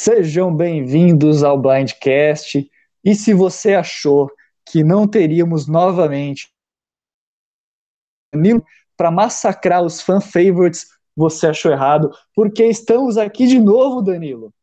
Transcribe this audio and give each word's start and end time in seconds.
Sejam 0.00 0.54
bem-vindos 0.54 1.42
ao 1.42 1.58
Blindcast. 1.58 2.70
E 3.04 3.14
se 3.16 3.34
você 3.34 3.74
achou 3.74 4.30
que 4.64 4.84
não 4.84 5.08
teríamos 5.08 5.66
novamente 5.66 6.48
para 8.96 9.10
massacrar 9.10 9.82
os 9.82 10.00
fan 10.00 10.20
favorites, 10.20 10.86
você 11.16 11.48
achou 11.48 11.72
errado, 11.72 12.16
porque 12.32 12.64
estamos 12.64 13.18
aqui 13.18 13.48
de 13.48 13.58
novo, 13.58 14.00
Danilo. 14.00 14.54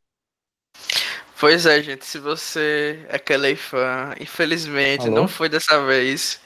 Pois 1.38 1.66
é, 1.66 1.84
gente, 1.84 2.06
se 2.06 2.18
você 2.18 3.06
é 3.10 3.18
aquele 3.18 3.58
fã, 3.58 4.16
infelizmente 4.18 5.08
Alô? 5.08 5.16
não 5.16 5.28
foi 5.28 5.50
dessa 5.50 5.86
vez 5.86 6.40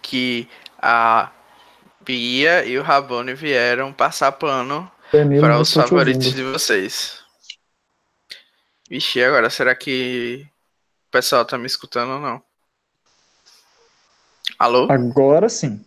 que 0.00 0.48
a 0.78 1.30
Bia 2.00 2.64
e 2.64 2.78
o 2.78 2.82
Rabone 2.82 3.34
vieram 3.34 3.92
passar 3.92 4.32
pano 4.32 4.90
para 5.38 5.60
os 5.60 5.70
favoritos 5.70 6.32
de 6.32 6.42
vocês. 6.42 7.21
Vixe, 8.92 9.24
agora, 9.24 9.48
será 9.48 9.74
que 9.74 10.46
o 11.08 11.10
pessoal 11.10 11.46
tá 11.46 11.56
me 11.56 11.64
escutando 11.64 12.10
ou 12.10 12.20
não? 12.20 12.42
Alô? 14.58 14.86
Agora 14.92 15.48
sim. 15.48 15.82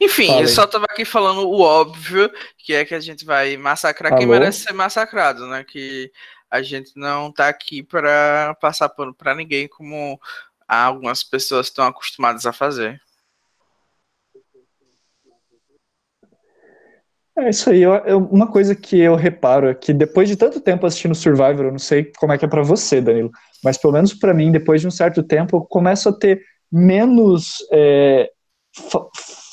Enfim, 0.00 0.28
Falei. 0.28 0.44
eu 0.44 0.46
só 0.46 0.68
tava 0.68 0.84
aqui 0.88 1.04
falando 1.04 1.48
o 1.50 1.60
óbvio, 1.60 2.30
que 2.58 2.72
é 2.72 2.84
que 2.84 2.94
a 2.94 3.00
gente 3.00 3.24
vai 3.24 3.56
massacrar 3.56 4.12
Alô? 4.12 4.20
quem 4.20 4.28
merece 4.28 4.60
ser 4.60 4.72
massacrado, 4.72 5.48
né? 5.48 5.64
Que 5.64 6.12
a 6.48 6.62
gente 6.62 6.92
não 6.94 7.32
tá 7.32 7.48
aqui 7.48 7.82
para 7.82 8.56
passar 8.60 8.88
pano 8.90 9.12
para 9.12 9.34
ninguém 9.34 9.66
como 9.66 10.20
algumas 10.68 11.24
pessoas 11.24 11.66
estão 11.66 11.88
acostumadas 11.88 12.46
a 12.46 12.52
fazer. 12.52 13.02
É 17.38 17.50
isso 17.50 17.70
aí. 17.70 17.82
Eu, 17.82 17.94
eu, 17.94 18.18
uma 18.18 18.50
coisa 18.50 18.74
que 18.74 18.98
eu 18.98 19.14
reparo 19.14 19.68
é 19.68 19.74
que 19.74 19.92
depois 19.92 20.28
de 20.28 20.36
tanto 20.36 20.60
tempo 20.60 20.84
assistindo 20.86 21.14
Survivor, 21.14 21.66
eu 21.66 21.70
não 21.70 21.78
sei 21.78 22.10
como 22.18 22.32
é 22.32 22.38
que 22.38 22.44
é 22.44 22.48
para 22.48 22.62
você, 22.62 23.00
Danilo, 23.00 23.30
mas 23.62 23.78
pelo 23.78 23.92
menos 23.92 24.12
para 24.12 24.34
mim, 24.34 24.50
depois 24.50 24.80
de 24.80 24.88
um 24.88 24.90
certo 24.90 25.22
tempo, 25.22 25.56
eu 25.56 25.60
começo 25.60 26.08
a 26.08 26.12
ter 26.12 26.42
menos 26.70 27.56
é, 27.72 28.28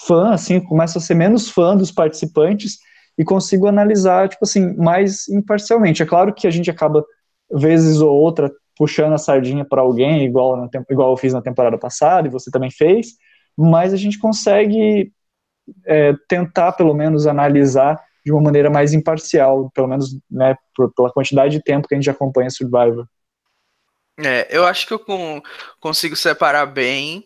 fã, 0.07 0.33
assim, 0.33 0.59
começo 0.59 0.97
a 0.97 1.01
ser 1.01 1.13
menos 1.13 1.49
fã 1.49 1.75
dos 1.75 1.91
participantes 1.91 2.77
e 3.17 3.23
consigo 3.23 3.67
analisar, 3.67 4.29
tipo 4.29 4.43
assim, 4.43 4.75
mais 4.75 5.27
imparcialmente. 5.29 6.01
É 6.01 6.05
claro 6.05 6.33
que 6.33 6.47
a 6.47 6.51
gente 6.51 6.69
acaba, 6.71 7.05
vezes 7.51 8.01
ou 8.01 8.11
outra, 8.11 8.51
puxando 8.75 9.13
a 9.13 9.17
sardinha 9.17 9.63
para 9.63 9.81
alguém, 9.81 10.25
igual, 10.25 10.69
igual 10.89 11.11
eu 11.11 11.17
fiz 11.17 11.33
na 11.33 11.41
temporada 11.41 11.77
passada 11.77 12.27
e 12.27 12.31
você 12.31 12.49
também 12.49 12.71
fez, 12.71 13.13
mas 13.55 13.93
a 13.93 13.97
gente 13.97 14.19
consegue 14.19 15.13
é, 15.85 16.13
tentar, 16.27 16.73
pelo 16.73 16.93
menos, 16.93 17.27
analisar 17.27 17.99
de 18.25 18.31
uma 18.31 18.41
maneira 18.41 18.69
mais 18.69 18.93
imparcial, 18.93 19.69
pelo 19.71 19.87
menos 19.87 20.17
né, 20.29 20.55
por, 20.75 20.91
pela 20.93 21.11
quantidade 21.11 21.57
de 21.57 21.63
tempo 21.63 21.87
que 21.87 21.93
a 21.93 21.97
gente 21.97 22.09
acompanha 22.09 22.49
Survivor. 22.49 23.07
É, 24.17 24.47
eu 24.49 24.65
acho 24.65 24.87
que 24.87 24.93
eu 24.93 24.99
com, 24.99 25.41
consigo 25.79 26.15
separar 26.15 26.65
bem, 26.65 27.25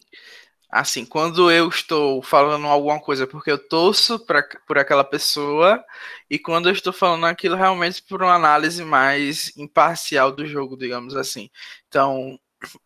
assim, 0.69 1.05
quando 1.05 1.51
eu 1.51 1.69
estou 1.69 2.21
falando 2.21 2.65
alguma 2.67 2.99
coisa 2.99 3.25
porque 3.27 3.51
eu 3.51 3.57
torço 3.57 4.19
pra, 4.25 4.43
por 4.67 4.77
aquela 4.77 5.03
pessoa, 5.03 5.83
e 6.29 6.37
quando 6.37 6.67
eu 6.67 6.73
estou 6.73 6.91
falando 6.91 7.25
aquilo 7.25 7.55
realmente 7.55 8.03
por 8.03 8.21
uma 8.21 8.33
análise 8.33 8.83
mais 8.83 9.55
imparcial 9.55 10.31
do 10.31 10.45
jogo, 10.45 10.75
digamos 10.75 11.15
assim. 11.15 11.49
Então, 11.87 12.37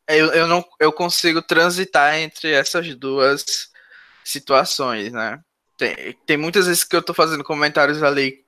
eu, 0.08 0.28
eu 0.34 0.48
não 0.48 0.64
eu 0.80 0.92
consigo 0.92 1.42
transitar 1.42 2.16
entre 2.16 2.52
essas 2.52 2.94
duas 2.96 3.73
situações, 4.24 5.12
né? 5.12 5.40
Tem, 5.78 6.18
tem 6.26 6.38
muitas 6.38 6.68
vezes 6.68 6.84
que 6.84 6.96
eu 6.96 7.02
tô 7.02 7.14
fazendo 7.14 7.44
comentários 7.44 8.04
ali 8.04 8.44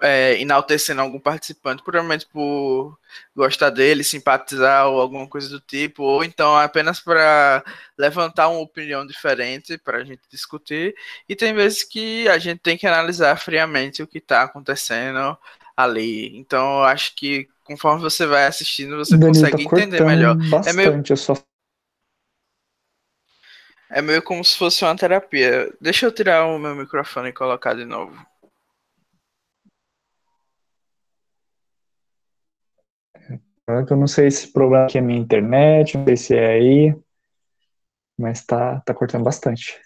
é, 0.00 0.40
enaltecendo 0.40 1.00
algum 1.00 1.18
participante, 1.18 1.82
provavelmente 1.82 2.26
por 2.26 2.96
gostar 3.34 3.70
dele, 3.70 4.04
simpatizar 4.04 4.86
ou 4.86 5.00
alguma 5.00 5.26
coisa 5.26 5.48
do 5.48 5.60
tipo, 5.60 6.02
ou 6.02 6.24
então 6.24 6.56
apenas 6.56 7.00
para 7.00 7.64
levantar 7.96 8.48
uma 8.48 8.60
opinião 8.60 9.06
diferente 9.06 9.78
para 9.78 9.98
a 9.98 10.04
gente 10.04 10.22
discutir. 10.30 10.94
E 11.28 11.34
tem 11.34 11.52
vezes 11.54 11.82
que 11.82 12.28
a 12.28 12.38
gente 12.38 12.60
tem 12.60 12.76
que 12.76 12.86
analisar 12.86 13.36
friamente 13.36 14.02
o 14.02 14.06
que 14.06 14.18
está 14.18 14.42
acontecendo 14.42 15.36
ali. 15.76 16.36
Então, 16.36 16.78
eu 16.78 16.84
acho 16.84 17.14
que 17.14 17.48
conforme 17.64 18.00
você 18.00 18.26
vai 18.26 18.46
assistindo, 18.46 18.96
você 18.96 19.16
Danilo, 19.16 19.28
consegue 19.28 19.68
tá 19.68 19.76
entender 19.76 20.04
melhor. 20.04 20.34
Bastante, 20.34 20.68
é 20.68 20.72
meio... 20.72 21.04
eu 21.08 21.16
só 21.16 21.34
é 23.90 24.02
meio 24.02 24.22
como 24.22 24.44
se 24.44 24.56
fosse 24.56 24.84
uma 24.84 24.96
terapia. 24.96 25.72
Deixa 25.80 26.06
eu 26.06 26.12
tirar 26.12 26.46
o 26.46 26.58
meu 26.58 26.74
microfone 26.74 27.30
e 27.30 27.32
colocar 27.32 27.74
de 27.74 27.84
novo. 27.84 28.16
Eu 33.66 33.96
não 33.96 34.06
sei 34.06 34.30
se 34.30 34.48
o 34.48 34.52
problema 34.52 34.86
aqui 34.86 34.96
é 34.96 35.00
minha 35.00 35.18
internet, 35.20 35.96
não 35.98 36.04
sei 36.06 36.16
se 36.16 36.34
é 36.34 36.46
aí, 36.54 36.96
mas 38.18 38.44
tá, 38.44 38.80
tá 38.80 38.94
cortando 38.94 39.24
bastante. 39.24 39.78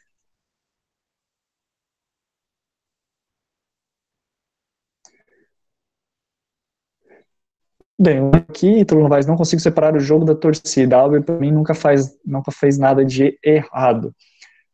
Bem, 8.03 8.19
aqui, 8.35 8.81
Ítalo 8.81 9.01
Novaes, 9.01 9.27
não 9.27 9.37
consigo 9.37 9.63
separar 9.63 9.95
o 9.95 10.01
jogo 10.01 10.25
da 10.25 10.35
torcida. 10.35 10.97
Algo 10.97 11.23
para 11.23 11.39
mim 11.39 11.53
nunca 11.53 11.73
faz, 11.73 12.19
nunca 12.25 12.51
fez 12.51 12.77
nada 12.77 13.05
de 13.05 13.39
errado. 13.45 14.13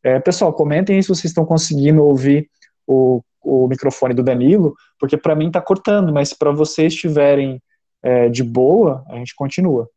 É, 0.03 0.19
pessoal, 0.19 0.51
comentem 0.51 0.97
aí 0.97 1.03
se 1.03 1.11
vocês 1.11 1.27
estão 1.27 1.45
conseguindo 1.45 2.03
ouvir 2.03 2.51
o, 2.87 3.23
o 3.43 3.69
microfone 3.69 4.15
do 4.15 4.23
Danilo, 4.23 4.75
porque 4.99 5.19
para 5.19 5.37
mim 5.37 5.49
está 5.49 5.61
cortando, 5.61 6.11
mas 6.11 6.33
para 6.33 6.53
vocês 6.53 6.95
estiverem 6.95 7.63
é, 8.03 8.31
de 8.31 8.43
boa, 8.43 9.05
a 9.11 9.17
gente 9.17 9.35
continua. 9.35 9.91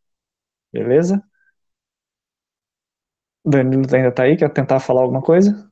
Beleza? 0.73 1.23
Danilo 3.45 3.83
ainda 3.95 4.09
está 4.09 4.23
aí? 4.23 4.35
Quer 4.35 4.49
tentar 4.49 4.81
falar 4.81 5.03
alguma 5.03 5.21
coisa? 5.21 5.71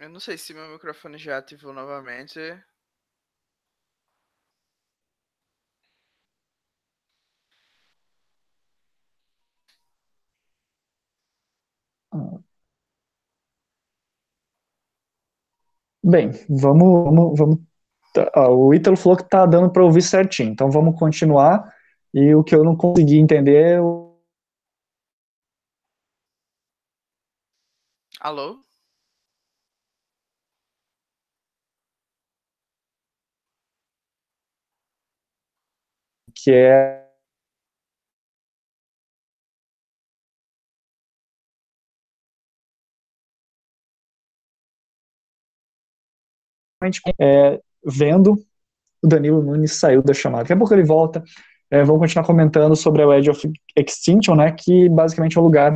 Eu 0.00 0.08
não 0.08 0.20
sei 0.20 0.38
se 0.38 0.54
meu 0.54 0.72
microfone 0.72 1.18
já 1.18 1.36
ativou 1.36 1.74
novamente. 1.74 2.40
Bem, 16.06 16.30
vamos, 16.48 17.04
vamos, 17.04 17.38
vamos. 17.38 17.58
Tá, 18.14 18.50
o 18.50 18.74
Ítalo 18.74 18.96
falou 18.96 19.16
que 19.18 19.24
tá 19.28 19.46
dando 19.46 19.70
para 19.72 19.84
ouvir 19.84 20.02
certinho, 20.02 20.50
então 20.50 20.70
vamos 20.70 20.98
continuar. 20.98 21.72
E 22.12 22.34
o 22.34 22.44
que 22.44 22.54
eu 22.54 22.62
não 22.64 22.76
consegui 22.76 23.18
entender. 23.18 23.78
Eu... 23.78 24.18
Alô? 28.20 28.64
Que 36.34 36.50
é 36.52 37.03
é, 47.20 47.60
vendo 47.84 48.38
o 49.02 49.06
Danilo 49.06 49.42
Nunes 49.42 49.72
saiu 49.72 50.02
da 50.02 50.14
chamada. 50.14 50.44
Daqui 50.44 50.54
a 50.54 50.56
pouco 50.56 50.72
ele 50.72 50.82
volta. 50.82 51.22
É, 51.70 51.82
vamos 51.82 52.00
continuar 52.00 52.24
comentando 52.24 52.76
sobre 52.76 53.02
a 53.02 53.18
Edge 53.18 53.30
of 53.30 53.52
Extinction, 53.76 54.36
né, 54.36 54.52
que 54.52 54.88
basicamente 54.88 55.36
é 55.36 55.40
um 55.40 55.44
lugar 55.44 55.72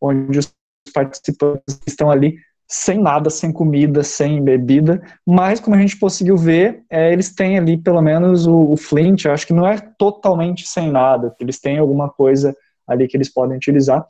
onde 0.00 0.38
os 0.38 0.52
participantes 0.92 1.80
estão 1.86 2.10
ali 2.10 2.36
sem 2.68 2.98
nada, 2.98 3.30
sem 3.30 3.52
comida, 3.52 4.02
sem 4.02 4.42
bebida, 4.42 5.00
mas 5.24 5.60
como 5.60 5.76
a 5.76 5.78
gente 5.78 5.98
conseguiu 5.98 6.36
ver, 6.36 6.82
é, 6.90 7.12
eles 7.12 7.32
têm 7.32 7.58
ali 7.58 7.76
pelo 7.76 8.02
menos 8.02 8.46
o, 8.46 8.72
o 8.72 8.76
Flint, 8.76 9.26
acho 9.26 9.46
que 9.46 9.52
não 9.52 9.66
é 9.66 9.78
totalmente 9.96 10.66
sem 10.66 10.90
nada, 10.90 11.34
eles 11.38 11.60
têm 11.60 11.78
alguma 11.78 12.08
coisa 12.08 12.56
ali 12.86 13.06
que 13.06 13.16
eles 13.16 13.32
podem 13.32 13.56
utilizar, 13.56 14.04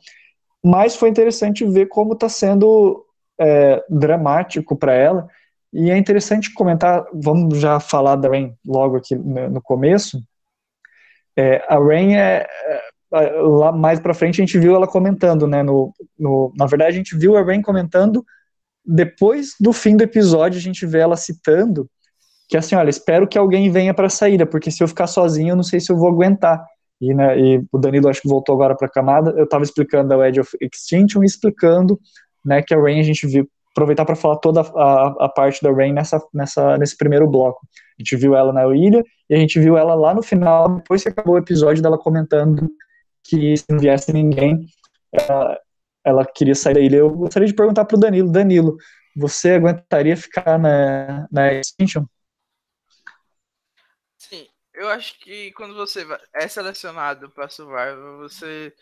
mas 0.63 0.95
foi 0.95 1.09
interessante 1.09 1.65
ver 1.65 1.87
como 1.87 2.13
está 2.13 2.27
sendo 2.27 3.05
é, 3.39 3.83
dramático 3.89 4.75
para 4.75 4.93
ela, 4.93 5.27
e 5.79 5.91
é 5.91 5.97
interessante 5.97 6.51
comentar, 6.51 7.05
vamos 7.13 7.59
já 7.59 7.79
falar 7.79 8.15
da 8.15 8.27
Rain 8.27 8.55
logo 8.65 8.97
aqui 8.97 9.13
no 9.13 9.61
começo. 9.61 10.19
É, 11.35 11.63
a 11.69 11.77
Rain 11.77 12.15
é, 12.15 12.47
é 13.11 13.31
lá 13.41 13.71
mais 13.71 13.99
para 13.99 14.15
frente 14.15 14.41
a 14.41 14.43
gente 14.43 14.57
viu 14.57 14.75
ela 14.75 14.87
comentando, 14.87 15.45
né? 15.45 15.61
No, 15.61 15.93
no, 16.17 16.51
na 16.57 16.65
verdade 16.65 16.95
a 16.95 16.97
gente 16.97 17.15
viu 17.15 17.37
a 17.37 17.43
Rain 17.43 17.61
comentando 17.61 18.25
depois 18.83 19.53
do 19.59 19.71
fim 19.71 19.95
do 19.95 20.03
episódio 20.03 20.57
a 20.57 20.61
gente 20.61 20.83
vê 20.83 20.97
ela 20.97 21.15
citando 21.15 21.87
que 22.49 22.57
assim, 22.57 22.73
olha, 22.73 22.89
espero 22.89 23.27
que 23.27 23.37
alguém 23.37 23.69
venha 23.69 23.93
para 23.93 24.07
a 24.07 24.09
saída, 24.09 24.47
porque 24.47 24.71
se 24.71 24.81
eu 24.81 24.87
ficar 24.87 25.05
sozinho 25.05 25.51
eu 25.51 25.55
não 25.55 25.63
sei 25.63 25.79
se 25.79 25.91
eu 25.91 25.97
vou 25.97 26.09
aguentar. 26.09 26.65
E, 26.99 27.13
né, 27.13 27.39
e 27.39 27.63
o 27.71 27.77
Danilo 27.77 28.09
acho 28.09 28.23
que 28.23 28.27
voltou 28.27 28.55
agora 28.55 28.75
para 28.75 28.87
a 28.87 28.91
camada. 28.91 29.29
Eu 29.37 29.43
estava 29.43 29.63
explicando 29.63 30.11
a 30.11 30.27
Edge 30.27 30.39
of 30.39 30.57
Extinction 30.59 31.23
explicando, 31.23 31.99
né, 32.43 32.63
que 32.63 32.73
a 32.73 32.81
Rain 32.81 32.99
a 32.99 33.03
gente 33.03 33.27
viu 33.27 33.47
aproveitar 33.77 34.05
para 34.05 34.15
falar 34.15 34.37
toda 34.37 34.61
a, 34.61 35.25
a, 35.25 35.29
parte 35.29 35.61
da 35.61 35.71
Rain 35.71 35.93
nessa, 35.93 36.19
nessa, 36.33 36.77
nesse 36.77 36.97
primeiro 36.97 37.27
bloco. 37.29 37.67
A 37.99 38.01
gente 38.01 38.15
viu 38.15 38.35
ela 38.35 38.51
na 38.51 38.65
ilha 38.75 39.03
e 39.29 39.35
a 39.35 39.37
gente 39.37 39.59
viu 39.59 39.77
ela 39.77 39.93
lá 39.93 40.15
no 40.15 40.23
final, 40.23 40.77
depois 40.77 41.03
que 41.03 41.09
acabou 41.09 41.35
o 41.35 41.37
episódio 41.37 41.83
dela 41.83 41.97
comentando 41.97 42.67
que 43.23 43.55
se 43.55 43.65
não 43.69 43.77
viesse 43.77 44.11
ninguém, 44.11 44.65
ela, 45.11 45.59
ela 46.03 46.25
queria 46.25 46.55
sair 46.55 46.73
da 46.73 46.79
ilha. 46.79 46.97
Eu 46.97 47.11
gostaria 47.11 47.47
de 47.47 47.53
perguntar 47.53 47.85
para 47.85 47.97
o 47.97 47.99
Danilo, 47.99 48.31
Danilo, 48.31 48.77
você 49.15 49.51
aguentaria 49.51 50.17
ficar 50.17 50.57
na, 50.57 51.27
na 51.31 51.53
Extinction? 51.53 52.05
Sim, 54.17 54.47
eu 54.73 54.89
acho 54.89 55.19
que 55.19 55.51
quando 55.51 55.75
você 55.75 56.05
é 56.33 56.47
selecionado 56.47 57.29
para 57.29 57.49
Survivor, 57.49 58.17
você 58.17 58.73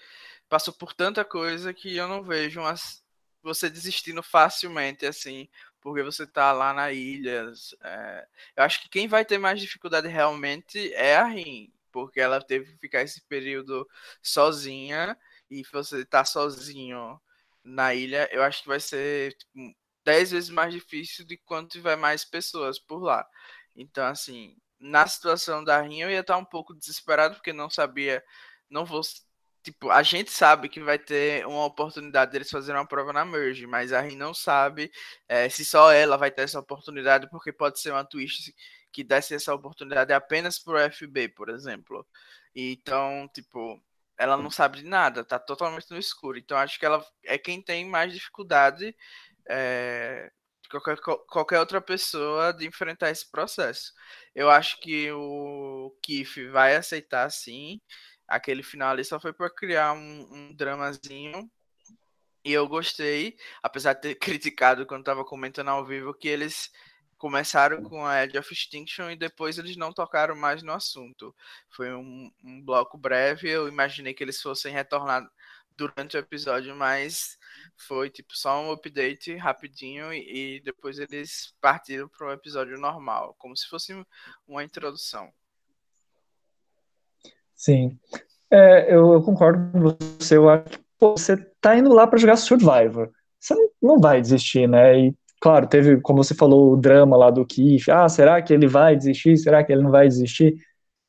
passou 0.47 0.73
por 0.73 0.93
tanta 0.93 1.25
coisa 1.25 1.73
que 1.73 1.97
eu 1.97 2.07
não 2.07 2.23
vejo 2.23 2.61
umas, 2.61 3.03
você 3.45 3.69
desistindo 3.69 4.23
facilmente, 4.23 5.05
assim, 5.05 5.47
porque 5.81 6.03
você 6.03 6.25
tá 6.27 6.51
lá 6.51 6.73
na 6.73 6.91
ilha. 6.91 7.51
É, 7.83 8.27
eu 8.57 8.63
acho 8.63 8.81
que 8.81 8.89
quem 8.89 9.07
vai 9.07 9.25
ter 9.25 9.37
mais 9.37 9.59
dificuldade 9.61 10.07
realmente 10.07 10.93
é 10.93 11.15
a 11.15 11.25
Rin, 11.25 11.71
porque 11.91 12.19
ela 12.19 12.41
teve 12.41 12.73
que 12.73 12.79
ficar 12.79 13.01
esse 13.03 13.21
período 13.23 13.87
sozinha, 14.21 15.17
e 15.49 15.63
você 15.71 16.05
tá 16.05 16.25
sozinho 16.25 17.19
na 17.63 17.93
ilha, 17.95 18.29
eu 18.31 18.43
acho 18.43 18.61
que 18.63 18.67
vai 18.67 18.79
ser 18.79 19.33
tipo, 19.37 19.75
dez 20.03 20.31
vezes 20.31 20.49
mais 20.49 20.73
difícil 20.73 21.25
de 21.25 21.37
quando 21.37 21.69
tiver 21.69 21.95
mais 21.95 22.23
pessoas 22.25 22.79
por 22.79 22.99
lá. 23.03 23.27
Então, 23.75 24.05
assim, 24.05 24.55
na 24.79 25.07
situação 25.07 25.63
da 25.63 25.81
Rin, 25.81 26.01
eu 26.01 26.09
ia 26.11 26.19
estar 26.21 26.37
um 26.37 26.45
pouco 26.45 26.73
desesperado, 26.73 27.35
porque 27.35 27.53
não 27.53 27.69
sabia, 27.69 28.23
não 28.69 28.85
vou. 28.85 29.01
Tipo, 29.65 29.89
a 29.89 30.03
gente 30.03 30.31
sabe 30.31 30.69
que 30.69 30.79
vai 30.79 30.99
ter 30.99 31.43
uma 31.47 31.65
oportunidade 31.65 32.31
deles 32.31 32.51
fazerem 32.51 32.79
uma 32.79 32.87
prova 32.87 33.11
na 33.11 33.25
Merge, 33.25 33.65
mas 33.65 33.91
a 33.91 33.99
Rin 33.99 34.15
não 34.15 34.31
sabe 34.31 34.91
é, 35.27 35.49
se 35.49 35.65
só 35.65 35.91
ela 35.91 36.17
vai 36.17 36.29
ter 36.29 36.43
essa 36.43 36.59
oportunidade, 36.59 37.27
porque 37.31 37.51
pode 37.51 37.79
ser 37.79 37.89
uma 37.91 38.05
twist 38.05 38.53
que 38.91 39.03
desse 39.03 39.33
essa 39.33 39.55
oportunidade 39.55 40.13
apenas 40.13 40.59
pro 40.59 40.77
FB, 40.77 41.29
por 41.29 41.49
exemplo. 41.49 42.05
Então, 42.55 43.27
tipo, 43.33 43.81
ela 44.19 44.37
não 44.37 44.51
sabe 44.51 44.77
de 44.83 44.85
nada, 44.85 45.25
tá 45.25 45.39
totalmente 45.39 45.89
no 45.89 45.97
escuro. 45.97 46.37
Então, 46.37 46.55
acho 46.59 46.79
que 46.79 46.85
ela 46.85 47.03
é 47.23 47.35
quem 47.39 47.59
tem 47.59 47.89
mais 47.89 48.13
dificuldade 48.13 48.95
é, 49.49 50.31
qualquer, 50.69 50.97
qualquer 51.27 51.59
outra 51.59 51.81
pessoa 51.81 52.53
de 52.53 52.67
enfrentar 52.67 53.09
esse 53.09 53.29
processo. 53.31 53.93
Eu 54.35 54.49
acho 54.49 54.79
que 54.79 55.11
o 55.11 55.95
Kiff 56.03 56.47
vai 56.49 56.75
aceitar 56.75 57.29
sim. 57.31 57.81
Aquele 58.27 58.63
final 58.63 58.91
ali 58.91 59.03
só 59.03 59.19
foi 59.19 59.33
para 59.33 59.49
criar 59.49 59.93
um, 59.93 60.27
um 60.31 60.53
dramazinho. 60.53 61.49
E 62.43 62.53
eu 62.53 62.67
gostei, 62.67 63.35
apesar 63.63 63.93
de 63.93 64.01
ter 64.01 64.15
criticado 64.19 64.85
quando 64.85 65.01
estava 65.01 65.25
comentando 65.25 65.69
ao 65.69 65.85
vivo, 65.85 66.13
que 66.13 66.27
eles 66.27 66.71
começaram 67.17 67.81
com 67.83 68.05
a 68.05 68.23
Edge 68.23 68.37
of 68.37 68.53
Extinction 68.53 69.09
e 69.09 69.15
depois 69.15 69.57
eles 69.57 69.75
não 69.77 69.91
tocaram 69.93 70.35
mais 70.35 70.61
no 70.61 70.73
assunto. 70.73 71.35
Foi 71.69 71.93
um, 71.93 72.31
um 72.43 72.61
bloco 72.63 72.97
breve, 72.97 73.49
eu 73.49 73.67
imaginei 73.67 74.13
que 74.13 74.23
eles 74.23 74.41
fossem 74.41 74.71
retornar 74.71 75.27
durante 75.77 76.15
o 76.15 76.19
episódio, 76.19 76.75
mas 76.75 77.37
foi 77.75 78.09
tipo 78.09 78.35
só 78.35 78.61
um 78.61 78.71
update 78.71 79.35
rapidinho 79.35 80.13
e, 80.13 80.57
e 80.57 80.59
depois 80.61 80.99
eles 80.99 81.53
partiram 81.59 82.07
para 82.09 82.27
um 82.27 82.31
episódio 82.31 82.77
normal, 82.77 83.35
como 83.37 83.55
se 83.57 83.67
fosse 83.67 83.93
uma 84.47 84.63
introdução. 84.63 85.33
Sim, 87.55 87.97
é, 88.51 88.93
eu, 88.93 89.13
eu, 89.13 89.21
concordo 89.21 89.71
com 89.71 89.79
você. 89.79 90.37
Eu 90.37 90.49
acho 90.49 90.63
que 90.65 90.79
pô, 90.99 91.11
você 91.11 91.37
tá 91.61 91.77
indo 91.77 91.93
lá 91.93 92.05
para 92.07 92.19
jogar 92.19 92.35
Survivor, 92.37 93.09
você 93.39 93.55
não, 93.55 93.69
não 93.81 93.99
vai 93.99 94.21
desistir, 94.21 94.67
né? 94.67 94.99
E 94.99 95.15
claro, 95.39 95.67
teve, 95.67 95.99
como 96.01 96.23
você 96.23 96.33
falou, 96.33 96.73
o 96.73 96.77
drama 96.77 97.17
lá 97.17 97.29
do 97.31 97.45
Keith. 97.45 97.89
Ah, 97.89 98.09
será 98.09 98.41
que 98.41 98.53
ele 98.53 98.67
vai 98.67 98.95
desistir? 98.95 99.37
Será 99.37 99.63
que 99.63 99.71
ele 99.71 99.83
não 99.83 99.91
vai 99.91 100.07
desistir? 100.07 100.55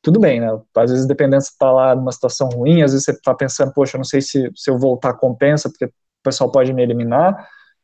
tudo 0.07 0.21
bem, 0.21 0.39
né? 0.39 0.47
Às 0.77 0.91
vezes, 0.91 1.05
dependendo 1.05 1.43
se 1.43 1.57
tá 1.57 1.69
lá 1.69 1.93
numa 1.93 2.13
situação 2.13 2.47
ruim, 2.47 2.81
às 2.81 2.91
vezes 2.93 3.03
você 3.03 3.19
tá 3.19 3.33
pensando, 3.35 3.73
poxa, 3.73 3.97
eu 3.97 3.99
não 3.99 4.05
sei 4.05 4.21
se, 4.21 4.49
se 4.55 4.71
eu 4.71 4.77
voltar 4.77 5.13
compensa, 5.13 5.69
porque 5.69 5.83
o 5.85 5.91
pessoal 6.23 6.49
pode 6.49 6.73
me 6.73 6.81
eliminar, 6.81 7.35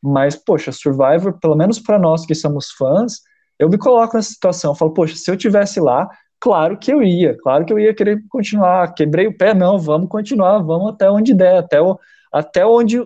mas, 0.02 0.34
poxa, 0.36 0.72
Survivor, 0.72 1.38
pelo 1.40 1.56
menos 1.56 1.80
para 1.80 2.00
nós 2.00 2.26
que 2.26 2.34
somos 2.34 2.72
fãs, 2.72 3.16
eu 3.60 3.70
me 3.70 3.78
coloco 3.78 4.16
nessa 4.16 4.30
situação, 4.30 4.72
eu 4.72 4.76
falo, 4.76 4.94
poxa, 4.94 5.16
se 5.18 5.30
eu 5.30 5.36
tivesse 5.36 5.82
lá, 5.82 6.08
claro 6.44 6.78
que 6.78 6.92
eu 6.92 7.02
ia, 7.02 7.38
claro 7.38 7.64
que 7.64 7.72
eu 7.72 7.80
ia 7.80 7.96
querer 7.96 8.22
continuar, 8.28 8.94
quebrei 8.94 9.28
o 9.28 9.38
pé, 9.38 9.54
não, 9.54 9.80
vamos 9.80 10.10
continuar, 10.10 10.60
vamos 10.60 10.90
até 10.90 11.10
onde 11.10 11.34
der, 11.34 11.56
até, 11.60 11.82
o, 11.82 11.98
até 12.34 12.66
onde 12.66 13.02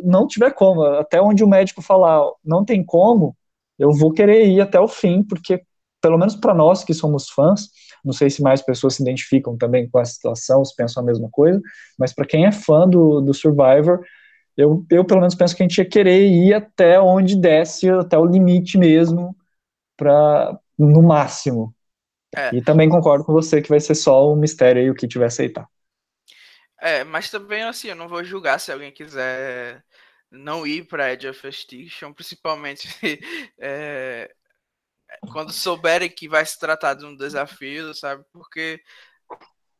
não 0.00 0.28
tiver 0.28 0.52
como, 0.52 0.84
até 0.84 1.20
onde 1.20 1.42
o 1.42 1.48
médico 1.48 1.82
falar, 1.82 2.22
não 2.44 2.64
tem 2.64 2.84
como, 2.84 3.36
eu 3.80 3.90
vou 3.92 4.12
querer 4.12 4.46
ir 4.46 4.60
até 4.60 4.78
o 4.78 4.86
fim, 4.86 5.24
porque, 5.24 5.60
pelo 6.00 6.16
menos 6.16 6.36
para 6.36 6.54
nós 6.54 6.84
que 6.84 6.94
somos 6.94 7.28
fãs, 7.28 7.68
não 8.04 8.12
sei 8.12 8.30
se 8.30 8.40
mais 8.40 8.62
pessoas 8.62 8.94
se 8.94 9.02
identificam 9.02 9.56
também 9.58 9.88
com 9.90 9.98
essa 9.98 10.12
situação, 10.12 10.64
se 10.64 10.76
pensam 10.76 11.02
a 11.02 11.06
mesma 11.06 11.28
coisa, 11.32 11.60
mas 11.98 12.12
para 12.12 12.26
quem 12.26 12.46
é 12.46 12.52
fã 12.52 12.88
do, 12.88 13.20
do 13.20 13.34
Survivor, 13.34 14.04
eu, 14.56 14.86
eu 14.88 15.04
pelo 15.04 15.18
menos 15.18 15.34
penso 15.34 15.56
que 15.56 15.64
a 15.64 15.66
gente 15.66 15.78
ia 15.78 15.84
querer 15.84 16.24
ir 16.28 16.54
até 16.54 17.00
onde 17.00 17.34
desce, 17.34 17.90
até 17.90 18.16
o 18.16 18.24
limite 18.24 18.78
mesmo, 18.78 19.36
para 19.96 20.56
no 20.78 21.02
máximo. 21.02 21.74
É. 22.36 22.54
E 22.54 22.62
também 22.62 22.88
concordo 22.88 23.24
com 23.24 23.32
você 23.32 23.62
que 23.62 23.68
vai 23.68 23.80
ser 23.80 23.94
só 23.94 24.30
um 24.30 24.36
mistério 24.36 24.82
aí 24.82 24.90
o 24.90 24.94
que 24.94 25.08
tiver 25.08 25.26
aceitar. 25.26 25.68
É, 26.80 27.02
mas 27.04 27.30
também 27.30 27.62
assim, 27.62 27.88
eu 27.88 27.96
não 27.96 28.08
vou 28.08 28.22
julgar 28.22 28.60
se 28.60 28.70
alguém 28.70 28.92
quiser 28.92 29.82
não 30.30 30.66
ir 30.66 30.86
para 30.86 31.12
Edge 31.12 31.28
of 31.28 31.46
Extinction, 31.46 32.12
principalmente 32.12 32.88
é, 33.58 34.32
quando 35.32 35.52
souberem 35.52 36.08
que 36.10 36.28
vai 36.28 36.44
se 36.44 36.58
tratar 36.58 36.94
de 36.94 37.04
um 37.04 37.16
desafio, 37.16 37.94
sabe? 37.94 38.24
Porque 38.32 38.82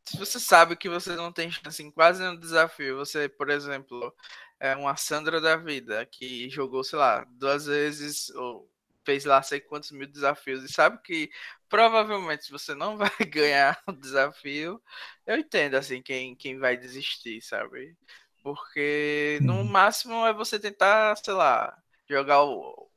se 0.05 0.17
você 0.17 0.41
sabe 0.41 0.75
que 0.75 0.89
você 0.89 1.15
não 1.15 1.31
tem 1.31 1.50
chance 1.50 1.83
em 1.83 1.91
quase 1.91 2.23
nenhum 2.23 2.39
desafio, 2.39 2.97
você, 2.97 3.29
por 3.29 3.50
exemplo, 3.50 4.12
é 4.59 4.75
uma 4.75 4.97
Sandra 4.97 5.41
da 5.41 5.56
vida 5.56 6.05
que 6.06 6.49
jogou, 6.49 6.83
sei 6.83 6.99
lá, 6.99 7.25
duas 7.31 7.67
vezes 7.67 8.31
ou 8.31 8.69
fez 9.05 9.25
lá 9.25 9.43
sei 9.43 9.61
quantos 9.61 9.91
mil 9.91 10.06
desafios 10.06 10.62
e 10.65 10.73
sabe 10.73 10.99
que 11.03 11.31
provavelmente 11.69 12.50
você 12.50 12.75
não 12.75 12.97
vai 12.99 13.11
ganhar 13.26 13.81
o 13.87 13.93
desafio, 13.93 14.82
eu 15.26 15.37
entendo 15.37 15.76
assim 15.76 16.03
quem, 16.03 16.35
quem 16.37 16.59
vai 16.59 16.76
desistir, 16.76 17.41
sabe? 17.43 17.97
Porque 18.43 19.38
no 19.43 19.55
uhum. 19.59 19.65
máximo 19.65 20.26
é 20.26 20.32
você 20.32 20.59
tentar, 20.59 21.17
sei 21.17 21.35
lá, 21.35 21.76
jogar 22.09 22.44
o, 22.44 22.88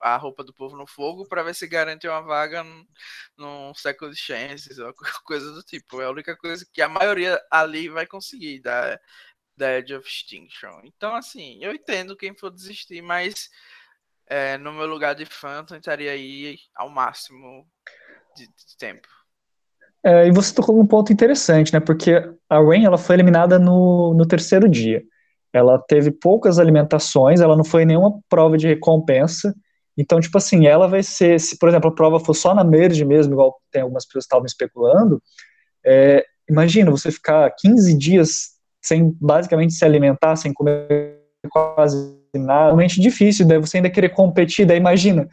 a 0.00 0.16
roupa 0.16 0.44
do 0.44 0.54
povo 0.54 0.76
no 0.76 0.86
fogo 0.86 1.26
para 1.26 1.42
ver 1.42 1.54
se 1.54 1.66
garante 1.66 2.06
uma 2.06 2.20
vaga 2.20 2.64
num 3.36 3.74
Second 3.74 4.14
Chances 4.14 4.78
ou 4.78 4.92
coisa 5.24 5.52
do 5.52 5.62
tipo. 5.62 6.00
É 6.00 6.06
a 6.06 6.10
única 6.10 6.36
coisa 6.36 6.66
que 6.72 6.82
a 6.82 6.88
maioria 6.88 7.40
ali 7.50 7.88
vai 7.88 8.06
conseguir 8.06 8.60
da, 8.60 8.98
da 9.56 9.78
Edge 9.78 9.94
of 9.94 10.06
Extinction. 10.06 10.80
Então, 10.84 11.14
assim, 11.14 11.58
eu 11.62 11.72
entendo 11.72 12.16
quem 12.16 12.36
for 12.36 12.50
desistir, 12.50 13.02
mas 13.02 13.50
é, 14.26 14.56
no 14.58 14.72
meu 14.72 14.86
lugar 14.86 15.14
de 15.14 15.26
fã, 15.26 15.64
tentaria 15.64 16.16
ir 16.16 16.58
ao 16.74 16.88
máximo 16.88 17.68
de, 18.36 18.46
de 18.46 18.76
tempo. 18.78 19.06
É, 20.04 20.26
e 20.26 20.32
você 20.32 20.52
tocou 20.52 20.80
um 20.80 20.86
ponto 20.86 21.12
interessante, 21.12 21.72
né? 21.72 21.80
Porque 21.80 22.12
a 22.48 22.60
Rain 22.60 22.84
ela 22.84 22.98
foi 22.98 23.14
eliminada 23.16 23.58
no, 23.58 24.14
no 24.14 24.26
terceiro 24.26 24.68
dia. 24.68 25.02
Ela 25.52 25.78
teve 25.78 26.10
poucas 26.10 26.58
alimentações, 26.58 27.40
ela 27.40 27.56
não 27.56 27.64
foi 27.64 27.84
nenhuma 27.84 28.18
prova 28.28 28.56
de 28.56 28.66
recompensa. 28.66 29.54
Então, 29.96 30.20
tipo 30.20 30.36
assim, 30.38 30.66
ela 30.66 30.88
vai 30.88 31.02
ser, 31.02 31.38
se 31.38 31.58
por 31.58 31.68
exemplo 31.68 31.90
a 31.90 31.94
prova 31.94 32.18
for 32.18 32.34
só 32.34 32.54
na 32.54 32.64
merge 32.64 33.04
mesmo, 33.04 33.34
igual 33.34 33.60
tem 33.70 33.82
algumas 33.82 34.06
pessoas 34.06 34.24
que 34.24 34.26
estavam 34.26 34.46
especulando, 34.46 35.22
é, 35.84 36.24
imagina 36.48 36.90
você 36.90 37.10
ficar 37.10 37.50
15 37.58 37.96
dias 37.98 38.52
sem 38.80 39.14
basicamente 39.20 39.74
se 39.74 39.84
alimentar, 39.84 40.36
sem 40.36 40.52
comer 40.52 41.20
quase 41.50 42.18
nada, 42.34 42.66
realmente 42.66 43.00
difícil, 43.00 43.46
daí 43.46 43.58
você 43.58 43.76
ainda 43.76 43.90
querer 43.90 44.10
competir, 44.10 44.64
daí 44.64 44.78
imagina, 44.78 45.28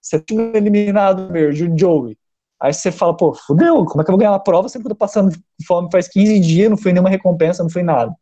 você 0.00 0.20
tinha 0.20 0.52
eliminado 0.54 1.30
merge, 1.30 1.64
o 1.64 1.78
Joey, 1.78 2.16
aí 2.60 2.72
você 2.72 2.90
fala, 2.90 3.16
pô, 3.16 3.34
fudeu, 3.34 3.84
como 3.84 4.00
é 4.00 4.04
que 4.04 4.10
eu 4.10 4.12
vou 4.12 4.18
ganhar 4.18 4.32
uma 4.32 4.42
prova 4.42 4.68
se 4.68 4.78
eu 4.78 4.82
tô 4.82 4.94
passando 4.94 5.34
fome 5.66 5.88
faz 5.90 6.08
15 6.08 6.40
dias, 6.40 6.70
não 6.70 6.76
foi 6.76 6.92
nenhuma 6.92 7.10
recompensa, 7.10 7.62
não 7.62 7.70
foi 7.70 7.82
nada. 7.82 8.14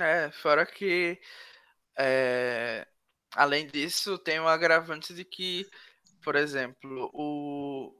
É, 0.00 0.30
fora 0.30 0.64
que 0.64 1.20
é, 1.98 2.86
além 3.34 3.66
disso, 3.66 4.18
tem 4.18 4.40
o 4.40 4.48
agravante 4.48 5.12
de 5.14 5.24
que, 5.24 5.66
por 6.24 6.34
exemplo, 6.36 7.10
o 7.12 7.94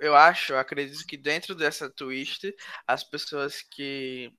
eu 0.00 0.14
acho, 0.14 0.52
eu 0.52 0.58
acredito 0.58 1.04
que 1.06 1.16
dentro 1.16 1.54
dessa 1.54 1.90
twist, 1.90 2.54
as 2.86 3.02
pessoas 3.02 3.62
que 3.62 4.32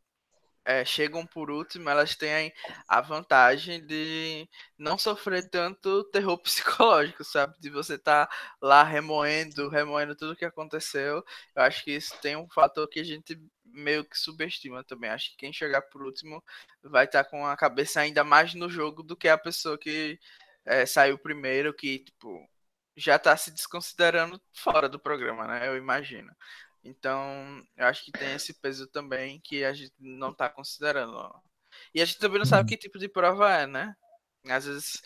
é, 0.65 0.85
chegam 0.85 1.25
por 1.25 1.49
último, 1.49 1.89
elas 1.89 2.15
têm 2.15 2.53
a 2.87 3.01
vantagem 3.01 3.85
de 3.85 4.47
não 4.77 4.97
sofrer 4.97 5.49
tanto 5.49 6.03
terror 6.05 6.37
psicológico, 6.43 7.23
sabe? 7.23 7.55
De 7.59 7.69
você 7.69 7.95
estar 7.95 8.27
tá 8.27 8.35
lá 8.61 8.83
remoendo, 8.83 9.69
remoendo 9.69 10.15
tudo 10.15 10.35
que 10.35 10.45
aconteceu. 10.45 11.23
Eu 11.55 11.63
acho 11.63 11.83
que 11.83 11.91
isso 11.91 12.15
tem 12.21 12.35
um 12.35 12.49
fator 12.49 12.87
que 12.87 12.99
a 12.99 13.03
gente 13.03 13.39
meio 13.65 14.03
que 14.05 14.17
subestima 14.17 14.83
também. 14.83 15.09
Acho 15.09 15.31
que 15.31 15.37
quem 15.37 15.53
chegar 15.53 15.81
por 15.83 16.03
último 16.03 16.43
vai 16.83 17.05
estar 17.05 17.23
tá 17.23 17.29
com 17.29 17.45
a 17.45 17.55
cabeça 17.57 18.01
ainda 18.01 18.23
mais 18.23 18.53
no 18.53 18.69
jogo 18.69 19.03
do 19.03 19.15
que 19.15 19.27
a 19.27 19.37
pessoa 19.37 19.77
que 19.77 20.19
é, 20.65 20.85
saiu 20.85 21.17
primeiro, 21.17 21.73
que, 21.73 21.99
tipo, 21.99 22.47
já 22.95 23.15
está 23.15 23.35
se 23.37 23.51
desconsiderando 23.51 24.41
fora 24.53 24.89
do 24.89 24.99
programa, 24.99 25.47
né? 25.47 25.67
Eu 25.67 25.77
imagino. 25.77 26.31
Então, 26.89 27.63
eu 27.77 27.85
acho 27.85 28.03
que 28.03 28.11
tem 28.11 28.33
esse 28.33 28.53
peso 28.53 28.87
também 28.87 29.39
que 29.41 29.63
a 29.63 29.73
gente 29.73 29.93
não 29.99 30.31
está 30.31 30.49
considerando. 30.49 31.33
E 31.93 32.01
a 32.01 32.05
gente 32.05 32.19
também 32.19 32.39
não 32.39 32.45
sabe 32.45 32.63
uhum. 32.63 32.67
que 32.67 32.77
tipo 32.77 32.97
de 32.97 33.07
prova 33.07 33.51
é, 33.51 33.67
né? 33.67 33.95
Às 34.47 34.65
vezes, 34.65 35.01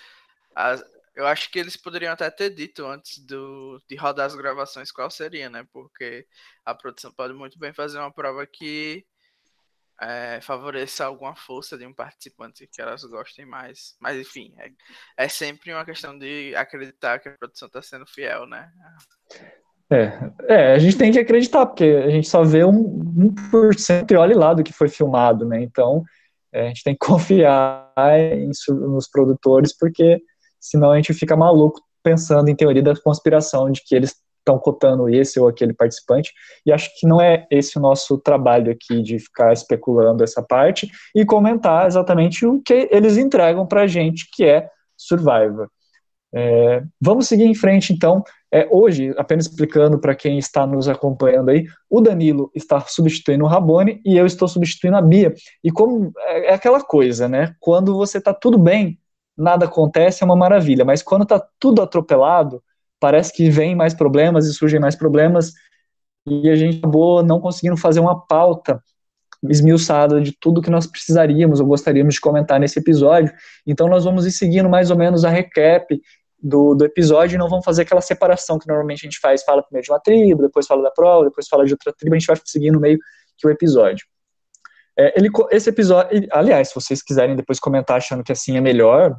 as, 0.56 0.84
eu 1.16 1.28
acho 1.28 1.50
que 1.52 1.60
eles 1.60 1.78
poderiam 1.78 2.14
até 2.14 2.30
ter 2.32 2.50
dito 2.50 2.86
antes 2.86 3.20
do, 3.20 3.82
de 3.88 3.96
rodar 3.96 4.26
as 4.28 4.36
gravações 4.36 4.92
qual 4.92 5.10
seria, 5.12 5.50
né? 5.50 5.68
Porque 5.72 6.28
a 6.66 6.74
produção 6.74 7.12
pode 7.12 7.34
muito 7.34 7.60
bem 7.60 7.74
fazer 7.74 8.00
uma 8.00 8.12
prova 8.12 8.46
que 8.48 9.06
é, 10.02 10.42
favoreça 10.42 11.06
alguma 11.06 11.36
força 11.36 11.78
de 11.78 11.86
um 11.86 11.94
participante 11.94 12.68
que 12.68 12.82
elas 12.82 13.04
gostem 13.04 13.46
mais. 13.46 13.96
Mas 14.00 14.18
enfim, 14.18 14.56
é, 14.58 14.72
é 15.26 15.30
sempre 15.30 15.74
uma 15.74 15.86
questão 15.86 16.18
de 16.18 16.56
acreditar 16.56 17.20
que 17.20 17.30
a 17.30 17.38
produção 17.38 17.68
está 17.68 17.82
sendo 17.82 18.08
fiel, 18.08 18.46
né? 18.48 18.72
É, 19.92 20.32
é, 20.48 20.74
a 20.74 20.80
gente 20.80 20.98
tem 20.98 21.12
que 21.12 21.20
acreditar, 21.20 21.66
porque 21.66 21.84
a 21.84 22.10
gente 22.10 22.28
só 22.28 22.44
vê 22.44 22.64
um, 22.64 23.32
1% 23.52 24.12
e 24.12 24.16
olha 24.16 24.38
lá 24.38 24.54
do 24.54 24.64
que 24.64 24.74
foi 24.74 24.90
filmado, 24.90 25.46
né? 25.46 25.62
Então, 25.62 26.04
é, 26.52 26.66
a 26.66 26.68
gente 26.68 26.84
tem 26.84 26.94
que 26.94 27.00
confiar 27.06 27.92
em, 28.08 28.50
nos 28.70 29.08
produtores, 29.08 29.78
porque 29.78 30.22
senão 30.60 30.92
a 30.92 30.96
gente 30.96 31.14
fica 31.14 31.36
maluco 31.36 31.82
pensando 32.02 32.50
em 32.50 32.56
teoria 32.56 32.82
da 32.82 32.96
conspiração, 32.96 33.72
de 33.72 33.82
que 33.86 33.96
eles 33.96 34.16
estão 34.40 34.60
cotando 34.60 35.08
esse 35.08 35.40
ou 35.40 35.48
aquele 35.48 35.74
participante, 35.74 36.34
e 36.66 36.72
acho 36.72 36.90
que 37.00 37.08
não 37.08 37.22
é 37.22 37.48
esse 37.50 37.78
o 37.78 37.82
nosso 37.82 38.18
trabalho 38.18 38.72
aqui, 38.72 39.02
de 39.02 39.18
ficar 39.18 39.54
especulando 39.54 40.24
essa 40.24 40.44
parte, 40.44 40.92
e 41.16 41.26
comentar 41.26 41.88
exatamente 41.88 42.46
o 42.46 42.62
que 42.62 42.90
eles 42.92 43.18
entregam 43.18 43.66
para 43.66 43.84
a 43.84 43.88
gente, 43.88 44.28
que 44.34 44.44
é 44.44 44.70
Survivor. 44.98 45.70
É, 46.36 46.84
vamos 47.00 47.28
seguir 47.28 47.46
em 47.46 47.54
frente, 47.54 47.94
então. 47.94 48.24
É, 48.54 48.68
hoje, 48.70 49.12
apenas 49.18 49.48
explicando 49.48 49.98
para 49.98 50.14
quem 50.14 50.38
está 50.38 50.68
nos 50.68 50.88
acompanhando 50.88 51.50
aí, 51.50 51.66
o 51.90 52.00
Danilo 52.00 52.52
está 52.54 52.80
substituindo 52.82 53.44
o 53.44 53.48
Rabone 53.48 54.00
e 54.06 54.16
eu 54.16 54.28
estou 54.28 54.48
substituindo 54.48 54.96
a 54.96 55.02
Bia. 55.02 55.34
E 55.64 55.72
como 55.72 56.14
é, 56.20 56.52
é 56.52 56.54
aquela 56.54 56.80
coisa, 56.80 57.28
né? 57.28 57.56
Quando 57.60 57.96
você 57.96 58.20
está 58.20 58.32
tudo 58.32 58.60
bem, 58.60 59.00
nada 59.36 59.66
acontece, 59.66 60.22
é 60.22 60.26
uma 60.26 60.36
maravilha. 60.36 60.86
Mas 60.86 61.02
quando 61.02 61.24
está 61.24 61.44
tudo 61.58 61.82
atropelado, 61.82 62.62
parece 63.00 63.34
que 63.34 63.50
vem 63.50 63.76
mais 63.76 63.96
problemas 63.96 64.46
e 64.46 64.54
surgem 64.54 64.80
mais 64.80 64.96
problemas. 64.96 65.54
E 66.28 66.48
a 66.48 66.56
gente 66.56 66.78
acabou 66.78 67.24
não 67.24 67.40
conseguindo 67.40 67.76
fazer 67.76 68.02
uma 68.02 68.24
pauta 68.24 68.80
esmiuçada 69.50 70.22
de 70.22 70.32
tudo 70.32 70.62
que 70.62 70.70
nós 70.70 70.86
precisaríamos 70.86 71.60
ou 71.60 71.66
gostaríamos 71.66 72.14
de 72.14 72.22
comentar 72.22 72.60
nesse 72.60 72.78
episódio. 72.78 73.34
Então 73.66 73.88
nós 73.88 74.04
vamos 74.04 74.28
ir 74.28 74.32
seguindo 74.32 74.70
mais 74.70 74.92
ou 74.92 74.98
menos 74.98 75.26
a 75.26 75.30
recap 75.32 76.00
do, 76.44 76.76
do 76.76 76.84
episódio 76.84 77.36
e 77.36 77.38
não 77.38 77.48
vamos 77.48 77.64
fazer 77.64 77.84
aquela 77.84 78.02
separação 78.02 78.60
que 78.60 78.68
normalmente 78.68 79.06
a 79.06 79.10
gente 79.10 79.20
faz, 79.20 79.44
fala 79.44 79.64
primeiro 79.64 79.86
de 79.86 79.92
uma 79.92 80.00
tribo, 80.00 80.42
depois 80.42 80.68
fala 80.68 80.84
da 80.84 80.92
prova, 80.92 81.26
depois 81.26 81.48
fala 81.48 81.66
de 81.66 81.72
outra 81.72 81.94
tribo, 81.94 82.14
a 82.14 82.20
gente 82.20 82.28
vai 82.28 82.36
seguindo 82.44 82.80
meio 82.80 83.00
que 83.38 83.48
o 83.48 83.50
episódio. 83.50 84.06
É, 85.00 85.18
ele, 85.18 85.30
esse 85.52 85.70
episódio, 85.70 86.28
aliás, 86.32 86.68
se 86.68 86.76
vocês 86.76 87.02
quiserem 87.02 87.36
depois 87.36 87.60
comentar 87.60 87.98
achando 87.98 88.24
que 88.24 88.32
assim 88.32 88.58
é 88.58 88.62
melhor, 88.62 89.16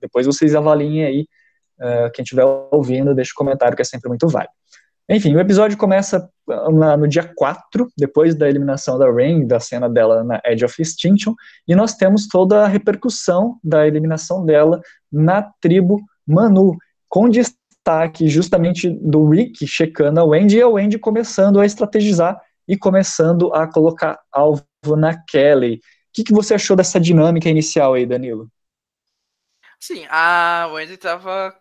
depois 0.00 0.26
vocês 0.26 0.54
avaliem 0.54 1.04
aí, 1.04 1.28
uh, 1.80 2.10
quem 2.12 2.24
estiver 2.24 2.44
ouvindo, 2.70 3.14
deixa 3.14 3.30
um 3.32 3.38
comentário 3.38 3.76
que 3.76 3.82
é 3.82 3.84
sempre 3.84 4.08
muito 4.08 4.28
válido. 4.28 4.52
Enfim, 5.08 5.34
o 5.36 5.40
episódio 5.40 5.76
começa 5.76 6.28
na, 6.72 6.96
no 6.96 7.06
dia 7.06 7.30
4, 7.36 7.90
depois 7.96 8.34
da 8.34 8.48
eliminação 8.48 8.98
da 8.98 9.10
Rain, 9.10 9.46
da 9.46 9.60
cena 9.60 9.88
dela 9.88 10.24
na 10.24 10.40
Edge 10.46 10.64
of 10.64 10.80
Extinction, 10.80 11.34
e 11.68 11.74
nós 11.74 11.94
temos 11.94 12.26
toda 12.26 12.64
a 12.64 12.66
repercussão 12.66 13.58
da 13.62 13.86
eliminação 13.86 14.44
dela 14.44 14.80
na 15.12 15.42
tribo 15.60 16.00
Manu, 16.26 16.76
com 17.08 17.28
destaque 17.28 18.28
justamente 18.28 18.88
do 18.88 19.28
Rick 19.28 19.66
checando 19.66 20.20
a 20.20 20.24
Wendy 20.24 20.58
e 20.58 20.62
a 20.62 20.68
Wendy 20.68 20.98
começando 20.98 21.60
a 21.60 21.66
estrategizar 21.66 22.40
e 22.66 22.76
começando 22.76 23.52
a 23.52 23.70
colocar 23.70 24.20
alvo 24.32 24.64
na 24.96 25.16
Kelly. 25.24 25.76
O 25.76 25.80
que, 26.12 26.24
que 26.24 26.32
você 26.32 26.54
achou 26.54 26.76
dessa 26.76 26.98
dinâmica 26.98 27.48
inicial 27.48 27.94
aí, 27.94 28.06
Danilo? 28.06 28.50
Sim, 29.80 30.06
a 30.08 30.68
Wendy 30.72 30.94
estava 30.94 31.54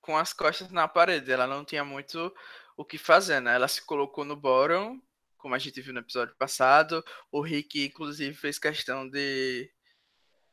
com 0.00 0.16
as 0.16 0.32
costas 0.32 0.70
na 0.70 0.88
parede, 0.88 1.30
ela 1.30 1.46
não 1.46 1.64
tinha 1.64 1.84
muito 1.84 2.32
o 2.76 2.84
que 2.84 2.96
fazer, 2.96 3.40
né? 3.40 3.54
Ela 3.54 3.68
se 3.68 3.84
colocou 3.84 4.24
no 4.24 4.36
bottom, 4.36 4.98
como 5.36 5.54
a 5.54 5.58
gente 5.58 5.80
viu 5.80 5.92
no 5.92 6.00
episódio 6.00 6.34
passado. 6.36 7.04
O 7.30 7.40
Rick, 7.40 7.84
inclusive, 7.84 8.34
fez 8.34 8.58
questão 8.58 9.08
de 9.08 9.70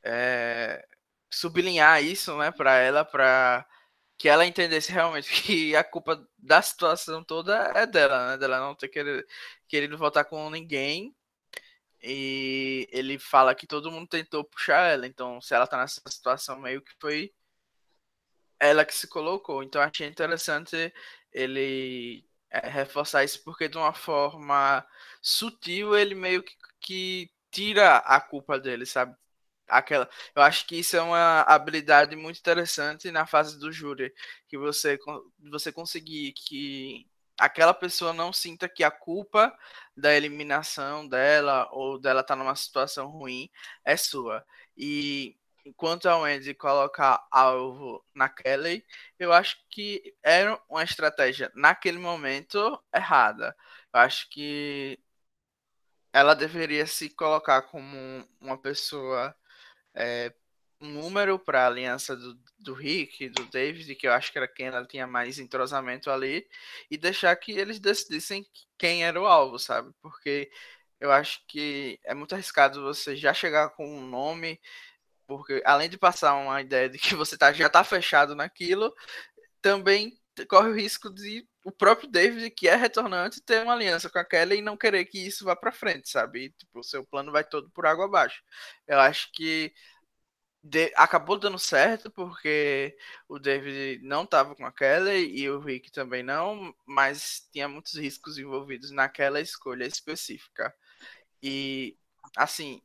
é, 0.03 0.85
sublinhar 1.33 2.03
isso, 2.03 2.37
né, 2.37 2.51
para 2.51 2.77
ela, 2.77 3.03
para 3.05 3.65
que 4.17 4.29
ela 4.29 4.45
entendesse 4.45 4.91
realmente 4.91 5.29
que 5.43 5.75
a 5.75 5.83
culpa 5.83 6.25
da 6.37 6.61
situação 6.61 7.23
toda 7.23 7.71
é 7.75 7.85
dela, 7.85 8.31
né, 8.31 8.37
dela 8.37 8.59
não 8.59 8.75
ter 8.75 8.89
querido, 8.89 9.25
querido 9.67 9.97
voltar 9.97 10.25
com 10.25 10.49
ninguém. 10.49 11.15
E 12.01 12.87
ele 12.91 13.17
fala 13.17 13.55
que 13.55 13.65
todo 13.67 13.91
mundo 13.91 14.07
tentou 14.09 14.43
puxar 14.43 14.91
ela, 14.91 15.07
então 15.07 15.41
se 15.41 15.55
ela 15.55 15.67
tá 15.67 15.77
nessa 15.77 16.01
situação 16.09 16.59
meio 16.59 16.81
que 16.81 16.91
foi 16.99 17.33
ela 18.59 18.85
que 18.85 18.93
se 18.95 19.07
colocou. 19.07 19.63
Então 19.63 19.81
achei 19.81 20.07
interessante 20.07 20.93
ele 21.31 22.25
é, 22.49 22.69
reforçar 22.69 23.23
isso 23.23 23.43
porque 23.43 23.67
de 23.67 23.77
uma 23.77 23.93
forma 23.93 24.85
sutil 25.21 25.97
ele 25.97 26.15
meio 26.15 26.43
que, 26.43 26.55
que 26.79 27.31
tira 27.51 27.97
a 27.97 28.21
culpa 28.21 28.59
dele, 28.59 28.85
sabe? 28.85 29.15
Aquela. 29.77 30.09
Eu 30.35 30.41
acho 30.41 30.65
que 30.67 30.77
isso 30.77 30.95
é 30.95 31.01
uma 31.01 31.41
habilidade 31.41 32.15
muito 32.15 32.39
interessante 32.39 33.11
na 33.11 33.25
fase 33.25 33.59
do 33.59 33.71
júri, 33.71 34.13
que 34.47 34.57
você 34.57 34.97
você 35.51 35.71
conseguir 35.71 36.33
que 36.33 37.07
aquela 37.37 37.73
pessoa 37.73 38.13
não 38.13 38.31
sinta 38.33 38.69
que 38.69 38.83
a 38.83 38.91
culpa 38.91 39.55
da 39.95 40.13
eliminação 40.15 41.07
dela 41.07 41.67
ou 41.71 41.99
dela 41.99 42.21
estar 42.21 42.35
tá 42.35 42.43
numa 42.43 42.55
situação 42.55 43.07
ruim 43.07 43.49
é 43.85 43.97
sua. 43.97 44.45
E 44.77 45.37
enquanto 45.65 46.07
a 46.07 46.17
Wendy 46.17 46.53
colocar 46.53 47.25
alvo 47.31 48.03
na 48.13 48.29
Kelly, 48.29 48.85
eu 49.19 49.31
acho 49.33 49.57
que 49.69 50.15
era 50.23 50.59
uma 50.69 50.83
estratégia 50.83 51.51
naquele 51.55 51.97
momento 51.99 52.81
errada. 52.93 53.55
Eu 53.93 53.99
acho 54.01 54.29
que 54.29 54.99
ela 56.11 56.33
deveria 56.35 56.85
se 56.87 57.09
colocar 57.09 57.63
como 57.63 57.97
uma 58.39 58.57
pessoa 58.57 59.35
é, 59.95 60.33
um 60.81 60.89
número 60.89 61.39
para 61.39 61.63
a 61.63 61.67
aliança 61.67 62.15
do, 62.15 62.37
do 62.59 62.73
Rick, 62.73 63.29
do 63.29 63.45
David, 63.45 63.95
que 63.95 64.07
eu 64.07 64.13
acho 64.13 64.31
que 64.31 64.37
era 64.37 64.47
quem 64.47 64.67
ela 64.67 64.85
tinha 64.85 65.07
mais 65.07 65.39
entrosamento 65.39 66.11
ali, 66.11 66.47
e 66.91 66.97
deixar 66.97 67.35
que 67.35 67.51
eles 67.53 67.79
decidissem 67.79 68.45
quem 68.77 69.03
era 69.05 69.19
o 69.19 69.25
alvo, 69.25 69.57
sabe? 69.59 69.93
Porque 70.01 70.51
eu 70.99 71.11
acho 71.11 71.41
que 71.47 71.99
é 72.03 72.13
muito 72.13 72.33
arriscado 72.33 72.81
você 72.83 73.15
já 73.15 73.33
chegar 73.33 73.69
com 73.71 73.85
um 73.85 74.05
nome, 74.07 74.59
porque 75.27 75.61
além 75.65 75.89
de 75.89 75.97
passar 75.97 76.35
uma 76.35 76.61
ideia 76.61 76.89
de 76.89 76.97
que 76.99 77.15
você 77.15 77.37
tá, 77.37 77.51
já 77.53 77.67
está 77.67 77.83
fechado 77.83 78.35
naquilo, 78.35 78.93
também 79.61 80.17
corre 80.49 80.69
o 80.69 80.75
risco 80.75 81.09
de 81.09 81.47
o 81.63 81.71
próprio 81.71 82.09
David, 82.09 82.51
que 82.51 82.67
é 82.67 82.75
retornante, 82.75 83.41
ter 83.41 83.63
uma 83.63 83.73
aliança 83.73 84.09
com 84.09 84.19
a 84.19 84.25
Kelly 84.25 84.57
e 84.57 84.61
não 84.61 84.75
querer 84.77 85.05
que 85.05 85.19
isso 85.19 85.45
vá 85.45 85.55
para 85.55 85.71
frente, 85.71 86.09
sabe? 86.09 86.45
E, 86.45 86.49
tipo, 86.51 86.79
o 86.79 86.83
seu 86.83 87.05
plano 87.05 87.31
vai 87.31 87.43
todo 87.43 87.69
por 87.71 87.85
água 87.85 88.05
abaixo. 88.05 88.43
Eu 88.87 88.99
acho 88.99 89.31
que 89.31 89.73
de, 90.63 90.91
acabou 90.95 91.37
dando 91.37 91.59
certo 91.59 92.09
porque 92.11 92.97
o 93.27 93.37
David 93.39 94.01
não 94.03 94.23
estava 94.23 94.55
com 94.55 94.65
a 94.65 94.71
Kelly 94.71 95.37
e 95.37 95.49
o 95.49 95.59
Rick 95.59 95.91
também 95.91 96.23
não, 96.23 96.73
mas 96.85 97.47
tinha 97.51 97.67
muitos 97.67 97.95
riscos 97.95 98.37
envolvidos 98.37 98.91
naquela 98.91 99.41
escolha 99.41 99.85
específica. 99.85 100.73
E 101.41 101.97
assim, 102.37 102.81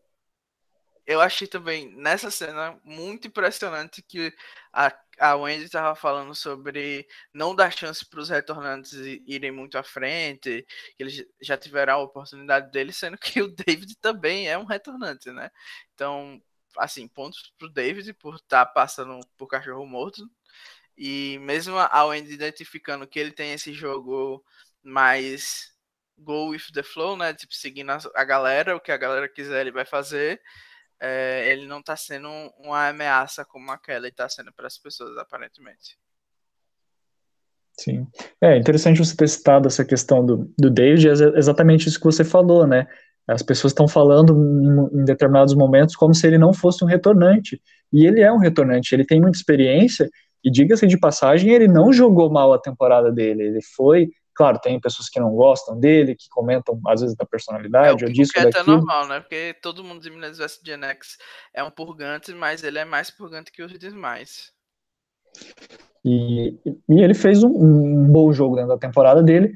eu 1.07 1.21
achei 1.21 1.49
também 1.49 1.95
nessa 1.97 2.31
cena 2.31 2.79
muito 2.85 3.29
impressionante 3.29 4.03
que 4.03 4.35
a, 4.73 4.91
a 5.19 5.37
Wendy 5.37 5.65
estava 5.65 5.95
falando 5.95 6.35
sobre 6.35 7.07
não 7.33 7.55
dar 7.55 7.73
chance 7.73 8.05
para 8.05 8.21
os 8.21 8.29
retornantes 8.29 8.93
irem 9.27 9.51
muito 9.51 9.79
à 9.79 9.83
frente, 9.83 10.67
que 10.97 11.03
eles 11.03 11.25
já 11.41 11.57
tiveram 11.57 11.95
a 11.95 11.99
oportunidade 11.99 12.71
deles, 12.71 12.97
sendo 12.97 13.17
que 13.19 13.43
o 13.43 13.49
David 13.49 13.97
também 14.01 14.49
é 14.49 14.59
um 14.59 14.65
retornante, 14.65 15.31
né? 15.31 15.51
Então, 15.95 16.41
assim, 16.79 17.09
pontos 17.09 17.53
para 17.59 17.67
o 17.67 17.71
David 17.71 18.13
por 18.15 18.37
estar 18.37 18.67
tá 18.67 18.73
passando 18.73 19.21
por 19.37 19.47
cachorro 19.49 19.87
morto. 19.87 20.29
E 20.97 21.39
mesmo 21.41 21.77
a 21.79 22.05
Wendy 22.07 22.33
identificando 22.33 23.07
que 23.07 23.19
ele 23.19 23.33
tem 23.33 23.53
esse 23.53 23.73
jogo 23.73 24.45
mais 24.83 25.73
go 26.19 26.49
with 26.51 26.73
the 26.75 26.83
flow, 26.83 27.17
né? 27.17 27.35
Tipo, 27.35 27.55
seguindo 27.55 27.91
a 28.15 28.25
galera, 28.25 28.77
o 28.77 28.81
que 28.81 28.93
a 28.93 28.97
galera 28.97 29.29
quiser 29.29 29.61
ele 29.63 29.73
vai 29.73 29.85
fazer 29.85 30.41
é, 31.01 31.53
ele 31.53 31.67
não 31.67 31.81
está 31.81 31.97
sendo 31.97 32.29
uma 32.59 32.89
ameaça 32.89 33.45
como 33.45 33.71
aquela 33.71 34.09
está 34.09 34.29
sendo 34.29 34.53
para 34.53 34.67
as 34.67 34.79
pessoas, 34.79 35.17
aparentemente. 35.17 35.99
Sim. 37.79 38.07
É 38.41 38.57
interessante 38.57 38.99
você 38.99 39.17
ter 39.17 39.29
citado 39.29 39.69
essa 39.69 39.85
questão 39.85 40.27
do, 40.27 40.53
do 40.59 40.69
David, 40.69 41.09
é 41.09 41.13
exatamente 41.39 41.89
isso 41.89 41.99
que 41.99 42.05
você 42.05 42.25
falou, 42.25 42.67
né? 42.67 42.89
As 43.27 43.43
pessoas 43.43 43.73
estão 43.73 43.87
falando 43.87 44.33
em, 44.93 45.01
em, 45.01 45.05
determinados 45.05 45.55
momentos 45.55 45.95
como 45.95 46.15
se 46.15 46.27
ele 46.27 46.39
não 46.39 46.53
fosse 46.53 46.83
um 46.83 46.89
retornante. 46.89 47.61
E 47.93 48.05
ele 48.05 48.21
é 48.21 48.33
um 48.33 48.39
retornante, 48.39 48.95
ele 48.95 49.05
tem 49.05 49.21
muita 49.21 49.37
experiência 49.37 50.11
E 50.43 50.51
diga-se 50.51 50.87
de 50.87 50.99
passagem, 50.99 51.53
ele 51.53 51.69
não 51.69 51.93
jogou 51.93 52.31
mal 52.31 52.53
a 52.53 52.59
temporada 52.59 53.13
dele. 53.13 53.45
Ele 53.45 53.61
foi. 53.77 54.09
Claro, 54.39 54.61
tem 54.61 54.79
pessoas 54.79 55.09
que 55.09 55.19
não 55.19 55.35
gostam 55.35 55.77
dele, 55.77 56.15
que 56.15 56.29
comentam 56.31 56.81
às 56.87 57.01
vezes 57.01 57.17
da 57.17 57.27
personalidade, 57.27 58.05
é, 58.05 58.07
ou 58.07 58.13
disso, 58.13 58.33
que 58.33 58.39
é 58.39 58.45
daquilo. 58.45 58.77
normal, 58.77 59.09
né? 59.09 59.19
Porque 59.19 59.57
todo 59.61 59.83
mundo 59.83 60.01
de 60.01 60.11
Minas 60.11 60.39
vs 60.39 60.61
Gen 60.65 60.85
X 60.85 61.17
é 61.53 61.65
um 61.65 61.73
purgante, 61.73 62.33
mas 62.33 62.63
ele 62.63 62.79
é 62.79 62.85
mais 62.85 63.11
purgante 63.11 63.51
que 63.51 63.65
os 63.65 63.77
demais. 63.77 64.53
E, 66.05 66.57
e 66.89 67.03
ele 67.03 67.15
fez 67.15 67.43
um, 67.43 67.49
um 67.49 68.13
bom 68.13 68.33
jogo 68.33 68.55
dentro 68.55 68.71
da 68.71 68.79
temporada 68.79 69.25
dele. 69.25 69.53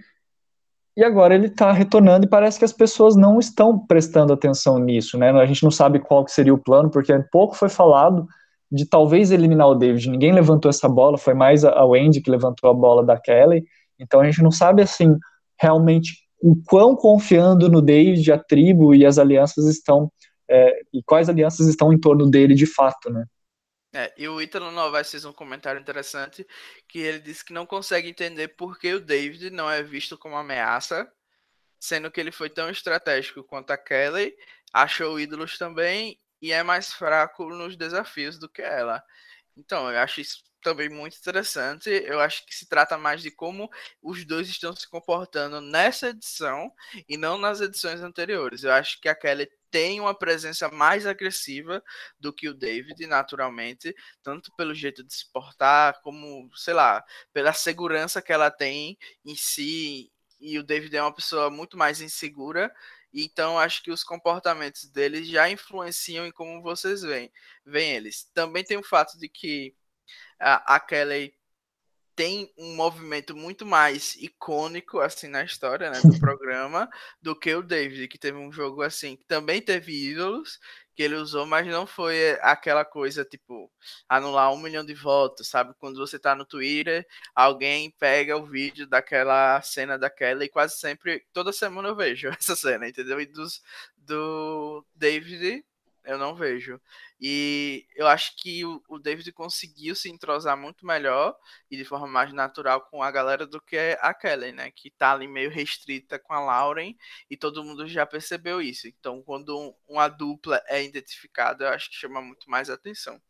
E 0.96 1.04
agora 1.04 1.32
ele 1.32 1.46
está 1.46 1.70
retornando 1.70 2.26
e 2.26 2.28
parece 2.28 2.58
que 2.58 2.64
as 2.64 2.72
pessoas 2.72 3.14
não 3.14 3.38
estão 3.38 3.78
prestando 3.78 4.32
atenção 4.32 4.80
nisso, 4.80 5.16
né? 5.16 5.30
A 5.30 5.46
gente 5.46 5.62
não 5.62 5.70
sabe 5.70 6.00
qual 6.00 6.26
seria 6.26 6.52
o 6.52 6.58
plano, 6.58 6.90
porque 6.90 7.16
pouco 7.30 7.54
foi 7.54 7.68
falado 7.68 8.26
de 8.68 8.84
talvez 8.84 9.30
eliminar 9.30 9.68
o 9.68 9.76
David. 9.76 10.10
Ninguém 10.10 10.32
levantou 10.32 10.68
essa 10.68 10.88
bola, 10.88 11.16
foi 11.16 11.34
mais 11.34 11.64
a 11.64 11.84
Wendy 11.84 12.20
que 12.20 12.30
levantou 12.32 12.68
a 12.68 12.74
bola 12.74 13.04
da 13.04 13.16
Kelly. 13.16 13.62
Então 14.02 14.20
a 14.20 14.24
gente 14.24 14.42
não 14.42 14.50
sabe 14.50 14.82
assim 14.82 15.16
realmente 15.60 16.18
o 16.40 16.56
quão 16.64 16.96
confiando 16.96 17.68
no 17.68 17.80
David 17.80 18.32
a 18.32 18.38
tribo 18.38 18.94
e 18.94 19.06
as 19.06 19.18
alianças 19.18 19.66
estão 19.66 20.12
é, 20.50 20.80
e 20.92 21.02
quais 21.02 21.28
alianças 21.28 21.68
estão 21.68 21.92
em 21.92 21.98
torno 21.98 22.28
dele 22.28 22.54
de 22.54 22.66
fato, 22.66 23.08
né? 23.08 23.24
É, 23.94 24.12
e 24.16 24.26
o 24.26 24.40
Ítalo 24.40 24.70
Novaes 24.70 25.10
fez 25.10 25.24
um 25.24 25.32
comentário 25.32 25.80
interessante 25.80 26.46
que 26.88 26.98
ele 26.98 27.20
disse 27.20 27.44
que 27.44 27.52
não 27.52 27.66
consegue 27.66 28.08
entender 28.08 28.48
por 28.48 28.78
que 28.78 28.94
o 28.94 29.00
David 29.00 29.50
não 29.50 29.70
é 29.70 29.82
visto 29.82 30.16
como 30.16 30.34
ameaça, 30.34 31.10
sendo 31.78 32.10
que 32.10 32.18
ele 32.18 32.32
foi 32.32 32.48
tão 32.48 32.70
estratégico 32.70 33.44
quanto 33.44 33.70
a 33.70 33.76
Kelly, 33.76 34.34
achou 34.72 35.20
ídolos 35.20 35.58
também 35.58 36.18
e 36.40 36.52
é 36.52 36.62
mais 36.62 36.92
fraco 36.92 37.50
nos 37.50 37.76
desafios 37.76 38.38
do 38.38 38.48
que 38.48 38.62
ela. 38.62 39.02
Então, 39.56 39.90
eu 39.90 39.98
acho 39.98 40.20
isso 40.22 40.42
também 40.62 40.88
muito 40.88 41.16
interessante. 41.18 41.90
Eu 41.90 42.20
acho 42.20 42.46
que 42.46 42.54
se 42.54 42.66
trata 42.66 42.96
mais 42.96 43.20
de 43.20 43.30
como 43.30 43.70
os 44.00 44.24
dois 44.24 44.48
estão 44.48 44.74
se 44.74 44.88
comportando 44.88 45.60
nessa 45.60 46.08
edição 46.08 46.72
e 47.08 47.16
não 47.16 47.36
nas 47.36 47.60
edições 47.60 48.00
anteriores. 48.00 48.64
Eu 48.64 48.72
acho 48.72 49.00
que 49.00 49.08
a 49.08 49.14
Kelly 49.14 49.48
tem 49.70 50.00
uma 50.00 50.14
presença 50.14 50.68
mais 50.68 51.06
agressiva 51.06 51.82
do 52.20 52.32
que 52.32 52.48
o 52.48 52.54
David, 52.54 53.06
naturalmente, 53.06 53.94
tanto 54.22 54.52
pelo 54.54 54.74
jeito 54.74 55.02
de 55.02 55.14
se 55.14 55.32
portar, 55.32 56.00
como, 56.02 56.50
sei 56.54 56.74
lá, 56.74 57.02
pela 57.32 57.54
segurança 57.54 58.20
que 58.20 58.32
ela 58.32 58.50
tem 58.50 58.98
em 59.24 59.34
si. 59.34 60.12
E 60.38 60.58
o 60.58 60.62
David 60.62 60.94
é 60.96 61.02
uma 61.02 61.14
pessoa 61.14 61.50
muito 61.50 61.76
mais 61.76 62.00
insegura, 62.02 62.70
então 63.14 63.58
acho 63.58 63.82
que 63.82 63.90
os 63.90 64.04
comportamentos 64.04 64.84
dele 64.90 65.24
já 65.24 65.48
influenciam 65.48 66.26
em 66.26 66.32
como 66.32 66.62
vocês 66.62 67.02
veem, 67.02 67.32
veem 67.64 67.92
eles. 67.92 68.24
Também 68.34 68.64
tem 68.64 68.76
o 68.76 68.82
fato 68.82 69.18
de 69.18 69.28
que 69.28 69.74
a, 70.42 70.76
a 70.76 70.80
Kelly 70.80 71.34
tem 72.14 72.52
um 72.58 72.76
movimento 72.76 73.34
muito 73.34 73.64
mais 73.64 74.14
icônico 74.16 75.00
assim 75.00 75.28
na 75.28 75.42
história 75.44 75.90
né, 75.90 76.00
do 76.02 76.18
programa 76.20 76.88
do 77.22 77.34
que 77.34 77.54
o 77.54 77.62
David, 77.62 78.06
que 78.08 78.18
teve 78.18 78.36
um 78.36 78.52
jogo 78.52 78.82
assim, 78.82 79.16
que 79.16 79.24
também 79.24 79.62
teve 79.62 80.10
ídolos 80.10 80.58
que 80.94 81.02
ele 81.02 81.14
usou, 81.14 81.46
mas 81.46 81.66
não 81.66 81.86
foi 81.86 82.32
aquela 82.42 82.84
coisa 82.84 83.24
tipo 83.24 83.72
anular 84.08 84.52
um 84.52 84.58
milhão 84.58 84.84
de 84.84 84.92
votos, 84.94 85.48
sabe? 85.48 85.72
Quando 85.78 85.96
você 85.98 86.18
tá 86.18 86.34
no 86.34 86.44
Twitter, 86.44 87.06
alguém 87.34 87.90
pega 87.98 88.36
o 88.36 88.44
vídeo 88.44 88.86
daquela 88.86 89.60
cena 89.62 89.98
daquela 89.98 90.44
e 90.44 90.50
quase 90.50 90.78
sempre, 90.78 91.24
toda 91.32 91.52
semana 91.52 91.88
eu 91.88 91.96
vejo 91.96 92.28
essa 92.38 92.54
cena, 92.54 92.86
entendeu? 92.86 93.18
E 93.20 93.26
dos, 93.26 93.62
do 93.96 94.84
David 94.94 95.64
eu 96.04 96.18
não 96.18 96.34
vejo. 96.34 96.80
E 97.20 97.86
eu 97.94 98.06
acho 98.06 98.36
que 98.36 98.64
o, 98.64 98.82
o, 98.88 98.98
David 98.98 99.30
conseguiu 99.32 99.94
se 99.94 100.10
entrosar 100.10 100.56
muito 100.56 100.84
melhor 100.84 101.36
e 101.70 101.76
de 101.76 101.84
forma 101.84 102.06
mais 102.06 102.32
natural 102.32 102.80
com 102.82 103.02
a 103.02 103.10
galera 103.10 103.46
do 103.46 103.60
que 103.60 103.76
a 104.00 104.12
Kelly, 104.12 104.52
né? 104.52 104.70
Que 104.70 104.90
tá 104.90 105.12
ali 105.12 105.28
meio 105.28 105.50
restrita 105.50 106.18
com 106.18 106.32
a 106.32 106.40
Lauren 106.40 106.94
e 107.30 107.36
todo 107.36 107.62
mundo 107.64 107.86
já 107.86 108.04
percebeu 108.04 108.60
isso. 108.60 108.88
Então, 108.88 109.22
quando 109.22 109.58
um, 109.58 109.74
uma 109.86 110.08
dupla 110.08 110.62
é 110.66 110.82
identificada, 110.82 111.64
eu 111.64 111.68
acho 111.68 111.90
que 111.90 111.96
chama 111.96 112.20
muito 112.20 112.50
mais 112.50 112.68
atenção. 112.68 113.20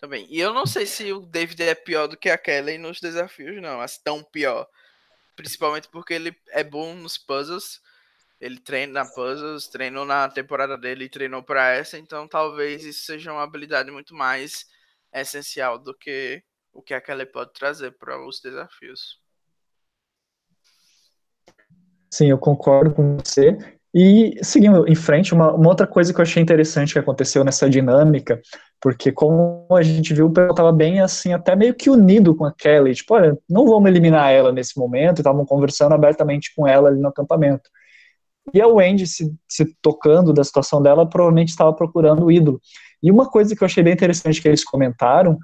Também. 0.00 0.26
E 0.30 0.40
eu 0.40 0.54
não 0.54 0.64
sei 0.64 0.86
se 0.86 1.12
o 1.12 1.26
David 1.26 1.62
é 1.62 1.74
pior 1.74 2.06
do 2.06 2.16
que 2.16 2.30
a 2.30 2.38
Kelly 2.38 2.78
nos 2.78 3.00
desafios, 3.00 3.60
não. 3.60 3.80
Assim, 3.80 4.00
tão 4.02 4.22
pior. 4.22 4.66
Principalmente 5.36 5.88
porque 5.88 6.14
ele 6.14 6.34
é 6.48 6.64
bom 6.64 6.94
nos 6.94 7.18
puzzles 7.18 7.80
ele 8.40 8.58
treina 8.58 9.04
na 9.04 9.04
Puzzles, 9.04 9.68
treinou 9.68 10.04
na 10.04 10.28
temporada 10.28 10.78
dele 10.78 11.04
e 11.04 11.10
treinou 11.10 11.42
para 11.42 11.70
essa, 11.70 11.98
então 11.98 12.26
talvez 12.26 12.84
isso 12.84 13.04
seja 13.04 13.32
uma 13.32 13.42
habilidade 13.42 13.90
muito 13.90 14.14
mais 14.14 14.66
essencial 15.12 15.78
do 15.78 15.94
que 15.94 16.42
o 16.72 16.80
que 16.80 16.94
a 16.94 17.00
Kelly 17.00 17.26
pode 17.26 17.52
trazer 17.52 17.92
para 17.98 18.18
os 18.24 18.40
desafios. 18.40 19.20
Sim, 22.10 22.30
eu 22.30 22.38
concordo 22.38 22.92
com 22.92 23.16
você. 23.16 23.56
E 23.92 24.38
seguindo 24.42 24.86
em 24.88 24.94
frente, 24.94 25.34
uma, 25.34 25.52
uma, 25.52 25.68
outra 25.68 25.86
coisa 25.86 26.14
que 26.14 26.20
eu 26.20 26.22
achei 26.22 26.40
interessante 26.40 26.92
que 26.92 26.98
aconteceu 26.98 27.44
nessa 27.44 27.68
dinâmica, 27.68 28.40
porque 28.80 29.10
como 29.10 29.66
a 29.72 29.82
gente 29.82 30.14
viu, 30.14 30.26
o 30.26 30.30
pessoal 30.30 30.50
estava 30.50 30.72
bem 30.72 31.00
assim, 31.00 31.32
até 31.32 31.56
meio 31.56 31.74
que 31.74 31.90
unido 31.90 32.34
com 32.36 32.44
a 32.44 32.52
Kelly, 32.52 32.94
tipo, 32.94 33.14
olha, 33.14 33.36
não 33.48 33.66
vamos 33.66 33.90
eliminar 33.90 34.30
ela 34.32 34.52
nesse 34.52 34.78
momento, 34.78 35.18
estavam 35.18 35.44
conversando 35.44 35.92
abertamente 35.92 36.52
com 36.54 36.68
ela 36.68 36.88
ali 36.88 37.00
no 37.00 37.08
acampamento. 37.08 37.68
E 38.52 38.60
a 38.60 38.66
Wendy, 38.66 39.06
se, 39.06 39.32
se 39.48 39.64
tocando 39.80 40.32
da 40.32 40.44
situação 40.44 40.82
dela, 40.82 41.08
provavelmente 41.08 41.48
estava 41.48 41.72
procurando 41.72 42.24
o 42.24 42.32
ídolo. 42.32 42.60
E 43.02 43.10
uma 43.10 43.28
coisa 43.28 43.54
que 43.54 43.62
eu 43.62 43.66
achei 43.66 43.82
bem 43.82 43.92
interessante 43.92 44.40
que 44.40 44.48
eles 44.48 44.64
comentaram 44.64 45.38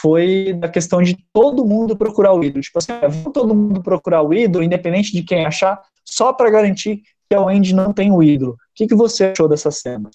foi 0.00 0.52
da 0.54 0.68
questão 0.68 1.02
de 1.02 1.16
todo 1.32 1.64
mundo 1.64 1.96
procurar 1.96 2.32
o 2.32 2.42
ídolo. 2.42 2.62
Tipo 2.62 2.78
assim, 2.78 2.92
ah, 2.92 3.08
vamos 3.08 3.32
todo 3.32 3.54
mundo 3.54 3.82
procurar 3.82 4.22
o 4.22 4.34
ídolo, 4.34 4.64
independente 4.64 5.12
de 5.12 5.22
quem 5.22 5.46
achar, 5.46 5.80
só 6.04 6.32
para 6.32 6.50
garantir 6.50 7.02
que 7.28 7.34
a 7.34 7.40
Wendy 7.40 7.74
não 7.74 7.92
tem 7.92 8.12
o 8.12 8.22
ídolo. 8.22 8.52
O 8.52 8.56
que, 8.74 8.86
que 8.86 8.94
você 8.94 9.26
achou 9.26 9.48
dessa 9.48 9.70
cena? 9.70 10.10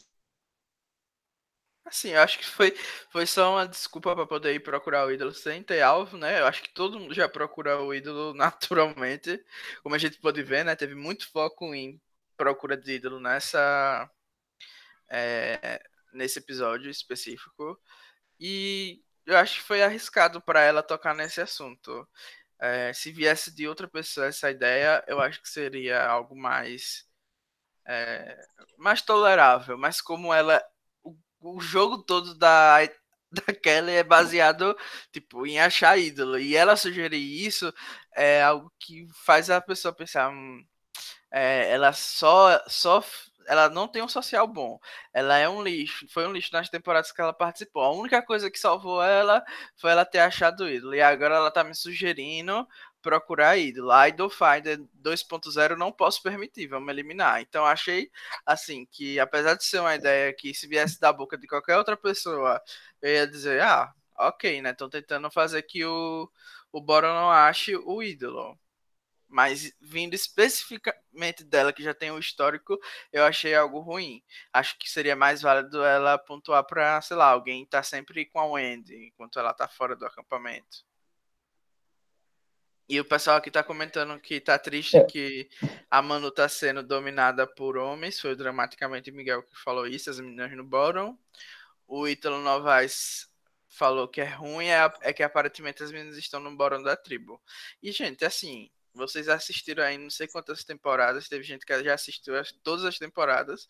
Assim, 1.86 2.12
eu 2.12 2.21
acho 2.21 2.39
que 2.39 2.45
foi, 2.45 2.73
foi 3.12 3.25
só 3.25 3.51
uma 3.51 3.67
desculpa 3.67 4.15
para 4.15 4.25
poder 4.25 4.54
ir 4.56 4.62
procurar 4.62 5.06
o 5.06 5.12
ídolo 5.12 5.34
sem 5.34 5.62
ter 5.62 5.82
alvo, 5.82 6.17
né? 6.17 6.39
Eu 6.39 6.45
acho 6.45 6.63
que 6.63 6.73
todo 6.73 6.97
mundo 6.97 7.13
já 7.13 7.27
procura 7.27 7.82
o 7.82 7.93
ídolo 7.93 8.34
naturalmente. 8.36 9.43
Como 9.84 9.93
a 9.93 9.97
gente 9.97 10.17
pode 10.19 10.41
ver, 10.41 10.63
né? 10.63 10.73
Teve 10.73 10.95
muito 10.95 11.30
foco 11.30 11.75
em 11.75 11.99
procura 12.41 12.75
de 12.75 12.93
ídolo 12.93 13.19
nessa 13.19 14.10
é, 15.08 15.80
nesse 16.12 16.39
episódio 16.39 16.89
específico 16.89 17.80
e 18.39 19.04
eu 19.27 19.38
acho 19.38 19.60
que 19.60 19.67
foi 19.67 19.84
arriscado 19.84 20.41
para 20.41 20.62
ela 20.62 20.82
tocar 20.84 21.13
nesse 21.15 21.39
assunto. 21.41 22.08
É, 22.60 22.93
se 22.93 23.12
viesse 23.12 23.54
de 23.54 23.67
outra 23.67 23.88
pessoa 23.88 24.27
essa 24.27 24.49
ideia, 24.51 25.04
eu 25.08 25.21
acho 25.21 25.41
que 25.41 25.49
seria 25.49 26.04
algo 26.08 26.36
mais 26.36 27.06
é, 27.86 28.38
mais 28.77 29.01
tolerável. 29.04 29.77
Mas 29.77 30.01
como 30.01 30.34
ela 30.34 30.63
o, 31.04 31.15
o 31.41 31.62
jogo 31.62 31.99
todo 32.04 32.36
da 32.36 32.80
da 33.32 33.54
Kelly 33.54 33.93
é 33.93 34.04
baseado 34.04 34.75
tipo 35.12 35.45
em 35.47 35.60
achar 35.60 35.97
ídolo 35.97 36.39
e 36.39 36.56
ela 36.56 36.75
sugerir 36.75 37.17
isso 37.45 37.73
é 38.15 38.43
algo 38.43 38.71
que 38.80 39.08
faz 39.25 39.49
a 39.49 39.62
pessoa 39.62 39.93
pensar 39.95 40.30
hum, 40.30 40.65
é, 41.32 41.72
ela 41.72 41.94
só, 41.94 42.62
só 42.67 43.02
ela 43.48 43.70
não 43.70 43.88
tem 43.88 44.02
um 44.02 44.08
social 44.08 44.48
bom. 44.48 44.80
Ela 45.13 45.38
é 45.38 45.50
um 45.50 45.63
lixo. 45.63 46.08
Foi 46.10 46.28
um 46.28 46.32
lixo 46.32 46.54
nas 46.54 46.70
temporadas 46.70 47.12
que 47.12 47.22
ela 47.22 47.34
participou. 47.34 47.84
A 47.84 47.91
única 47.91 48.22
coisa 48.22 48.50
que 48.52 48.60
salvou 48.60 49.02
ela 49.04 49.44
foi 49.76 49.91
ela 49.91 50.06
ter 50.06 50.20
achado 50.20 50.63
o 50.63 50.70
ídolo. 50.70 50.96
E 50.96 51.02
agora 51.02 51.36
ela 51.36 51.52
tá 51.52 51.63
me 51.63 51.76
sugerindo 51.76 52.67
procurar 53.02 53.58
ídolo. 53.58 53.91
Idol 54.08 54.30
Finder 54.30 54.80
2.0 55.04 55.76
não 55.76 55.91
posso 55.91 56.22
permitir, 56.22 56.67
vamos 56.67 56.89
eliminar. 56.89 57.41
Então 57.41 57.65
achei 57.65 58.12
assim 58.46 58.86
que 58.91 59.20
apesar 59.20 59.56
de 59.56 59.65
ser 59.65 59.80
uma 59.80 59.96
ideia 59.96 60.34
que 60.34 60.54
se 60.54 60.67
viesse 60.67 61.00
da 61.00 61.12
boca 61.12 61.38
de 61.38 61.48
qualquer 61.48 61.78
outra 61.78 61.98
pessoa, 61.98 62.62
eu 63.02 63.12
ia 63.12 63.28
dizer, 63.28 63.62
ah, 63.62 63.91
ok, 64.17 64.62
né? 64.62 64.72
Estão 64.72 64.89
tentando 64.89 65.30
fazer 65.32 65.63
que 65.63 65.84
o, 65.86 66.30
o 66.72 66.82
Boro 66.82 67.08
não 67.08 67.32
ache 67.32 67.76
o 67.76 68.04
ídolo. 68.04 68.58
Mas 69.32 69.74
vindo 69.80 70.13
especificamente 70.13 71.44
dela, 71.44 71.72
que 71.72 71.82
já 71.82 71.94
tem 71.94 72.12
o 72.12 72.15
um 72.15 72.20
histórico, 72.20 72.78
eu 73.13 73.24
achei 73.24 73.56
algo 73.56 73.80
ruim. 73.80 74.22
Acho 74.52 74.78
que 74.78 74.89
seria 74.89 75.15
mais 75.15 75.41
válido 75.41 75.84
ela 75.84 76.17
pontuar 76.17 76.63
para, 76.65 77.02
sei 77.02 77.15
lá, 77.15 77.28
alguém 77.28 77.65
tá 77.65 77.82
sempre 77.82 78.26
com 78.26 78.39
a 78.39 78.46
Wendy, 78.46 79.08
enquanto 79.08 79.39
ela 79.39 79.54
tá 79.54 79.67
fora 79.67 79.96
do 79.96 80.06
acampamento. 80.06 80.86
E 82.89 83.00
o 83.00 83.06
pessoal 83.06 83.38
aqui 83.38 83.50
tá 83.50 83.63
comentando 83.63 84.20
que 84.20 84.41
tá 84.41 84.60
triste 84.60 84.98
é. 84.98 85.06
que 85.06 85.50
a 85.89 86.02
Manu 86.02 86.30
tá 86.30 86.50
sendo 86.50 86.84
dominada 86.84 87.48
por 87.48 87.78
homens. 87.78 88.20
Foi 88.20 88.36
dramaticamente 88.36 89.10
Miguel 89.13 89.44
que 89.44 89.58
falou 89.63 89.88
isso, 89.88 90.10
as 90.10 90.20
meninas 90.20 90.52
no 90.52 90.65
bottom. 90.65 91.17
O 91.88 92.06
Ítalo 92.06 92.41
Novaes 92.41 93.32
falou 93.70 94.10
que 94.10 94.20
é 94.20 94.26
ruim, 94.26 94.67
é, 94.67 94.91
é 95.04 95.13
que 95.13 95.24
aparentemente 95.24 95.82
as 95.82 95.89
meninas 95.89 96.17
estão 96.17 96.41
no 96.41 96.54
bottom 96.56 96.84
da 96.84 96.98
tribo. 96.98 97.41
E, 97.82 97.94
gente, 97.94 98.26
assim, 98.26 98.70
vocês 98.93 99.30
assistiram 99.30 99.84
aí 99.84 99.97
não 99.97 100.10
sei 100.10 100.27
quantas 100.27 100.63
temporadas, 100.63 101.30
teve 101.30 101.43
gente 101.43 101.65
que 101.65 101.84
já 101.84 101.93
assistiu 101.93 102.34
todas 102.63 102.86
as 102.86 102.97
temporadas, 102.97 103.67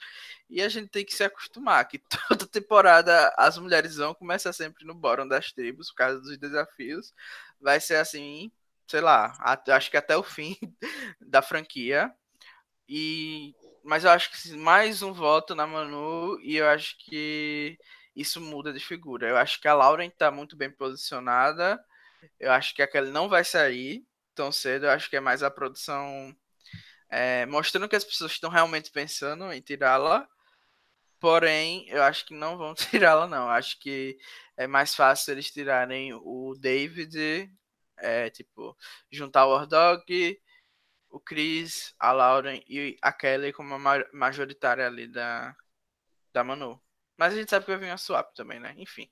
e 0.49 0.62
a 0.62 0.69
gente 0.69 0.89
tem 0.89 1.05
que 1.05 1.13
se 1.13 1.23
acostumar 1.23 1.88
que 1.88 1.99
toda 2.27 2.47
temporada 2.47 3.34
as 3.38 3.57
mulheres 3.57 3.95
vão 3.97 4.13
começar 4.13 4.53
sempre 4.53 4.86
no 4.86 4.95
bórum 4.95 5.27
das 5.27 5.51
tribos 5.51 5.89
por 5.89 5.95
causa 5.95 6.19
dos 6.21 6.38
desafios. 6.38 7.13
Vai 7.60 7.79
ser 7.79 7.95
assim, 7.95 8.51
sei 8.88 9.01
lá, 9.01 9.34
acho 9.67 9.91
que 9.91 9.97
até 9.97 10.17
o 10.17 10.23
fim 10.23 10.57
da 11.21 11.41
franquia. 11.41 12.12
E 12.88 13.55
mas 13.84 14.03
eu 14.03 14.12
acho 14.12 14.31
que 14.31 14.55
mais 14.57 15.01
um 15.01 15.13
voto 15.13 15.55
na 15.55 15.65
Manu 15.65 16.39
e 16.41 16.57
eu 16.57 16.67
acho 16.67 16.97
que 16.99 17.77
isso 18.15 18.39
muda 18.41 18.73
de 18.73 18.79
figura. 18.79 19.27
Eu 19.27 19.38
acho 19.38 19.60
que 19.62 19.67
a 19.67 19.73
Lauren 19.73 20.07
está 20.07 20.29
muito 20.31 20.55
bem 20.55 20.69
posicionada. 20.69 21.84
Eu 22.39 22.51
acho 22.51 22.75
que 22.75 22.81
a 22.81 22.88
Kelly 22.88 23.12
não 23.12 23.29
vai 23.29 23.43
sair 23.43 24.05
tão 24.41 24.51
cedo. 24.51 24.86
Eu 24.86 24.91
acho 24.91 25.10
que 25.10 25.15
é 25.15 25.19
mais 25.19 25.43
a 25.43 25.51
produção 25.51 26.36
é, 27.10 27.45
mostrando 27.45 27.88
que 27.88 27.95
as 27.95 28.04
pessoas 28.04 28.32
estão 28.32 28.49
realmente 28.49 28.91
pensando 28.91 29.51
em 29.54 29.62
tirá-la. 29.62 30.27
Porém, 31.19 31.88
eu 31.89 32.01
acho 32.04 32.25
que 32.25 32.34
não 32.34 32.58
vão 32.58 32.73
tirá-la, 32.75 33.27
não. 33.27 33.43
Eu 33.43 33.49
acho 33.51 33.80
que 33.80 34.17
é 34.58 34.67
mais 34.67 34.95
fácil 34.95 35.34
eles 35.34 35.51
tirarem 35.51 36.13
o 36.13 36.56
David, 36.60 37.51
é, 37.97 38.30
tipo, 38.32 38.75
juntar 39.12 39.45
o 39.45 39.51
Ordog, 39.51 40.41
o 41.10 41.19
Chris, 41.19 41.93
a 41.99 42.12
Lauren 42.12 42.62
e 42.67 42.97
a 43.01 43.13
Kelly 43.13 43.54
como 43.54 43.75
a 43.75 44.06
majoritária 44.13 44.88
ali 44.88 45.08
da, 45.08 45.56
da 46.34 46.43
Manu. 46.43 46.82
Mas 47.17 47.34
a 47.34 47.38
gente 47.38 47.49
sabe 47.49 47.65
que 47.65 47.71
vai 47.71 47.80
vir 47.80 47.91
a 47.91 47.97
swap 47.97 48.34
também, 48.36 48.60
né? 48.60 48.73
Enfim. 48.77 49.12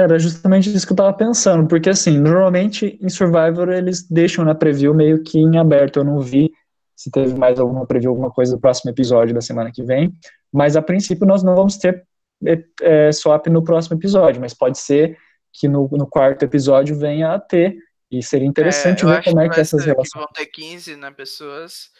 Era 0.00 0.18
justamente 0.18 0.72
isso 0.72 0.86
que 0.86 0.92
eu 0.92 0.96
tava 0.96 1.12
pensando, 1.12 1.66
porque 1.66 1.90
assim, 1.90 2.20
normalmente 2.20 2.96
em 3.02 3.08
Survivor 3.08 3.68
eles 3.70 4.08
deixam 4.08 4.44
na 4.44 4.54
preview 4.54 4.94
meio 4.94 5.22
que 5.24 5.38
em 5.38 5.58
aberto. 5.58 5.98
Eu 5.98 6.04
não 6.04 6.20
vi 6.20 6.52
se 6.94 7.10
teve 7.10 7.34
mais 7.34 7.58
alguma 7.58 7.86
preview, 7.86 8.10
alguma 8.10 8.30
coisa 8.30 8.54
do 8.54 8.60
próximo 8.60 8.90
episódio 8.90 9.34
da 9.34 9.40
semana 9.40 9.70
que 9.72 9.84
vem, 9.84 10.12
mas 10.52 10.76
a 10.76 10.82
princípio 10.82 11.26
nós 11.26 11.44
não 11.44 11.54
vamos 11.54 11.76
ter 11.76 12.04
é, 12.44 12.64
é, 12.82 13.12
swap 13.12 13.46
no 13.46 13.62
próximo 13.62 13.96
episódio, 13.96 14.40
mas 14.40 14.54
pode 14.54 14.78
ser 14.78 15.16
que 15.52 15.68
no, 15.68 15.88
no 15.92 16.06
quarto 16.06 16.44
episódio 16.44 16.98
venha 16.98 17.34
a 17.34 17.40
ter, 17.40 17.76
e 18.10 18.22
seria 18.22 18.46
interessante 18.48 19.04
é, 19.04 19.06
ver 19.06 19.24
como 19.24 19.40
é 19.40 19.48
que, 19.48 19.54
que 19.54 19.60
essas 19.60 19.84
relações. 19.84 20.12
Que 20.12 20.18
vão 20.18 20.28
ter 20.28 20.46
15 20.46 20.96
né, 20.96 21.10
pessoas, 21.10 21.90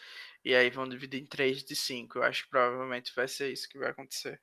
e 0.43 0.53
aí 0.55 0.69
vão 0.69 0.87
dividir 0.87 1.21
em 1.21 1.25
3 1.25 1.63
de 1.63 1.75
5. 1.75 2.17
Eu 2.17 2.23
acho 2.23 2.43
que 2.43 2.49
provavelmente 2.49 3.13
vai 3.15 3.27
ser 3.27 3.51
isso 3.51 3.69
que 3.69 3.77
vai 3.77 3.89
acontecer. 3.89 4.39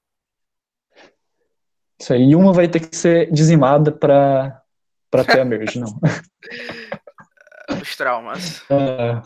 Isso 2.00 2.12
aí, 2.12 2.34
uma 2.34 2.52
vai 2.52 2.68
ter 2.68 2.80
que 2.80 2.94
ser 2.94 3.30
dizimada 3.32 3.90
para 3.90 4.62
ter 5.26 5.40
a 5.40 5.44
merge, 5.44 5.78
não. 5.78 5.98
Os 7.82 7.96
traumas. 7.96 8.62
É, 8.70 9.22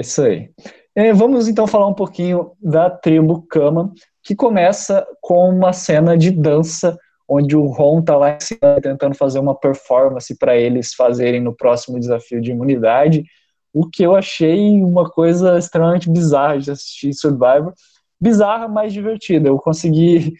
isso 0.00 0.22
aí. 0.22 0.50
É, 0.94 1.12
vamos 1.12 1.48
então 1.48 1.66
falar 1.66 1.86
um 1.86 1.94
pouquinho 1.94 2.52
da 2.60 2.90
tribo 2.90 3.42
Kama, 3.42 3.92
que 4.22 4.34
começa 4.34 5.06
com 5.20 5.48
uma 5.48 5.72
cena 5.72 6.16
de 6.16 6.30
dança, 6.30 6.98
onde 7.28 7.56
o 7.56 7.66
Ron 7.66 8.02
tá 8.02 8.16
lá 8.16 8.36
em 8.36 8.40
cima 8.40 8.80
tentando 8.82 9.14
fazer 9.14 9.38
uma 9.38 9.54
performance 9.54 10.36
para 10.36 10.56
eles 10.56 10.94
fazerem 10.94 11.40
no 11.40 11.54
próximo 11.54 12.00
desafio 12.00 12.40
de 12.40 12.50
imunidade, 12.50 13.24
o 13.72 13.88
que 13.88 14.02
eu 14.02 14.16
achei 14.16 14.82
uma 14.82 15.08
coisa 15.08 15.58
extremamente 15.58 16.10
bizarra 16.10 16.58
de 16.58 16.70
assistir 16.70 17.12
Survivor. 17.12 17.72
Bizarra, 18.20 18.66
mas 18.66 18.92
divertida. 18.92 19.48
Eu 19.48 19.58
consegui 19.58 20.34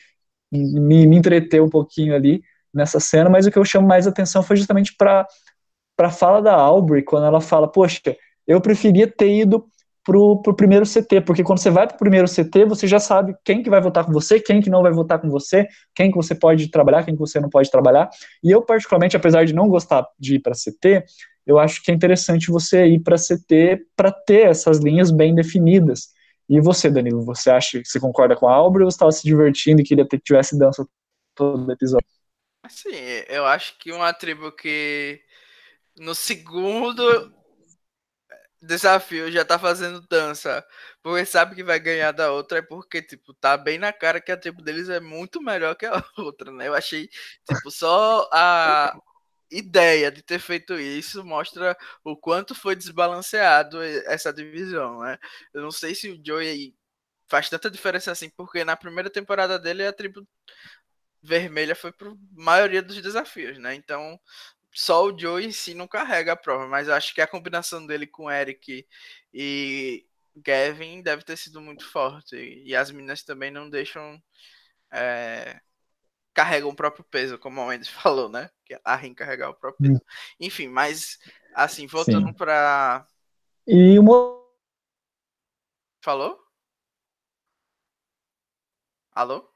me, 0.50 1.06
me 1.06 1.16
entreter 1.16 1.62
um 1.62 1.68
pouquinho 1.68 2.14
ali 2.14 2.42
nessa 2.72 3.00
cena, 3.00 3.30
mas 3.30 3.46
o 3.46 3.50
que 3.50 3.58
eu 3.58 3.64
chamo 3.64 3.87
mais 3.87 4.06
atenção 4.06 4.42
foi 4.42 4.56
justamente 4.56 4.94
para 4.96 5.26
a 5.98 6.11
fala 6.11 6.40
da 6.40 6.54
Aubrey, 6.54 7.02
quando 7.02 7.26
ela 7.26 7.40
fala, 7.40 7.66
poxa, 7.66 8.16
eu 8.46 8.61
preferia 8.61 9.06
ter 9.06 9.30
ido 9.30 9.66
pro, 10.08 10.40
pro 10.40 10.54
primeiro 10.54 10.87
CT, 10.87 11.20
porque 11.20 11.44
quando 11.44 11.58
você 11.58 11.70
vai 11.70 11.87
pro 11.87 11.98
primeiro 11.98 12.26
CT, 12.26 12.64
você 12.64 12.87
já 12.87 12.98
sabe 12.98 13.37
quem 13.44 13.62
que 13.62 13.68
vai 13.68 13.78
votar 13.78 14.06
com 14.06 14.12
você, 14.12 14.40
quem 14.40 14.61
que 14.61 14.70
não 14.70 14.82
vai 14.82 14.90
votar 14.90 15.20
com 15.20 15.28
você, 15.28 15.66
quem 15.94 16.11
que 16.11 16.16
você 16.16 16.34
pode 16.34 16.70
trabalhar, 16.70 17.04
quem 17.04 17.14
que 17.14 17.20
você 17.20 17.38
não 17.38 17.50
pode 17.50 17.70
trabalhar. 17.70 18.08
E 18.42 18.50
eu, 18.50 18.62
particularmente, 18.62 19.18
apesar 19.18 19.44
de 19.44 19.54
não 19.54 19.68
gostar 19.68 20.06
de 20.18 20.37
ir 20.37 20.38
para 20.38 20.54
CT, 20.54 21.04
eu 21.46 21.58
acho 21.58 21.82
que 21.82 21.90
é 21.90 21.94
interessante 21.94 22.50
você 22.50 22.87
ir 22.87 23.00
para 23.00 23.16
CT 23.16 23.82
para 23.94 24.11
ter 24.11 24.46
essas 24.46 24.78
linhas 24.78 25.11
bem 25.11 25.34
definidas. 25.34 26.08
E 26.48 26.61
você, 26.61 26.90
Danilo, 26.90 27.22
você 27.24 27.50
acha 27.50 27.80
que 27.82 27.88
você 27.88 28.00
concorda 28.00 28.34
com 28.34 28.48
a 28.48 28.54
Aubrey 28.54 28.84
ou 28.84 28.90
você 28.90 28.94
estava 28.96 29.12
se 29.12 29.22
divertindo 29.22 29.80
e 29.80 29.84
queria 29.84 30.06
que 30.06 30.18
tivesse 30.18 30.58
dança 30.58 30.87
todo 31.34 31.66
o 31.66 31.72
episódio? 31.72 32.06
Sim, 32.68 32.90
eu 33.28 33.46
acho 33.46 33.78
que 33.78 33.92
uma 33.92 34.12
tribo 34.12 34.52
que 34.52 35.22
no 35.98 36.14
segundo 36.14 37.32
desafio 38.61 39.30
já 39.30 39.44
tá 39.44 39.58
fazendo 39.58 40.00
dança, 40.08 40.64
porque 41.02 41.24
sabe 41.24 41.54
que 41.54 41.62
vai 41.62 41.78
ganhar 41.78 42.12
da 42.12 42.32
outra, 42.32 42.58
é 42.58 42.62
porque, 42.62 43.00
tipo, 43.00 43.32
tá 43.34 43.56
bem 43.56 43.78
na 43.78 43.92
cara 43.92 44.20
que 44.20 44.32
a 44.32 44.37
tribo 44.37 44.62
deles 44.62 44.88
é 44.88 44.98
muito 45.00 45.40
melhor 45.40 45.76
que 45.76 45.87
a 45.87 45.92
outra, 46.18 46.50
né? 46.52 46.66
Eu 46.68 46.74
achei, 46.74 47.08
tipo, 47.48 47.70
só 47.70 48.28
a, 48.32 48.96
ideia 49.50 50.11
de 50.11 50.22
ter 50.22 50.38
feito 50.38 50.78
isso 50.78 51.24
mostra 51.24 51.76
o 52.04 52.16
quanto 52.16 52.54
foi 52.54 52.76
desbalanceado 52.76 53.82
essa 53.82 54.32
divisão, 54.32 55.00
né? 55.00 55.18
Eu 55.54 55.62
não 55.62 55.70
sei 55.70 55.94
se 55.94 56.11
o 56.11 56.20
Joey 56.24 56.74
faz 57.28 57.48
tanta 57.48 57.70
diferença 57.70 58.12
assim, 58.12 58.30
porque 58.30 58.64
na 58.64 58.76
primeira 58.76 59.11
temporada 59.11 59.58
dele 59.58 59.87
a 59.87 59.92
tribo 59.92 60.26
vermelha 61.22 61.74
foi 61.74 61.92
para 61.92 62.12
maioria 62.32 62.82
dos 62.82 63.00
desafios, 63.02 63.58
né? 63.58 63.74
Então 63.74 64.18
só 64.72 65.06
o 65.06 65.18
Joey 65.18 65.46
em 65.46 65.52
si 65.52 65.74
não 65.74 65.88
carrega 65.88 66.32
a 66.32 66.37
prova, 66.37 66.66
mas 66.66 66.88
acho 66.88 67.14
que 67.14 67.20
a 67.20 67.26
combinação 67.26 67.87
dele 67.87 68.06
com 68.06 68.30
Eric 68.30 68.87
e 69.32 70.06
Gavin 70.37 71.02
deve 71.02 71.24
ter 71.24 71.37
sido 71.37 71.61
muito 71.61 71.84
forte 71.90 72.37
e 72.37 72.74
as 72.76 72.90
meninas 72.90 73.22
também 73.22 73.50
não 73.50 73.68
deixam 73.68 74.22
é, 74.92 75.61
carregam 76.38 76.70
o 76.70 76.74
próprio 76.74 77.05
peso, 77.11 77.37
como 77.37 77.61
a 77.61 77.66
Wendy 77.66 77.90
falou, 77.90 78.29
né? 78.29 78.48
Que 78.64 78.79
a 78.85 78.94
Rin 78.94 79.12
carregar 79.12 79.51
o 79.51 79.55
próprio 79.55 79.90
peso. 79.90 80.03
Enfim, 80.38 80.68
mas 80.68 81.18
assim, 81.53 81.88
voltando 81.88 82.33
para 82.33 83.05
E 83.66 83.98
uma 83.98 84.38
Falou? 86.01 86.38
Alô? 89.12 89.53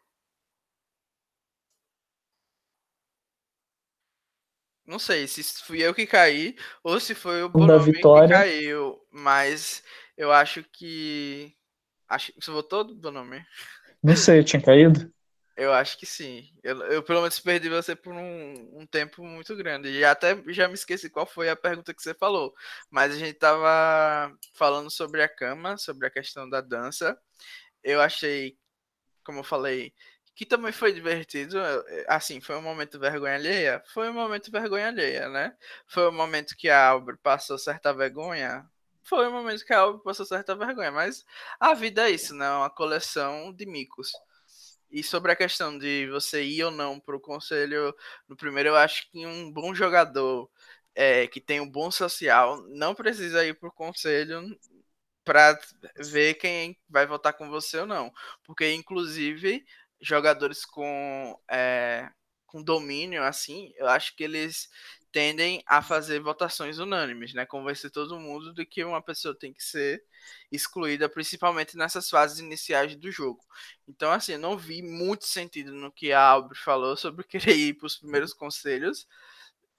Não 4.84 4.98
sei 4.98 5.28
se 5.28 5.44
fui 5.62 5.80
eu 5.80 5.94
que 5.94 6.04
caí 6.04 6.56
ou 6.82 6.98
se 6.98 7.14
foi 7.14 7.44
o 7.44 7.48
Bonomi 7.48 7.92
que 7.92 8.02
caiu, 8.28 9.00
mas 9.08 9.84
eu 10.16 10.32
acho 10.32 10.64
que. 10.64 11.54
Acho... 12.08 12.32
Você 12.34 12.50
votou, 12.50 12.92
Bonomi? 12.92 13.40
Não 14.02 14.16
sei, 14.16 14.40
eu 14.40 14.44
tinha 14.44 14.60
caído. 14.60 15.12
Eu 15.56 15.72
acho 15.72 15.98
que 15.98 16.06
sim. 16.06 16.50
Eu, 16.62 16.80
eu 16.84 17.02
pelo 17.02 17.20
menos 17.20 17.38
perdi 17.38 17.68
você 17.68 17.94
por 17.94 18.14
um, 18.14 18.80
um, 18.80 18.86
tempo 18.86 19.22
muito 19.22 19.54
grande. 19.54 19.88
E 19.90 20.04
até 20.04 20.42
já 20.48 20.66
me 20.66 20.74
esqueci 20.74 21.10
qual 21.10 21.26
foi 21.26 21.50
a 21.50 21.56
pergunta 21.56 21.92
que 21.92 22.02
você 22.02 22.14
falou. 22.14 22.54
Mas 22.90 23.12
a 23.12 23.18
gente 23.18 23.34
tava 23.34 24.34
falando 24.54 24.90
sobre 24.90 25.22
a 25.22 25.28
cama, 25.28 25.76
sobre 25.76 26.06
a 26.06 26.10
questão 26.10 26.48
da 26.48 26.60
dança. 26.60 27.18
Eu 27.82 28.00
achei, 28.00 28.58
como 29.24 29.40
eu 29.40 29.44
falei, 29.44 29.94
que 30.34 30.46
também 30.46 30.72
foi 30.72 30.92
divertido. 30.92 31.58
Assim, 32.08 32.40
foi 32.40 32.56
um 32.56 32.62
momento 32.62 32.98
vergonha 32.98 33.34
alheia? 33.34 33.82
Foi 33.92 34.08
um 34.10 34.14
momento 34.14 34.50
vergonha 34.50 34.88
alheia, 34.88 35.28
né? 35.28 35.56
Foi 35.86 36.08
um 36.08 36.12
momento 36.12 36.56
que 36.56 36.68
a 36.70 36.88
Aubrey 36.88 37.18
passou 37.22 37.58
certa 37.58 37.92
vergonha? 37.92 38.66
Foi 39.04 39.28
um 39.28 39.32
momento 39.32 39.64
que 39.64 39.72
a 39.72 39.80
Aubrey 39.80 40.02
passou 40.04 40.26
certa 40.26 40.54
vergonha. 40.56 40.92
Mas 40.92 41.24
a 41.60 41.74
vida 41.74 42.08
é 42.08 42.12
isso, 42.12 42.34
né? 42.34 42.50
Uma 42.50 42.70
coleção 42.70 43.52
de 43.52 43.66
micos. 43.66 44.12
E 44.92 45.02
sobre 45.02 45.32
a 45.32 45.36
questão 45.36 45.78
de 45.78 46.08
você 46.10 46.44
ir 46.44 46.64
ou 46.64 46.70
não 46.72 47.00
para 47.00 47.16
o 47.16 47.20
conselho, 47.20 47.94
no 48.28 48.36
primeiro 48.36 48.70
eu 48.70 48.76
acho 48.76 49.10
que 49.10 49.26
um 49.26 49.50
bom 49.52 49.74
jogador 49.74 50.50
é, 50.94 51.26
que 51.28 51.40
tem 51.40 51.60
um 51.60 51.70
bom 51.70 51.90
social 51.90 52.62
não 52.68 52.94
precisa 52.94 53.44
ir 53.46 53.58
para 53.58 53.68
o 53.70 53.72
conselho 53.72 54.42
para 55.24 55.58
ver 55.98 56.34
quem 56.34 56.78
vai 56.88 57.06
votar 57.06 57.32
com 57.34 57.48
você 57.48 57.78
ou 57.80 57.86
não. 57.86 58.12
Porque, 58.44 58.72
inclusive, 58.74 59.64
jogadores 60.00 60.64
com, 60.64 61.38
é, 61.50 62.08
com 62.46 62.62
domínio, 62.62 63.22
assim, 63.22 63.72
eu 63.76 63.88
acho 63.88 64.16
que 64.16 64.24
eles 64.24 64.68
tendem 65.12 65.62
a 65.66 65.82
fazer 65.82 66.20
votações 66.20 66.78
unânimes, 66.78 67.34
né? 67.34 67.46
Convencer 67.46 67.90
todo 67.90 68.18
mundo 68.18 68.52
de 68.54 68.64
que 68.66 68.84
uma 68.84 69.02
pessoa 69.02 69.34
tem 69.38 69.52
que 69.52 69.62
ser 69.62 70.02
excluída, 70.50 71.08
principalmente 71.08 71.76
nessas 71.76 72.08
fases 72.08 72.38
iniciais 72.38 72.96
do 72.96 73.10
jogo. 73.10 73.44
Então, 73.86 74.10
assim, 74.10 74.32
eu 74.32 74.38
não 74.38 74.56
vi 74.56 74.82
muito 74.82 75.26
sentido 75.26 75.72
no 75.72 75.92
que 75.92 76.12
a 76.12 76.22
Aubrey 76.22 76.58
falou 76.58 76.96
sobre 76.96 77.24
querer 77.28 77.54
ir 77.56 77.74
para 77.74 77.86
os 77.86 77.96
primeiros 77.98 78.32
conselhos, 78.32 79.06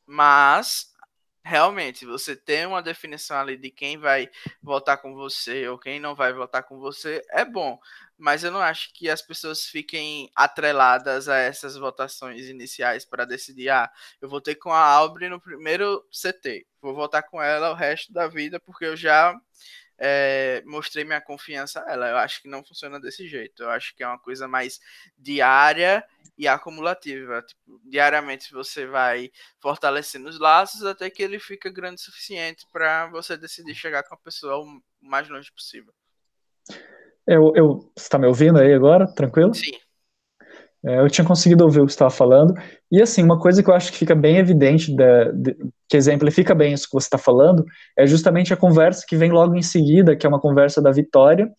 mas 0.05 0.92
realmente 1.43 2.05
você 2.05 2.35
tem 2.35 2.65
uma 2.65 2.81
definição 2.81 3.37
ali 3.37 3.57
de 3.57 3.69
quem 3.69 3.97
vai 3.97 4.29
votar 4.61 5.01
com 5.01 5.13
você 5.13 5.67
ou 5.67 5.77
quem 5.77 5.99
não 5.99 6.15
vai 6.15 6.31
votar 6.33 6.63
com 6.63 6.79
você, 6.79 7.21
é 7.29 7.43
bom. 7.43 7.77
Mas 8.17 8.43
eu 8.43 8.51
não 8.51 8.61
acho 8.61 8.93
que 8.93 9.09
as 9.09 9.21
pessoas 9.21 9.65
fiquem 9.65 10.29
atreladas 10.35 11.27
a 11.27 11.37
essas 11.37 11.75
votações 11.75 12.45
iniciais 12.47 13.03
para 13.05 13.25
decidir, 13.25 13.69
ah, 13.69 13.91
eu 14.21 14.29
votei 14.29 14.55
com 14.55 14.71
a 14.71 14.79
Albre 14.79 15.27
no 15.27 15.41
primeiro 15.41 16.05
CT, 16.11 16.65
vou 16.81 16.93
votar 16.95 17.23
com 17.23 17.41
ela 17.41 17.71
o 17.71 17.75
resto 17.75 18.13
da 18.13 18.27
vida 18.27 18.59
porque 18.59 18.85
eu 18.85 18.95
já 18.95 19.35
é, 20.05 20.61
mostrei 20.65 21.05
minha 21.05 21.21
confiança 21.21 21.81
a 21.81 21.93
ela. 21.93 22.09
Eu 22.09 22.17
acho 22.17 22.41
que 22.41 22.49
não 22.49 22.61
funciona 22.61 22.99
desse 22.99 23.25
jeito. 23.25 23.63
Eu 23.63 23.69
acho 23.69 23.95
que 23.95 24.03
é 24.03 24.07
uma 24.07 24.19
coisa 24.19 24.49
mais 24.49 24.81
diária 25.17 26.03
e 26.37 26.45
acumulativa. 26.45 27.41
Tipo, 27.41 27.79
diariamente 27.85 28.51
você 28.51 28.85
vai 28.85 29.31
fortalecendo 29.61 30.27
os 30.27 30.37
laços 30.37 30.83
até 30.83 31.09
que 31.09 31.23
ele 31.23 31.39
fica 31.39 31.71
grande 31.71 32.01
o 32.01 32.03
suficiente 32.03 32.67
para 32.69 33.07
você 33.11 33.37
decidir 33.37 33.75
chegar 33.75 34.03
com 34.03 34.13
a 34.13 34.17
pessoa 34.17 34.57
o 34.57 34.81
mais 34.99 35.29
longe 35.29 35.49
possível. 35.53 35.93
Eu, 37.25 37.53
eu, 37.55 37.91
você 37.95 38.03
está 38.03 38.19
me 38.19 38.27
ouvindo 38.27 38.59
aí 38.59 38.73
agora? 38.73 39.07
Tranquilo? 39.07 39.53
Sim. 39.53 39.79
É, 40.85 40.99
eu 40.99 41.09
tinha 41.09 41.25
conseguido 41.25 41.63
ouvir 41.63 41.79
o 41.79 41.85
que 41.85 41.91
você 41.91 41.95
estava 41.95 42.11
falando. 42.11 42.53
E 42.91 43.01
assim, 43.01 43.23
uma 43.23 43.39
coisa 43.39 43.63
que 43.63 43.69
eu 43.69 43.73
acho 43.73 43.91
que 43.91 43.97
fica 43.97 44.13
bem 44.13 44.37
evidente, 44.37 44.93
da, 44.95 45.31
de, 45.31 45.55
que 45.87 45.95
exemplifica 45.95 46.53
bem 46.53 46.73
isso 46.73 46.87
que 46.87 46.93
você 46.93 47.07
está 47.07 47.17
falando, 47.17 47.63
é 47.97 48.05
justamente 48.05 48.53
a 48.53 48.57
conversa 48.57 49.05
que 49.07 49.15
vem 49.15 49.31
logo 49.31 49.55
em 49.55 49.61
seguida, 49.61 50.15
que 50.15 50.25
é 50.25 50.29
uma 50.29 50.41
conversa 50.41 50.81
da 50.81 50.91
Vitória, 50.91 51.49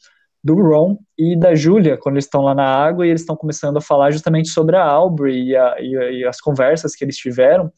do 0.42 0.54
Ron 0.56 0.98
e 1.18 1.34
da 1.38 1.54
Julia, 1.54 1.96
quando 1.96 2.16
eles 2.16 2.26
estão 2.26 2.42
lá 2.42 2.54
na 2.54 2.66
água 2.66 3.06
e 3.06 3.08
eles 3.08 3.22
estão 3.22 3.34
começando 3.34 3.78
a 3.78 3.80
falar 3.80 4.10
justamente 4.10 4.50
sobre 4.50 4.76
a 4.76 4.84
Aubrey 4.84 5.48
e, 5.48 5.56
a, 5.56 5.76
e, 5.80 6.18
e, 6.18 6.24
as 6.26 6.38
conversas 6.38 6.94
que 6.94 7.02
eles 7.02 7.16
tiveram. 7.16 7.72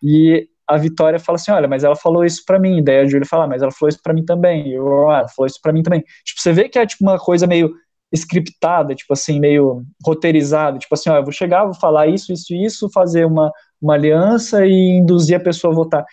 E 0.00 0.46
a 0.68 0.76
Vitória 0.76 1.18
fala 1.18 1.34
assim: 1.34 1.50
Olha, 1.50 1.66
mas 1.66 1.82
ela 1.82 1.96
falou 1.96 2.24
isso 2.24 2.44
para 2.46 2.60
mim. 2.60 2.82
Daí 2.82 3.00
a 3.00 3.06
Julia 3.06 3.26
fala: 3.26 3.44
ah, 3.44 3.48
Mas 3.48 3.60
ela 3.60 3.72
falou 3.72 3.88
isso 3.88 4.00
para 4.00 4.14
mim 4.14 4.24
também. 4.24 4.68
E 4.68 4.78
o 4.78 4.84
Ron 4.84 5.10
ah, 5.10 5.26
falou 5.34 5.48
isso 5.48 5.58
para 5.60 5.72
mim 5.72 5.82
também. 5.82 6.04
Tipo, 6.24 6.40
você 6.40 6.52
vê 6.52 6.68
que 6.68 6.78
é 6.78 6.86
tipo 6.86 7.02
uma 7.02 7.18
coisa 7.18 7.44
meio 7.44 7.74
scriptada, 8.12 8.94
tipo 8.94 9.12
assim, 9.12 9.40
meio 9.40 9.84
roteirizada, 10.04 10.78
tipo 10.78 10.94
assim, 10.94 11.10
ó, 11.10 11.16
eu 11.16 11.22
vou 11.22 11.32
chegar, 11.32 11.64
vou 11.64 11.74
falar 11.74 12.06
isso, 12.06 12.32
isso 12.32 12.52
e 12.54 12.64
isso, 12.64 12.90
fazer 12.90 13.24
uma, 13.24 13.50
uma 13.80 13.94
aliança 13.94 14.66
e 14.66 14.98
induzir 14.98 15.36
a 15.36 15.42
pessoa 15.42 15.72
a 15.72 15.76
votar. 15.76 16.04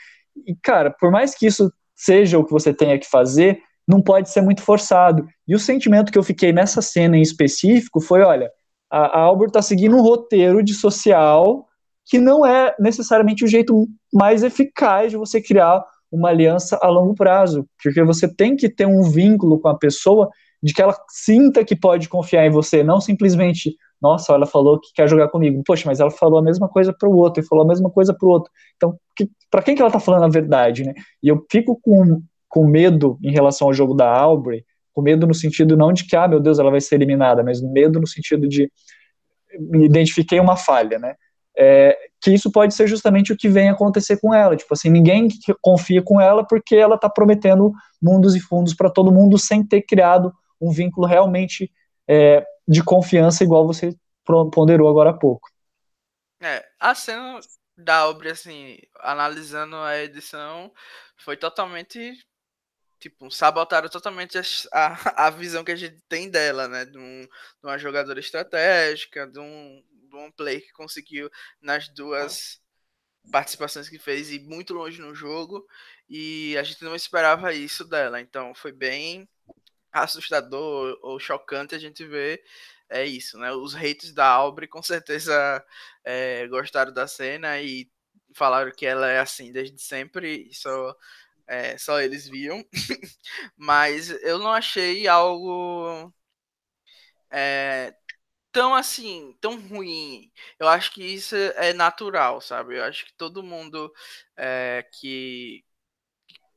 E, 0.48 0.56
cara, 0.56 0.92
por 0.92 1.12
mais 1.12 1.36
que 1.36 1.46
isso 1.46 1.72
seja 1.96 2.40
o 2.40 2.46
que 2.46 2.52
você 2.52 2.74
tenha 2.74 2.98
que 2.98 3.10
fazer, 3.10 3.60
não 3.88 4.02
pode 4.02 4.30
ser 4.30 4.42
muito 4.42 4.62
forçado. 4.62 5.28
E 5.48 5.54
o 5.54 5.60
sentimento 5.60 6.12
que 6.12 6.18
eu 6.18 6.24
fiquei 6.24 6.54
nessa 6.54 6.82
cena 6.82 7.18
em 7.18 7.22
específico 7.22 8.00
foi, 8.00 8.22
olha, 8.22 8.50
a, 8.90 9.20
a 9.20 9.20
Albert 9.20 9.52
tá 9.52 9.62
seguindo 9.62 9.96
um 9.96 10.02
roteiro 10.02 10.64
de 10.64 10.74
social 10.74 11.68
que 12.06 12.18
não 12.18 12.46
é 12.46 12.76
necessariamente 12.80 13.44
o 13.44 13.48
jeito 13.48 13.88
mais 14.12 14.42
eficaz 14.42 15.12
de 15.12 15.18
você 15.18 15.42
criar 15.42 15.84
uma 16.12 16.30
aliança 16.30 16.80
a 16.82 16.88
longo 16.88 17.14
prazo, 17.14 17.68
porque 17.82 18.04
você 18.04 18.28
tem 18.28 18.56
que 18.56 18.68
ter 18.68 18.88
um 18.88 19.04
vínculo 19.04 19.60
com 19.60 19.68
a 19.68 19.78
pessoa 19.78 20.30
de 20.62 20.74
que 20.74 20.82
ela 20.82 20.96
sinta 21.10 21.64
que 21.64 21.76
pode 21.76 22.10
confiar 22.10 22.46
em 22.46 22.50
você, 22.50 22.84
não 22.84 23.00
simplesmente, 23.00 23.76
nossa, 24.02 24.34
ela 24.34 24.46
falou 24.46 24.80
que 24.80 24.94
quer 24.94 25.08
jogar 25.08 25.30
comigo. 25.30 25.64
Poxa, 25.66 25.84
mas 25.86 26.00
ela 26.00 26.12
falou 26.12 26.40
a 26.40 26.44
mesma 26.44 26.68
coisa 26.68 26.94
para 26.94 27.08
o 27.08 27.16
outro 27.16 27.42
e 27.42 27.48
falou 27.48 27.64
a 27.64 27.68
mesma 27.68 27.90
coisa 27.90 28.14
para 28.14 28.28
o 28.28 28.32
outro. 28.32 28.52
Então, 28.76 28.98
para 29.50 29.62
quem 29.62 29.76
que 29.76 29.82
ela 29.82 29.90
está 29.90 30.00
falando 30.00 30.24
a 30.24 30.30
verdade, 30.30 30.84
né? 30.84 30.94
E 31.24 31.28
eu 31.28 31.46
fico 31.50 31.80
com, 31.82 32.22
com 32.48 32.68
medo 32.68 33.18
em 33.24 33.32
relação 33.32 33.68
ao 33.68 33.74
jogo 33.74 33.94
da 33.94 34.10
Aubrey, 34.12 34.66
com 34.94 35.02
medo 35.02 35.26
no 35.26 35.34
sentido 35.34 35.78
não 35.78 35.94
de 35.94 36.04
que, 36.04 36.16
ah, 36.16 36.28
meu 36.28 36.40
Deus, 36.40 36.60
ela 36.60 36.72
vai 36.72 36.82
ser 36.82 36.96
eliminada, 36.96 37.44
mas 37.44 37.62
medo 37.62 38.00
no 38.00 38.08
sentido 38.08 38.48
de 38.48 38.70
identifiquei 39.74 40.40
uma 40.40 40.56
falha, 40.56 41.00
né? 41.00 41.16
É, 41.58 41.98
que 42.22 42.32
isso 42.32 42.52
pode 42.52 42.74
ser 42.74 42.88
justamente 42.88 43.34
o 43.34 43.38
que 43.38 43.50
vem 43.50 43.70
acontecer 43.70 44.18
com 44.18 44.34
ela. 44.34 44.56
Tipo 44.56 44.74
assim, 44.74 44.90
ninguém 44.90 45.28
confia 45.62 46.02
com 46.02 46.20
ela 46.20 46.46
porque 46.46 46.76
ela 46.76 46.96
está 46.96 47.10
prometendo 47.10 47.74
mundos 48.02 48.36
e 48.36 48.40
fundos 48.40 48.74
para 48.74 48.90
todo 48.90 49.12
mundo 49.12 49.38
sem 49.38 49.66
ter 49.66 49.82
criado 49.82 50.32
um 50.60 50.72
vínculo 50.72 51.08
realmente 51.08 51.72
é, 52.08 52.46
de 52.68 52.84
confiança, 52.84 53.44
igual 53.44 53.66
você 53.66 53.96
ponderou 54.52 54.90
agora 54.90 55.12
há 55.12 55.18
pouco. 55.18 55.50
É, 56.42 56.66
a 56.80 56.96
cena 56.96 57.40
da 57.78 58.08
obra, 58.08 58.32
assim, 58.32 58.78
analisando 59.00 59.76
a 59.78 59.98
edição, 59.98 60.72
foi 61.18 61.38
totalmente. 61.38 62.18
Tipo, 63.00 63.32
sabotaram 63.32 63.88
totalmente 63.88 64.38
a, 64.74 65.28
a 65.28 65.30
visão 65.30 65.64
que 65.64 65.72
a 65.72 65.76
gente 65.76 66.02
tem 66.10 66.30
dela, 66.30 66.68
né? 66.68 66.86
De, 66.86 66.98
um, 66.98 67.22
de 67.22 67.64
uma 67.64 67.78
jogadora 67.78 68.20
estratégica, 68.20 69.26
de 69.26 69.40
um, 69.40 69.84
de 70.10 70.16
um 70.18 70.32
play 70.32 70.60
que 70.60 70.74
conseguiu 70.74 71.30
nas 71.62 71.88
duas 71.88 72.60
participações 73.32 73.88
que 73.88 74.00
fez 74.00 74.32
ir 74.32 74.42
muito 74.42 74.74
longe 74.74 75.00
no 75.00 75.14
jogo 75.14 75.66
e 76.10 76.58
a 76.58 76.64
gente 76.64 76.84
não 76.84 76.96
esperava 76.96 77.54
isso 77.54 77.86
dela. 77.86 78.20
Então 78.20 78.54
foi 78.54 78.72
bem 78.72 79.28
assustador 79.92 80.98
ou 81.02 81.20
chocante 81.20 81.76
a 81.76 81.80
gente 81.80 82.06
ver 82.06 82.44
é 82.90 83.06
isso, 83.06 83.38
né? 83.38 83.52
Os 83.52 83.74
haters 83.74 84.14
da 84.14 84.28
Aubrey 84.28 84.68
com 84.68 84.82
certeza 84.82 85.64
é, 86.04 86.48
gostaram 86.48 86.92
da 86.94 87.08
cena 87.08 87.62
e 87.62 87.90
falaram 88.34 88.72
que 88.72 88.86
ela 88.86 89.08
é 89.10 89.20
assim 89.20 89.52
desde 89.52 89.80
sempre, 89.82 90.50
só, 90.54 90.96
é, 91.48 91.78
só 91.78 92.02
eles 92.02 92.28
viam. 92.28 92.64
Mas 93.58 94.10
eu 94.24 94.40
não 94.40 94.52
achei 94.52 95.08
algo 95.08 96.14
é, 97.32 97.94
tão 98.52 98.76
assim, 98.76 99.38
tão 99.42 99.60
ruim. 99.60 100.32
Eu 100.60 100.68
acho 100.68 100.92
que 100.94 101.04
isso 101.04 101.36
é 101.36 101.74
natural, 101.74 102.42
sabe? 102.42 102.78
Eu 102.78 102.84
acho 102.84 103.06
que 103.06 103.14
todo 103.16 103.44
mundo 103.44 103.94
que 104.92 105.64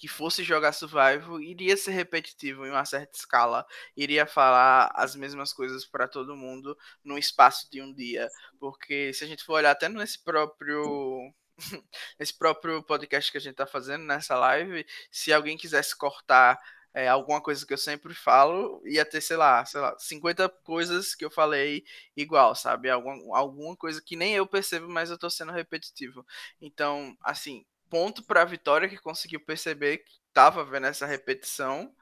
que 0.02 0.08
fosse 0.08 0.42
jogar 0.42 0.72
survival 0.72 1.40
iria 1.40 1.76
ser 1.76 1.92
repetitivo 1.92 2.66
em 2.66 2.70
uma 2.70 2.84
certa 2.84 3.16
escala, 3.16 3.64
iria 3.96 4.26
falar 4.26 4.90
as 4.96 5.14
mesmas 5.14 5.52
coisas 5.52 5.86
para 5.86 6.08
todo 6.08 6.36
mundo 6.36 6.76
no 7.04 7.16
espaço 7.16 7.70
de 7.70 7.80
um 7.80 7.94
dia, 7.94 8.28
porque 8.58 9.12
se 9.14 9.22
a 9.22 9.28
gente 9.28 9.44
for 9.44 9.52
olhar 9.52 9.70
até 9.70 9.88
nesse 9.88 10.18
próprio 10.24 11.32
nesse 12.18 12.36
próprio 12.36 12.82
podcast 12.82 13.30
que 13.30 13.38
a 13.38 13.40
gente 13.40 13.52
está 13.52 13.64
fazendo 13.64 14.02
nessa 14.02 14.34
live, 14.34 14.84
se 15.08 15.32
alguém 15.32 15.56
quisesse 15.56 15.96
cortar 15.96 16.58
é, 16.92 17.06
alguma 17.06 17.40
coisa 17.40 17.64
que 17.64 17.72
eu 17.72 17.78
sempre 17.78 18.12
falo, 18.12 18.82
ia 18.84 19.04
ter, 19.04 19.20
sei 19.20 19.36
lá, 19.36 19.64
sei 19.64 19.80
lá, 19.80 19.96
50 20.00 20.48
coisas 20.64 21.14
que 21.14 21.24
eu 21.24 21.30
falei 21.30 21.84
igual, 22.16 22.56
sabe? 22.56 22.90
Alguma, 22.90 23.38
alguma 23.38 23.76
coisa 23.76 24.02
que 24.02 24.16
nem 24.16 24.34
eu 24.34 24.48
percebo, 24.48 24.88
mas 24.88 25.10
eu 25.10 25.18
tô 25.18 25.30
sendo 25.30 25.52
repetitivo. 25.52 26.26
Então, 26.60 27.16
assim, 27.22 27.64
ponto 27.92 28.22
para 28.24 28.40
a 28.40 28.46
Vitória 28.46 28.88
que 28.88 28.96
conseguiu 28.96 29.38
perceber 29.44 29.98
que 29.98 30.12
estava 30.28 30.64
vendo 30.64 30.86
essa 30.86 31.04
repetição. 31.04 31.94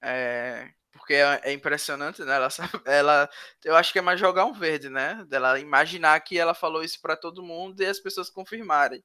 É, 0.00 0.70
porque 0.90 1.12
é, 1.12 1.40
é, 1.44 1.52
impressionante, 1.52 2.24
né? 2.24 2.36
Ela, 2.36 2.48
ela, 2.86 3.30
eu 3.62 3.76
acho 3.76 3.92
que 3.92 3.98
é 3.98 4.02
mais 4.02 4.18
jogar 4.18 4.46
um 4.46 4.54
verde, 4.54 4.88
né? 4.88 5.22
Dela 5.28 5.60
imaginar 5.60 6.18
que 6.20 6.38
ela 6.38 6.54
falou 6.54 6.82
isso 6.82 6.98
para 7.02 7.14
todo 7.14 7.42
mundo 7.42 7.82
e 7.82 7.86
as 7.86 8.00
pessoas 8.00 8.30
confirmarem. 8.30 9.04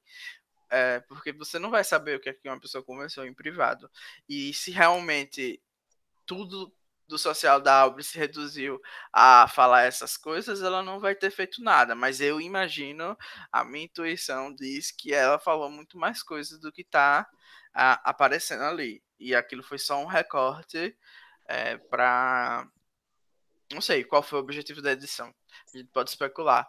É, 0.70 1.00
porque 1.00 1.30
você 1.30 1.58
não 1.58 1.70
vai 1.70 1.84
saber 1.84 2.16
o 2.16 2.20
que, 2.20 2.30
é 2.30 2.32
que 2.32 2.48
uma 2.48 2.60
pessoa 2.60 2.82
conversou 2.82 3.26
em 3.26 3.34
privado. 3.34 3.90
E 4.26 4.54
se 4.54 4.70
realmente 4.70 5.60
tudo 6.24 6.72
do 7.10 7.18
social 7.18 7.60
da 7.60 7.80
Aubrey 7.80 8.04
se 8.04 8.16
reduziu 8.16 8.80
a 9.12 9.48
falar 9.48 9.82
essas 9.82 10.16
coisas, 10.16 10.62
ela 10.62 10.80
não 10.82 11.00
vai 11.00 11.14
ter 11.14 11.30
feito 11.30 11.62
nada. 11.62 11.94
Mas 11.94 12.20
eu 12.20 12.40
imagino, 12.40 13.18
a 13.52 13.64
minha 13.64 13.84
intuição 13.84 14.54
diz 14.54 14.92
que 14.92 15.12
ela 15.12 15.38
falou 15.38 15.68
muito 15.68 15.98
mais 15.98 16.22
coisas 16.22 16.60
do 16.60 16.72
que 16.72 16.82
está 16.82 17.28
aparecendo 17.74 18.62
ali. 18.62 19.02
E 19.18 19.34
aquilo 19.34 19.62
foi 19.62 19.78
só 19.78 20.00
um 20.00 20.06
recorte 20.06 20.96
é, 21.46 21.76
para. 21.76 22.66
Não 23.72 23.80
sei 23.80 24.04
qual 24.04 24.22
foi 24.22 24.38
o 24.38 24.42
objetivo 24.42 24.80
da 24.80 24.92
edição. 24.92 25.34
A 25.74 25.76
gente 25.76 25.90
pode 25.92 26.10
especular. 26.10 26.68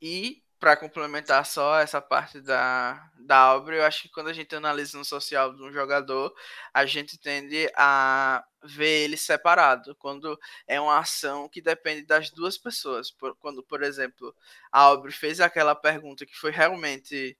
E 0.00 0.42
para 0.66 0.76
complementar 0.76 1.46
só 1.46 1.78
essa 1.78 2.02
parte 2.02 2.40
da, 2.40 3.08
da 3.20 3.54
obra, 3.54 3.76
eu 3.76 3.84
acho 3.84 4.02
que 4.02 4.08
quando 4.08 4.30
a 4.30 4.32
gente 4.32 4.52
analisa 4.52 4.98
no 4.98 5.04
social 5.04 5.54
de 5.54 5.62
um 5.62 5.72
jogador, 5.72 6.34
a 6.74 6.84
gente 6.84 7.16
tende 7.16 7.70
a 7.76 8.44
ver 8.64 9.04
ele 9.04 9.16
separado. 9.16 9.94
Quando 9.94 10.36
é 10.66 10.80
uma 10.80 10.98
ação 10.98 11.48
que 11.48 11.62
depende 11.62 12.02
das 12.04 12.30
duas 12.30 12.58
pessoas. 12.58 13.12
Por, 13.12 13.36
quando, 13.36 13.62
por 13.62 13.80
exemplo, 13.80 14.34
a 14.72 14.80
Aubrey 14.80 15.12
fez 15.12 15.40
aquela 15.40 15.72
pergunta 15.72 16.26
que 16.26 16.34
foi 16.36 16.50
realmente 16.50 17.38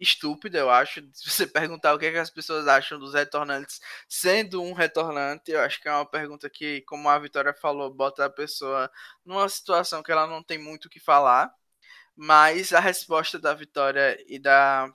estúpida, 0.00 0.58
eu 0.58 0.70
acho. 0.70 1.02
Se 1.12 1.28
você 1.30 1.46
perguntar 1.46 1.92
o 1.92 1.98
que, 1.98 2.06
é 2.06 2.12
que 2.12 2.18
as 2.18 2.30
pessoas 2.30 2.66
acham 2.66 2.98
dos 2.98 3.12
retornantes 3.12 3.78
sendo 4.08 4.62
um 4.62 4.72
retornante, 4.72 5.50
eu 5.52 5.60
acho 5.60 5.78
que 5.82 5.88
é 5.88 5.92
uma 5.92 6.06
pergunta 6.06 6.48
que, 6.48 6.80
como 6.86 7.10
a 7.10 7.18
Vitória 7.18 7.52
falou, 7.52 7.92
bota 7.92 8.24
a 8.24 8.30
pessoa 8.30 8.90
numa 9.22 9.46
situação 9.50 10.02
que 10.02 10.10
ela 10.10 10.26
não 10.26 10.42
tem 10.42 10.56
muito 10.56 10.86
o 10.86 10.90
que 10.90 10.98
falar 10.98 11.54
mas 12.16 12.72
a 12.72 12.80
resposta 12.80 13.38
da 13.38 13.54
Vitória 13.54 14.18
e 14.28 14.38
da 14.38 14.92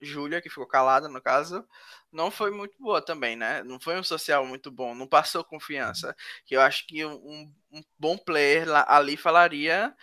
Júlia, 0.00 0.42
que 0.42 0.48
ficou 0.50 0.66
calada 0.66 1.08
no 1.08 1.20
caso, 1.22 1.66
não 2.12 2.30
foi 2.30 2.50
muito 2.50 2.76
boa 2.78 3.00
também, 3.04 3.36
né? 3.36 3.62
Não 3.64 3.80
foi 3.80 3.98
um 3.98 4.04
social 4.04 4.44
muito 4.46 4.70
bom, 4.70 4.94
não 4.94 5.06
passou 5.06 5.44
confiança. 5.44 6.14
Que 6.44 6.56
eu 6.56 6.60
acho 6.60 6.86
que 6.86 7.04
um, 7.04 7.52
um 7.72 7.82
bom 7.98 8.18
player 8.18 8.68
lá, 8.68 8.84
ali 8.88 9.16
falaria 9.16 9.94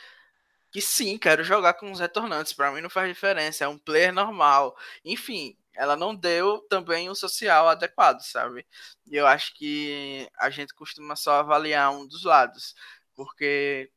que 0.72 0.82
sim, 0.82 1.18
quero 1.18 1.44
jogar 1.44 1.74
com 1.76 1.92
os 1.92 2.00
retornantes. 2.00 2.54
Para 2.54 2.72
mim 2.72 2.82
não 2.82 2.90
faz 2.90 3.08
diferença, 3.10 3.64
é 3.66 3.68
um 3.68 3.78
player 3.78 4.14
normal. 4.14 4.76
Enfim, 5.04 5.58
ela 5.74 5.96
não 5.96 6.16
deu 6.16 6.60
também 6.70 7.10
um 7.10 7.16
social 7.16 7.68
adequado, 7.68 8.22
sabe? 8.22 8.66
E 9.08 9.16
eu 9.16 9.26
acho 9.28 9.54
que 9.56 10.30
a 10.38 10.50
gente 10.50 10.74
costuma 10.74 11.16
só 11.16 11.40
avaliar 11.40 11.92
um 11.92 12.08
dos 12.08 12.24
lados, 12.24 12.76
porque 13.16 13.92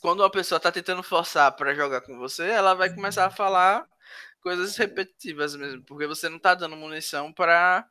quando 0.00 0.20
uma 0.20 0.30
pessoa 0.30 0.60
tá 0.60 0.70
tentando 0.72 1.02
forçar 1.02 1.52
para 1.56 1.74
jogar 1.74 2.02
com 2.02 2.18
você, 2.18 2.44
ela 2.48 2.74
vai 2.74 2.92
começar 2.94 3.26
a 3.26 3.30
falar 3.30 3.86
coisas 4.42 4.76
repetitivas 4.76 5.54
mesmo, 5.56 5.82
porque 5.84 6.06
você 6.06 6.28
não 6.28 6.38
tá 6.38 6.54
dando 6.54 6.76
munição 6.76 7.32
para 7.32 7.88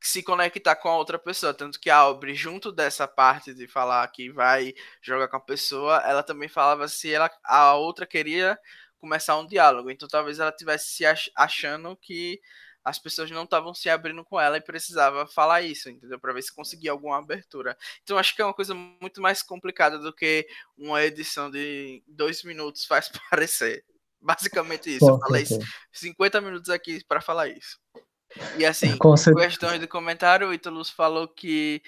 se 0.00 0.22
conectar 0.22 0.76
com 0.76 0.88
a 0.88 0.96
outra 0.96 1.18
pessoa. 1.18 1.54
Tanto 1.54 1.80
que 1.80 1.90
a 1.90 1.96
Aubrey, 1.96 2.34
junto 2.34 2.72
dessa 2.72 3.08
parte 3.08 3.54
de 3.54 3.66
falar 3.66 4.06
que 4.08 4.30
vai 4.30 4.74
jogar 5.02 5.28
com 5.28 5.36
a 5.36 5.40
pessoa, 5.40 5.98
ela 6.04 6.22
também 6.22 6.48
falava 6.48 6.88
se 6.88 7.12
ela, 7.12 7.30
a 7.44 7.74
outra 7.74 8.06
queria 8.06 8.58
começar 8.98 9.38
um 9.38 9.46
diálogo. 9.46 9.90
Então 9.90 10.08
talvez 10.08 10.38
ela 10.38 10.52
tivesse 10.52 10.88
se 10.88 11.04
achando 11.36 11.96
que 11.96 12.40
as 12.86 13.00
pessoas 13.00 13.28
não 13.32 13.42
estavam 13.42 13.74
se 13.74 13.90
abrindo 13.90 14.24
com 14.24 14.40
ela 14.40 14.58
e 14.58 14.60
precisava 14.60 15.26
falar 15.26 15.60
isso, 15.60 15.90
entendeu? 15.90 16.20
Para 16.20 16.32
ver 16.32 16.42
se 16.42 16.54
conseguia 16.54 16.92
alguma 16.92 17.18
abertura. 17.18 17.76
Então 18.04 18.16
acho 18.16 18.32
que 18.32 18.40
é 18.40 18.44
uma 18.44 18.54
coisa 18.54 18.74
muito 18.74 19.20
mais 19.20 19.42
complicada 19.42 19.98
do 19.98 20.12
que 20.12 20.46
uma 20.78 21.02
edição 21.02 21.50
de 21.50 22.00
dois 22.06 22.44
minutos 22.44 22.84
faz 22.86 23.10
parecer. 23.28 23.84
Basicamente 24.20 24.94
isso. 24.94 25.10
eu 25.10 25.18
falei 25.18 25.44
50 25.92 26.40
minutos 26.40 26.70
aqui 26.70 27.04
para 27.04 27.20
falar 27.20 27.48
isso. 27.48 27.76
E 28.56 28.64
assim, 28.64 28.96
questões 29.36 29.80
de 29.80 29.88
comentário, 29.88 30.48
o 30.48 30.54
Italus 30.54 30.88
falou 30.88 31.26
que 31.26 31.82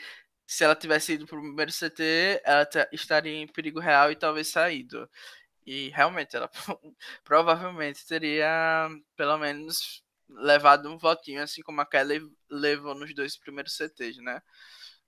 se 0.45 0.65
ela 0.65 0.75
tivesse 0.75 1.13
ido 1.13 1.27
pro 1.27 1.41
primeiro 1.41 1.71
CT, 1.71 2.43
ela 2.45 2.69
estaria 2.91 3.37
em 3.37 3.47
perigo 3.47 3.79
real 3.79 4.11
e 4.11 4.17
talvez 4.17 4.49
saído. 4.49 5.09
E 5.65 5.91
realmente, 5.91 6.35
ela 6.35 6.51
provavelmente 7.23 8.05
teria 8.05 8.89
pelo 9.15 9.39
menos 9.39 10.03
levado 10.29 10.91
um 10.91 10.99
votinho, 10.99 11.43
assim 11.43 11.63
como 11.63 11.81
a 11.81 11.87
Kelly 11.87 12.21
levou 12.51 12.95
nos 12.95 13.15
dois 13.15 13.39
primeiros 13.39 13.77
CTs, 13.77 14.19
né? 14.23 14.41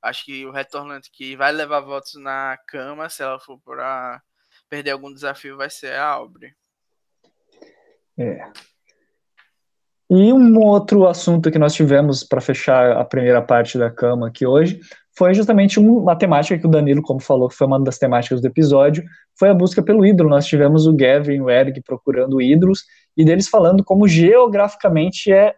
Acho 0.03 0.25
que 0.25 0.47
o 0.47 0.51
retornante 0.51 1.11
que 1.13 1.37
vai 1.37 1.53
levar 1.53 1.81
votos 1.81 2.15
na 2.15 2.59
cama, 2.67 3.09
se 3.09 3.23
ela 3.23 3.39
for 3.39 3.61
para 3.61 4.23
perder 4.69 4.93
algum 4.93 5.13
desafio, 5.13 5.57
vai 5.57 5.69
ser 5.69 5.95
a 5.95 6.07
Aubrey. 6.07 6.55
É. 8.19 8.51
E 10.09 10.33
um 10.33 10.59
outro 10.59 11.07
assunto 11.07 11.51
que 11.51 11.59
nós 11.59 11.75
tivemos 11.75 12.25
para 12.25 12.41
fechar 12.41 12.97
a 12.97 13.05
primeira 13.05 13.41
parte 13.41 13.79
da 13.79 13.91
cama 13.91 14.29
aqui 14.29 14.45
hoje 14.45 14.81
foi 15.17 15.35
justamente 15.35 15.79
uma 15.79 16.17
temática 16.17 16.59
que 16.59 16.67
o 16.67 16.71
Danilo, 16.71 17.03
como 17.03 17.21
falou, 17.21 17.49
que 17.49 17.55
foi 17.55 17.67
uma 17.67 17.79
das 17.79 17.99
temáticas 17.99 18.41
do 18.41 18.47
episódio, 18.47 19.05
foi 19.39 19.51
a 19.51 19.55
busca 19.55 19.83
pelo 19.83 20.05
ídolo. 20.05 20.31
Nós 20.31 20.47
tivemos 20.47 20.87
o 20.87 20.97
Gavin 20.97 21.35
e 21.35 21.41
o 21.41 21.51
Eric 21.51 21.83
procurando 21.83 22.41
ídolos 22.41 22.85
e 23.21 23.25
deles 23.25 23.49
falando 23.49 23.85
como 23.85 24.09
geograficamente 24.09 25.31
é 25.31 25.55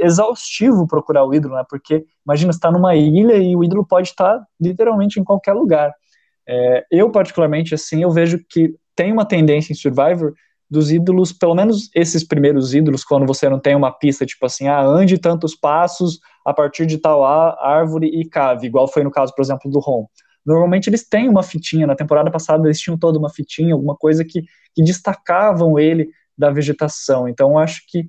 exaustivo 0.00 0.86
procurar 0.86 1.24
o 1.24 1.34
ídolo, 1.34 1.56
né? 1.56 1.64
Porque 1.68 2.04
imagina 2.24 2.52
estar 2.52 2.70
numa 2.70 2.94
ilha 2.94 3.36
e 3.36 3.56
o 3.56 3.64
ídolo 3.64 3.84
pode 3.84 4.08
estar 4.08 4.40
literalmente 4.60 5.18
em 5.18 5.24
qualquer 5.24 5.54
lugar. 5.54 5.92
É, 6.48 6.84
eu 6.88 7.10
particularmente 7.10 7.74
assim, 7.74 8.04
eu 8.04 8.12
vejo 8.12 8.38
que 8.48 8.76
tem 8.94 9.12
uma 9.12 9.24
tendência 9.24 9.72
em 9.72 9.76
Survivor 9.76 10.34
dos 10.70 10.92
ídolos, 10.92 11.32
pelo 11.32 11.52
menos 11.56 11.90
esses 11.96 12.22
primeiros 12.22 12.74
ídolos, 12.74 13.02
quando 13.02 13.26
você 13.26 13.48
não 13.48 13.58
tem 13.58 13.74
uma 13.74 13.90
pista, 13.90 14.24
tipo 14.24 14.46
assim, 14.46 14.68
ah, 14.68 14.80
ande 14.80 15.18
tantos 15.18 15.56
passos 15.56 16.20
a 16.46 16.54
partir 16.54 16.86
de 16.86 16.96
tal 16.96 17.24
árvore 17.24 18.06
e 18.06 18.24
cave, 18.28 18.68
igual 18.68 18.86
foi 18.86 19.02
no 19.02 19.10
caso, 19.10 19.34
por 19.34 19.42
exemplo, 19.42 19.68
do 19.68 19.80
Ron. 19.80 20.06
Normalmente 20.46 20.88
eles 20.88 21.08
têm 21.08 21.28
uma 21.28 21.42
fitinha, 21.42 21.88
na 21.88 21.96
temporada 21.96 22.30
passada 22.30 22.68
eles 22.68 22.78
tinham 22.78 22.96
toda 22.96 23.18
uma 23.18 23.30
fitinha, 23.30 23.74
alguma 23.74 23.96
coisa 23.96 24.24
que, 24.24 24.42
que 24.72 24.84
destacavam 24.84 25.76
ele 25.76 26.08
da 26.40 26.50
vegetação. 26.50 27.28
Então, 27.28 27.58
acho 27.58 27.82
que 27.86 28.08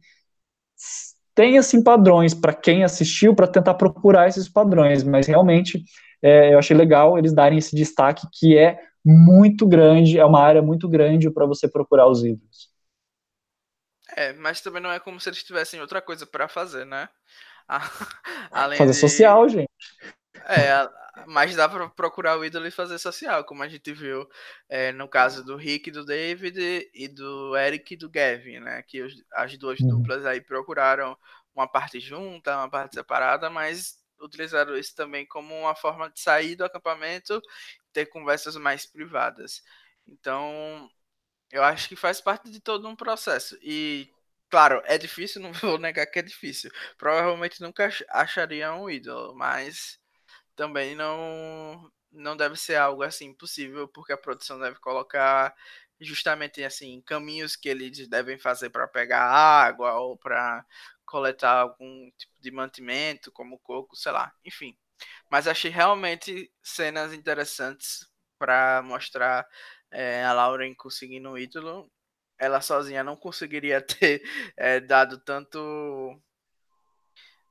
tem, 1.35 1.57
assim, 1.57 1.83
padrões 1.83 2.33
para 2.33 2.53
quem 2.53 2.83
assistiu, 2.83 3.35
para 3.35 3.47
tentar 3.47 3.75
procurar 3.75 4.27
esses 4.27 4.49
padrões, 4.49 5.03
mas 5.03 5.27
realmente 5.27 5.83
é, 6.21 6.53
eu 6.53 6.59
achei 6.59 6.75
legal 6.75 7.17
eles 7.17 7.33
darem 7.33 7.57
esse 7.57 7.75
destaque 7.75 8.27
que 8.33 8.57
é 8.57 8.79
muito 9.03 9.67
grande, 9.67 10.19
é 10.19 10.25
uma 10.25 10.41
área 10.41 10.61
muito 10.61 10.87
grande 10.87 11.29
para 11.29 11.45
você 11.45 11.67
procurar 11.67 12.07
os 12.07 12.23
ídolos. 12.23 12.69
É, 14.15 14.33
mas 14.33 14.61
também 14.61 14.81
não 14.81 14.91
é 14.91 14.99
como 14.99 15.19
se 15.19 15.29
eles 15.29 15.43
tivessem 15.43 15.79
outra 15.79 16.01
coisa 16.01 16.25
para 16.25 16.47
fazer, 16.47 16.85
né? 16.85 17.07
Além 18.51 18.77
fazer 18.77 18.91
de... 18.91 18.97
social, 18.97 19.47
gente. 19.47 19.69
É, 20.33 20.89
mas 21.27 21.55
dá 21.55 21.67
para 21.67 21.89
procurar 21.89 22.37
o 22.37 22.45
ídolo 22.45 22.67
e 22.67 22.71
fazer 22.71 22.97
social, 22.97 23.43
como 23.43 23.63
a 23.63 23.67
gente 23.67 23.91
viu 23.93 24.27
é, 24.69 24.91
no 24.91 25.07
caso 25.07 25.43
do 25.43 25.55
Rick, 25.55 25.91
do 25.91 26.05
David 26.05 26.89
e 26.93 27.07
do 27.07 27.55
Eric 27.57 27.93
e 27.93 27.97
do 27.97 28.09
Gavin, 28.09 28.59
né? 28.59 28.81
Que 28.83 29.01
os, 29.01 29.13
as 29.33 29.57
duas 29.57 29.79
uhum. 29.79 29.89
duplas 29.89 30.25
aí 30.25 30.41
procuraram 30.41 31.17
uma 31.53 31.67
parte 31.67 31.99
junta, 31.99 32.55
uma 32.55 32.69
parte 32.69 32.95
separada, 32.95 33.49
mas 33.49 33.99
utilizaram 34.19 34.77
isso 34.77 34.95
também 34.95 35.25
como 35.25 35.53
uma 35.57 35.75
forma 35.75 36.09
de 36.09 36.19
sair 36.19 36.55
do 36.55 36.63
acampamento 36.63 37.41
ter 37.91 38.05
conversas 38.07 38.55
mais 38.55 38.85
privadas. 38.85 39.61
Então, 40.07 40.89
eu 41.51 41.63
acho 41.63 41.89
que 41.89 41.95
faz 41.95 42.21
parte 42.21 42.49
de 42.49 42.59
todo 42.59 42.87
um 42.87 42.95
processo. 42.95 43.57
E, 43.61 44.09
claro, 44.49 44.81
é 44.85 44.97
difícil, 44.97 45.41
não 45.43 45.53
vou 45.53 45.77
negar 45.77 46.05
que 46.07 46.19
é 46.19 46.21
difícil. 46.21 46.71
Provavelmente 46.97 47.61
nunca 47.61 47.89
acharia 48.09 48.73
um 48.73 48.89
ídolo, 48.89 49.35
mas 49.35 50.00
também 50.61 50.95
não 50.95 51.91
não 52.11 52.37
deve 52.37 52.55
ser 52.55 52.75
algo 52.75 53.01
assim 53.03 53.27
impossível, 53.29 53.87
porque 53.87 54.13
a 54.13 54.17
produção 54.17 54.59
deve 54.59 54.77
colocar 54.79 55.55
justamente 55.99 56.63
assim 56.63 57.01
caminhos 57.01 57.55
que 57.55 57.67
eles 57.69 58.07
devem 58.07 58.37
fazer 58.37 58.69
para 58.69 58.87
pegar 58.87 59.23
água 59.23 59.93
ou 59.99 60.17
para 60.17 60.63
coletar 61.05 61.53
algum 61.61 62.11
tipo 62.17 62.33
de 62.39 62.51
mantimento, 62.51 63.31
como 63.31 63.57
coco, 63.59 63.95
sei 63.95 64.11
lá, 64.11 64.31
enfim. 64.45 64.77
Mas 65.31 65.47
achei 65.47 65.71
realmente 65.71 66.51
cenas 66.63 67.13
interessantes 67.13 68.07
para 68.37 68.81
mostrar 68.83 69.47
é, 69.91 70.23
a 70.25 70.33
Lauren 70.33 70.75
conseguindo 70.75 71.31
o 71.31 71.39
ídolo. 71.39 71.91
Ela 72.39 72.61
sozinha 72.61 73.03
não 73.03 73.15
conseguiria 73.17 73.81
ter 73.81 74.21
é, 74.57 74.79
dado 74.79 75.19
tanto 75.19 76.21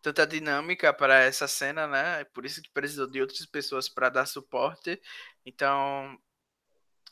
tanta 0.03 0.27
dinâmica 0.27 0.93
para 0.93 1.21
essa 1.21 1.47
cena, 1.49 1.87
né? 1.87 2.25
Por 2.27 2.45
isso 2.45 2.63
que 2.63 2.71
precisou 2.71 3.07
de 3.07 3.21
outras 3.21 3.45
pessoas 3.47 3.89
para 3.89 4.09
dar 4.09 4.27
suporte. 4.27 5.01
Então, 5.45 6.19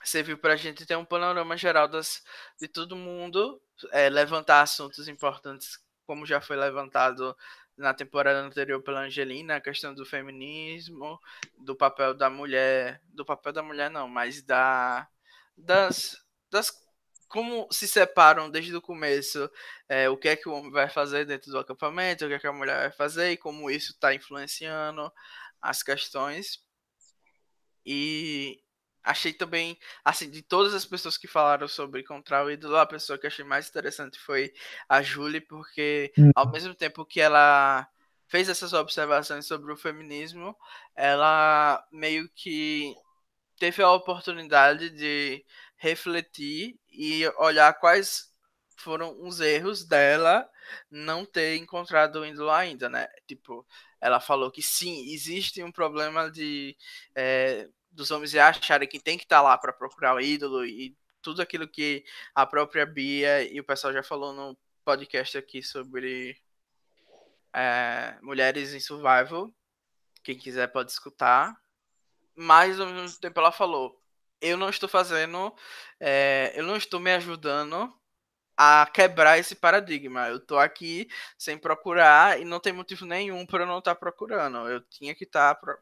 serviu 0.04 0.38
para 0.38 0.54
a 0.54 0.56
gente 0.56 0.86
ter 0.86 0.96
um 0.96 1.04
panorama 1.04 1.56
geral 1.56 1.88
das, 1.88 2.22
de 2.60 2.68
todo 2.68 2.96
mundo, 2.96 3.60
é, 3.92 4.08
levantar 4.08 4.62
assuntos 4.62 5.08
importantes, 5.08 5.78
como 6.06 6.26
já 6.26 6.40
foi 6.40 6.56
levantado 6.56 7.36
na 7.76 7.94
temporada 7.94 8.40
anterior 8.40 8.82
pela 8.82 9.02
Angelina, 9.02 9.56
a 9.56 9.60
questão 9.60 9.94
do 9.94 10.04
feminismo, 10.04 11.20
do 11.56 11.76
papel 11.76 12.14
da 12.14 12.28
mulher, 12.28 13.00
do 13.08 13.24
papel 13.24 13.52
da 13.52 13.62
mulher 13.62 13.90
não, 13.90 14.08
mas 14.08 14.42
da 14.42 15.08
das, 15.56 16.16
das 16.50 16.70
como 17.28 17.68
se 17.70 17.86
separam 17.86 18.50
desde 18.50 18.74
o 18.74 18.80
começo 18.80 19.50
é, 19.88 20.08
o 20.08 20.16
que 20.16 20.28
é 20.28 20.36
que 20.36 20.48
o 20.48 20.52
homem 20.52 20.70
vai 20.70 20.88
fazer 20.88 21.26
dentro 21.26 21.50
do 21.50 21.58
acampamento, 21.58 22.24
o 22.24 22.28
que 22.28 22.34
é 22.34 22.38
que 22.38 22.46
a 22.46 22.52
mulher 22.52 22.78
vai 22.80 22.92
fazer 22.92 23.32
e 23.32 23.36
como 23.36 23.70
isso 23.70 23.92
está 23.92 24.14
influenciando 24.14 25.12
as 25.60 25.82
questões. 25.82 26.62
E 27.84 28.60
achei 29.02 29.32
também, 29.32 29.78
assim, 30.04 30.30
de 30.30 30.42
todas 30.42 30.74
as 30.74 30.84
pessoas 30.84 31.16
que 31.16 31.26
falaram 31.26 31.68
sobre 31.68 32.00
encontrar 32.00 32.44
o 32.44 32.50
ídolo, 32.50 32.76
a 32.76 32.86
pessoa 32.86 33.18
que 33.18 33.26
achei 33.26 33.44
mais 33.44 33.68
interessante 33.68 34.18
foi 34.18 34.52
a 34.88 35.02
Julie, 35.02 35.40
porque 35.40 36.12
hum. 36.18 36.30
ao 36.34 36.50
mesmo 36.50 36.74
tempo 36.74 37.04
que 37.04 37.20
ela 37.20 37.88
fez 38.26 38.48
essas 38.48 38.72
observações 38.72 39.46
sobre 39.46 39.72
o 39.72 39.76
feminismo, 39.76 40.54
ela 40.94 41.82
meio 41.90 42.28
que 42.34 42.94
teve 43.58 43.82
a 43.82 43.90
oportunidade 43.90 44.90
de 44.90 45.44
refletir 45.78 46.78
e 46.90 47.26
olhar 47.38 47.72
quais 47.74 48.28
foram 48.76 49.16
os 49.22 49.40
erros 49.40 49.84
dela 49.84 50.48
não 50.90 51.24
ter 51.24 51.56
encontrado 51.56 52.20
o 52.20 52.26
ídolo 52.26 52.50
ainda, 52.50 52.88
né? 52.88 53.08
Tipo, 53.26 53.66
ela 54.00 54.20
falou 54.20 54.50
que 54.50 54.62
sim, 54.62 55.10
existe 55.12 55.62
um 55.62 55.72
problema 55.72 56.30
de 56.30 56.76
é, 57.14 57.68
dos 57.90 58.10
homens 58.10 58.34
acharem 58.34 58.88
que 58.88 59.00
tem 59.00 59.16
que 59.16 59.24
estar 59.24 59.38
tá 59.38 59.42
lá 59.42 59.58
para 59.58 59.72
procurar 59.72 60.14
o 60.14 60.20
ídolo 60.20 60.64
e 60.64 60.96
tudo 61.22 61.42
aquilo 61.42 61.66
que 61.66 62.04
a 62.34 62.46
própria 62.46 62.86
Bia 62.86 63.42
e 63.42 63.58
o 63.58 63.64
pessoal 63.64 63.92
já 63.92 64.02
falou 64.02 64.32
no 64.32 64.56
podcast 64.84 65.36
aqui 65.36 65.62
sobre 65.62 66.36
é, 67.52 68.16
mulheres 68.22 68.72
em 68.72 68.80
survival. 68.80 69.52
Quem 70.22 70.38
quiser 70.38 70.68
pode 70.68 70.92
escutar. 70.92 71.56
Mas 72.36 72.78
ao 72.78 72.86
mesmo 72.86 73.18
tempo 73.20 73.40
ela 73.40 73.50
falou: 73.50 74.00
eu 74.40 74.56
não 74.56 74.68
estou 74.70 74.88
fazendo, 74.88 75.54
é, 76.00 76.52
eu 76.56 76.64
não 76.64 76.76
estou 76.76 77.00
me 77.00 77.12
ajudando 77.12 77.92
a 78.56 78.86
quebrar 78.92 79.38
esse 79.38 79.54
paradigma. 79.54 80.28
Eu 80.28 80.38
estou 80.38 80.58
aqui 80.58 81.08
sem 81.38 81.56
procurar 81.58 82.40
e 82.40 82.44
não 82.44 82.60
tem 82.60 82.72
motivo 82.72 83.06
nenhum 83.06 83.46
para 83.46 83.62
eu 83.64 83.66
não 83.66 83.78
estar 83.78 83.94
tá 83.94 84.00
procurando. 84.00 84.68
Eu 84.68 84.80
tinha 84.82 85.14
que 85.14 85.24
estar 85.24 85.54
tá 85.54 85.78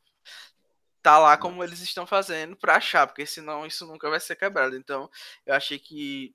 tá 1.03 1.19
lá 1.19 1.37
como 1.39 1.63
eles 1.65 1.81
estão 1.81 2.07
fazendo 2.07 2.57
para 2.57 2.77
achar, 2.77 3.07
porque 3.07 3.25
senão 3.25 3.65
isso 3.67 3.87
nunca 3.87 4.11
vai 4.11 4.21
ser 4.21 4.37
quebrado. 4.37 4.77
Então, 4.77 5.11
eu 5.47 5.55
achei 5.55 5.79
que 5.79 6.35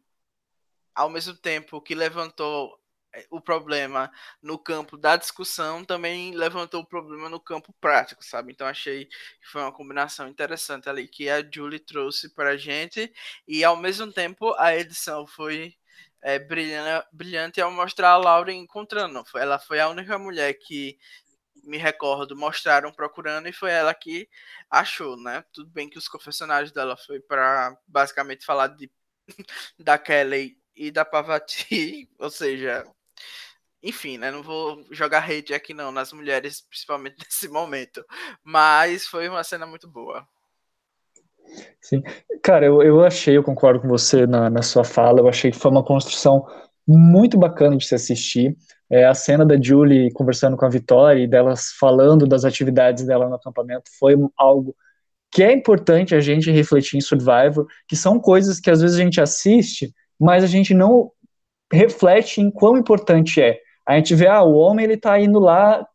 ao 0.96 1.10
mesmo 1.10 1.36
tempo 1.36 1.82
que 1.82 1.96
levantou 1.96 2.81
o 3.30 3.42
problema 3.42 4.12
no 4.42 4.58
campo 4.58 4.98
da 4.98 5.18
discussão, 5.18 5.84
também 5.84 6.34
levantou 6.36 6.82
o 6.82 6.86
problema 6.86 7.30
no 7.30 7.40
campo 7.40 7.74
prático, 7.82 8.24
sabe? 8.24 8.52
Então 8.52 8.68
achei 8.68 9.06
que 9.06 9.48
foi 9.48 9.62
uma 9.62 9.72
combinação 9.72 10.28
interessante 10.28 10.90
ali 10.90 11.08
que 11.08 11.30
a 11.30 11.44
Julie 11.50 11.80
trouxe 11.80 12.30
para 12.30 12.52
a 12.52 12.58
gente 12.58 13.12
e 13.48 13.64
ao 13.64 13.78
mesmo 13.78 14.12
tempo 14.12 14.54
a 14.58 14.76
edição 14.76 15.28
foi 15.28 15.76
é, 16.22 16.40
brilhante, 16.40 17.08
brilhante 17.12 17.62
ao 17.62 17.72
mostrar 17.72 18.12
a 18.12 18.18
Laura 18.18 18.54
encontrando. 18.54 19.24
Ela 19.36 19.60
foi 19.60 19.80
a 19.80 19.90
única 19.90 20.18
mulher 20.18 20.54
que 20.54 20.98
me 21.64 21.78
recordo 21.78 22.36
mostraram 22.36 22.92
procurando 22.92 23.48
e 23.48 23.54
foi 23.54 23.72
ela 23.72 23.94
que 23.94 24.28
achou, 24.70 25.18
né? 25.18 25.44
Tudo 25.54 25.70
bem 25.70 25.90
que 25.90 25.98
os 25.98 26.08
confessionários 26.08 26.72
dela 26.72 26.98
foi 26.98 27.20
para 27.20 27.78
basicamente 27.88 28.46
falar 28.46 28.68
de 28.68 28.92
da 29.80 29.98
Kelly 29.98 30.58
e 30.76 30.92
da 30.92 31.06
Pavati, 31.06 32.10
ou 32.18 32.30
seja, 32.30 32.86
enfim, 33.84 34.18
né? 34.18 34.32
Não 34.32 34.44
vou 34.44 34.84
jogar 34.92 35.24
hate 35.24 35.54
aqui 35.54 35.74
não 35.74 35.92
nas 35.92 36.14
mulheres, 36.14 36.62
principalmente 36.70 37.16
nesse 37.20 37.48
momento. 37.48 38.04
Mas 38.44 39.06
foi 39.06 39.28
uma 39.28 39.44
cena 39.44 39.66
muito 39.66 39.88
boa. 39.88 40.28
Sim. 41.82 42.02
Cara, 42.44 42.66
eu, 42.66 42.82
eu 42.82 43.04
achei, 43.04 43.36
eu 43.36 43.44
concordo 43.44 43.82
com 43.82 43.88
você 43.88 44.26
na, 44.26 44.50
na 44.50 44.62
sua 44.62 44.84
fala, 44.84 45.20
eu 45.20 45.28
achei 45.28 45.52
que 45.52 45.58
foi 45.58 45.72
uma 45.72 45.84
construção 45.84 46.46
muito 46.88 47.38
bacana 47.38 47.78
de 47.78 47.86
se 47.86 47.96
assistir. 47.96 48.56
É, 48.90 49.06
a 49.06 49.14
cena 49.14 49.46
da 49.46 49.60
Julie 49.60 50.12
conversando 50.12 50.58
com 50.58 50.66
a 50.66 50.70
Vitória 50.70 51.24
e 51.24 51.28
delas 51.28 51.72
falando 51.80 52.28
das 52.28 52.44
atividades 52.44 53.06
dela 53.06 53.28
no 53.28 53.36
acampamento 53.36 53.90
foi 53.98 54.16
algo 54.38 54.76
que 55.32 55.42
é 55.42 55.54
importante 55.54 56.14
a 56.14 56.20
gente 56.20 56.52
refletir 56.52 56.98
em 56.98 57.02
Survivor, 57.02 57.66
que 57.88 57.96
são 57.96 58.20
coisas 58.20 58.60
que 58.60 58.70
às 58.70 58.82
vezes 58.82 59.00
a 59.00 59.02
gente 59.02 59.22
assiste, 59.22 59.94
mas 60.20 60.44
a 60.44 60.48
gente 60.48 60.74
não 60.74 61.10
reflete 61.72 62.42
em 62.42 62.52
quão 62.52 62.78
importante 62.78 63.42
é. 63.42 63.58
A 63.86 63.96
gente 63.96 64.16
vê, 64.16 64.28
ah, 64.28 64.44
o 64.44 64.54
homem 64.54 64.86
ele 64.86 64.98
tá 64.98 65.20
indo 65.20 65.40
lá 65.40 65.86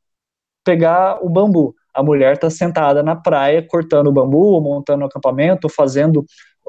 pegar 0.64 1.24
o 1.24 1.28
bambu, 1.28 1.74
a 1.94 2.02
mulher 2.02 2.34
está 2.34 2.50
sentada 2.50 3.02
na 3.02 3.16
praia 3.16 3.66
cortando 3.66 4.08
o 4.08 4.12
bambu, 4.12 4.60
montando 4.60 5.02
o 5.02 5.06
acampamento, 5.06 5.68
fazendo 5.68 6.24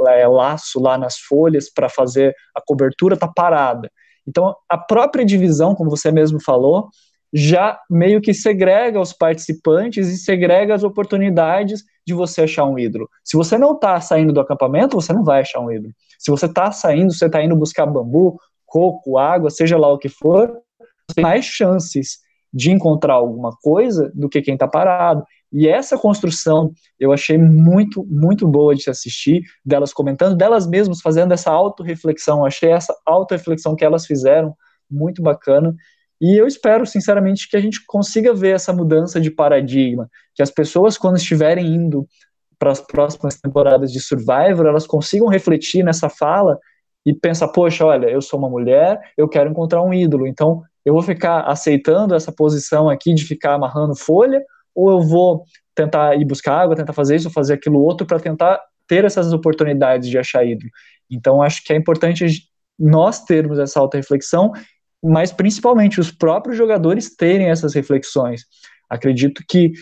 é, 0.07 0.27
laço 0.27 0.79
lá 0.79 0.97
nas 0.97 1.17
folhas 1.17 1.69
para 1.73 1.89
fazer 1.89 2.33
a 2.55 2.61
cobertura, 2.61 3.15
está 3.15 3.27
parada. 3.27 3.91
Então, 4.27 4.55
a 4.69 4.77
própria 4.77 5.25
divisão, 5.25 5.73
como 5.73 5.89
você 5.89 6.11
mesmo 6.11 6.39
falou, 6.39 6.89
já 7.33 7.79
meio 7.89 8.21
que 8.21 8.33
segrega 8.33 8.99
os 8.99 9.11
participantes 9.11 10.07
e 10.07 10.17
segrega 10.17 10.73
as 10.73 10.83
oportunidades 10.83 11.83
de 12.05 12.13
você 12.13 12.43
achar 12.43 12.65
um 12.65 12.79
ídolo. 12.79 13.09
Se 13.23 13.35
você 13.35 13.57
não 13.57 13.73
está 13.73 13.99
saindo 13.99 14.31
do 14.31 14.39
acampamento, 14.39 14.95
você 14.95 15.11
não 15.11 15.23
vai 15.23 15.41
achar 15.41 15.59
um 15.59 15.71
ídolo. 15.71 15.93
Se 16.17 16.31
você 16.31 16.45
está 16.45 16.71
saindo, 16.71 17.13
você 17.13 17.25
está 17.25 17.43
indo 17.43 17.55
buscar 17.55 17.85
bambu, 17.85 18.39
coco, 18.65 19.17
água, 19.17 19.49
seja 19.49 19.77
lá 19.77 19.91
o 19.91 19.97
que 19.97 20.09
for, 20.09 20.57
tem 21.13 21.23
mais 21.23 21.45
chances 21.45 22.19
de 22.53 22.71
encontrar 22.71 23.13
alguma 23.13 23.51
coisa 23.61 24.11
do 24.15 24.29
que 24.29 24.41
quem 24.41 24.53
está 24.53 24.67
parado. 24.67 25.23
E 25.51 25.67
essa 25.67 25.97
construção 25.97 26.71
eu 26.99 27.11
achei 27.11 27.37
muito, 27.37 28.05
muito 28.05 28.47
boa 28.47 28.75
de 28.75 28.83
se 28.83 28.89
assistir, 28.89 29.43
delas 29.65 29.93
comentando, 29.93 30.35
delas 30.35 30.67
mesmas 30.67 31.01
fazendo 31.01 31.33
essa 31.33 31.51
autorreflexão. 31.51 32.45
Achei 32.45 32.71
essa 32.71 32.95
autorreflexão 33.05 33.75
que 33.75 33.85
elas 33.85 34.05
fizeram 34.05 34.55
muito 34.89 35.21
bacana. 35.21 35.75
E 36.19 36.35
eu 36.35 36.47
espero, 36.47 36.85
sinceramente, 36.85 37.47
que 37.49 37.55
a 37.55 37.59
gente 37.59 37.85
consiga 37.85 38.33
ver 38.33 38.55
essa 38.55 38.73
mudança 38.73 39.21
de 39.21 39.29
paradigma, 39.29 40.09
que 40.33 40.41
as 40.41 40.49
pessoas, 40.49 40.97
quando 40.97 41.17
estiverem 41.17 41.67
indo 41.67 42.07
para 42.57 42.71
as 42.71 42.81
próximas 42.81 43.39
temporadas 43.39 43.91
de 43.91 43.99
Survivor, 43.99 44.65
elas 44.65 44.87
consigam 44.87 45.27
refletir 45.27 45.83
nessa 45.83 46.09
fala 46.09 46.57
e 47.05 47.13
pensar, 47.13 47.49
poxa, 47.49 47.85
olha, 47.85 48.07
eu 48.07 48.21
sou 48.21 48.39
uma 48.39 48.49
mulher, 48.49 48.99
eu 49.15 49.29
quero 49.29 49.49
encontrar 49.49 49.83
um 49.83 49.93
ídolo, 49.93 50.25
então 50.25 50.63
eu 50.87 50.93
vou 50.93 51.03
ficar 51.03 51.41
aceitando 51.41 52.15
essa 52.15 52.31
posição 52.31 52.89
aqui 52.89 53.13
de 53.13 53.25
ficar 53.25 53.55
amarrando 53.55 53.93
folha, 53.93 54.41
ou 54.73 54.89
eu 54.89 55.01
vou 55.01 55.43
tentar 55.75 56.15
ir 56.15 56.23
buscar 56.23 56.61
água, 56.61 56.77
tentar 56.77 56.93
fazer 56.93 57.17
isso, 57.17 57.29
fazer 57.29 57.55
aquilo 57.55 57.81
outro 57.81 58.07
para 58.07 58.21
tentar 58.21 58.57
ter 58.87 59.03
essas 59.03 59.33
oportunidades 59.33 60.07
de 60.07 60.17
achar 60.17 60.45
ídolo. 60.45 60.71
Então, 61.11 61.41
acho 61.41 61.61
que 61.65 61.73
é 61.73 61.75
importante 61.75 62.25
nós 62.79 63.25
termos 63.25 63.59
essa 63.59 63.81
auto-reflexão, 63.81 64.53
mas 65.03 65.29
principalmente 65.29 65.99
os 65.99 66.09
próprios 66.09 66.57
jogadores 66.57 67.13
terem 67.13 67.49
essas 67.49 67.73
reflexões. 67.73 68.45
Acredito 68.89 69.43
que 69.45 69.73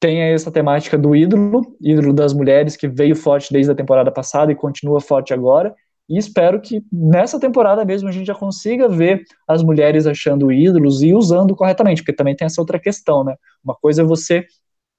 tenha 0.00 0.34
essa 0.34 0.50
temática 0.50 0.98
do 0.98 1.14
ídolo, 1.14 1.76
ídolo 1.80 2.12
das 2.12 2.32
mulheres, 2.32 2.74
que 2.74 2.88
veio 2.88 3.14
forte 3.14 3.52
desde 3.52 3.70
a 3.70 3.74
temporada 3.76 4.10
passada 4.10 4.50
e 4.50 4.56
continua 4.56 5.00
forte 5.00 5.32
agora, 5.32 5.72
e 6.10 6.18
espero 6.18 6.60
que 6.60 6.82
nessa 6.92 7.38
temporada 7.38 7.84
mesmo 7.84 8.08
a 8.08 8.12
gente 8.12 8.26
já 8.26 8.34
consiga 8.34 8.88
ver 8.88 9.22
as 9.46 9.62
mulheres 9.62 10.08
achando 10.08 10.50
ídolos 10.50 11.02
e 11.02 11.14
usando 11.14 11.54
corretamente, 11.54 12.02
porque 12.02 12.12
também 12.12 12.34
tem 12.34 12.46
essa 12.46 12.60
outra 12.60 12.80
questão, 12.80 13.22
né? 13.22 13.36
Uma 13.62 13.76
coisa 13.76 14.02
é 14.02 14.04
você 14.04 14.44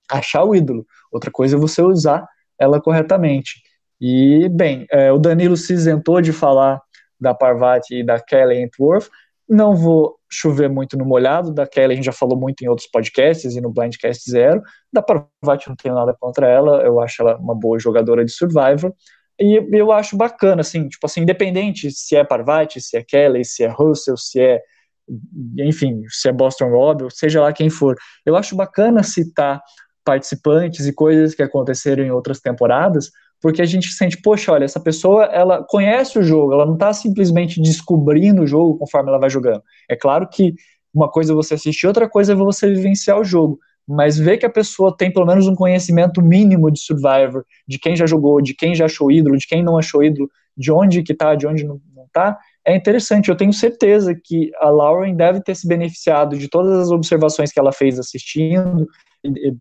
achar 0.09 0.45
o 0.45 0.55
ídolo, 0.55 0.85
outra 1.11 1.29
coisa 1.29 1.57
é 1.57 1.59
você 1.59 1.81
usar 1.81 2.25
ela 2.57 2.79
corretamente. 2.79 3.61
E, 3.99 4.47
bem, 4.49 4.87
é, 4.89 5.11
o 5.11 5.17
Danilo 5.17 5.57
se 5.57 5.73
isentou 5.73 6.21
de 6.21 6.31
falar 6.31 6.81
da 7.19 7.33
Parvati 7.33 7.95
e 7.95 8.05
da 8.05 8.17
Kelly 8.17 8.61
Entworth. 8.61 9.09
Não 9.49 9.75
vou 9.75 10.15
chover 10.31 10.69
muito 10.69 10.97
no 10.97 11.05
molhado, 11.05 11.53
da 11.53 11.67
Kelly 11.67 11.91
a 11.91 11.95
gente 11.97 12.05
já 12.05 12.13
falou 12.13 12.39
muito 12.39 12.63
em 12.63 12.69
outros 12.69 12.87
podcasts 12.87 13.53
e 13.53 13.59
no 13.59 13.69
Blindcast 13.69 14.31
Zero. 14.31 14.61
Da 14.93 15.01
Parvati 15.01 15.67
não 15.67 15.75
tenho 15.75 15.93
nada 15.93 16.15
contra 16.17 16.47
ela, 16.47 16.81
eu 16.83 17.01
acho 17.01 17.21
ela 17.21 17.37
uma 17.37 17.53
boa 17.53 17.77
jogadora 17.77 18.23
de 18.23 18.31
Survivor. 18.31 18.93
E 19.39 19.55
eu 19.71 19.91
acho 19.91 20.15
bacana, 20.15 20.61
assim, 20.61 20.87
tipo 20.87 21.05
assim, 21.05 21.21
independente 21.21 21.91
se 21.91 22.15
é 22.15 22.23
Parvati, 22.23 22.79
se 22.79 22.97
é 22.97 23.03
Kelly, 23.03 23.43
se 23.43 23.63
é 23.63 23.67
Russell, 23.67 24.17
se 24.17 24.39
é, 24.39 24.61
enfim, 25.59 26.03
se 26.09 26.29
é 26.29 26.31
Boston 26.31 26.69
Rob, 26.69 27.07
seja 27.11 27.41
lá 27.41 27.51
quem 27.51 27.69
for. 27.69 27.95
Eu 28.25 28.35
acho 28.35 28.55
bacana 28.55 29.03
citar 29.03 29.61
participantes 30.03 30.85
e 30.85 30.93
coisas 30.93 31.33
que 31.33 31.43
aconteceram 31.43 32.03
em 32.03 32.11
outras 32.11 32.39
temporadas, 32.39 33.11
porque 33.41 33.61
a 33.61 33.65
gente 33.65 33.87
sente, 33.91 34.21
poxa, 34.21 34.51
olha, 34.51 34.65
essa 34.65 34.79
pessoa, 34.79 35.25
ela 35.25 35.63
conhece 35.63 36.19
o 36.19 36.23
jogo, 36.23 36.53
ela 36.53 36.65
não 36.65 36.75
está 36.75 36.93
simplesmente 36.93 37.59
descobrindo 37.59 38.43
o 38.43 38.47
jogo 38.47 38.77
conforme 38.77 39.09
ela 39.09 39.19
vai 39.19 39.29
jogando. 39.29 39.63
É 39.89 39.95
claro 39.95 40.27
que 40.27 40.53
uma 40.93 41.09
coisa 41.09 41.33
é 41.33 41.35
você 41.35 41.55
assistir, 41.55 41.87
outra 41.87 42.07
coisa 42.07 42.33
é 42.33 42.35
você 42.35 42.67
vivenciar 42.69 43.19
o 43.19 43.23
jogo 43.23 43.59
mas 43.91 44.17
ver 44.17 44.37
que 44.37 44.45
a 44.45 44.49
pessoa 44.49 44.95
tem 44.95 45.11
pelo 45.11 45.25
menos 45.25 45.47
um 45.47 45.55
conhecimento 45.55 46.21
mínimo 46.21 46.71
de 46.71 46.79
Survivor, 46.79 47.43
de 47.67 47.77
quem 47.77 47.95
já 47.95 48.05
jogou, 48.05 48.41
de 48.41 48.53
quem 48.53 48.73
já 48.73 48.85
achou 48.85 49.11
ídolo, 49.11 49.37
de 49.37 49.45
quem 49.45 49.61
não 49.61 49.77
achou 49.77 50.03
ídolo, 50.03 50.29
de 50.55 50.71
onde 50.71 51.03
que 51.03 51.13
tá, 51.13 51.35
de 51.35 51.45
onde 51.45 51.65
não, 51.65 51.79
não 51.93 52.07
tá, 52.11 52.37
é 52.65 52.75
interessante. 52.75 53.29
Eu 53.29 53.35
tenho 53.35 53.51
certeza 53.51 54.15
que 54.15 54.49
a 54.59 54.69
Lauren 54.69 55.15
deve 55.15 55.41
ter 55.41 55.55
se 55.55 55.67
beneficiado 55.67 56.37
de 56.37 56.47
todas 56.47 56.79
as 56.79 56.91
observações 56.91 57.51
que 57.51 57.59
ela 57.59 57.73
fez 57.73 57.99
assistindo, 57.99 58.87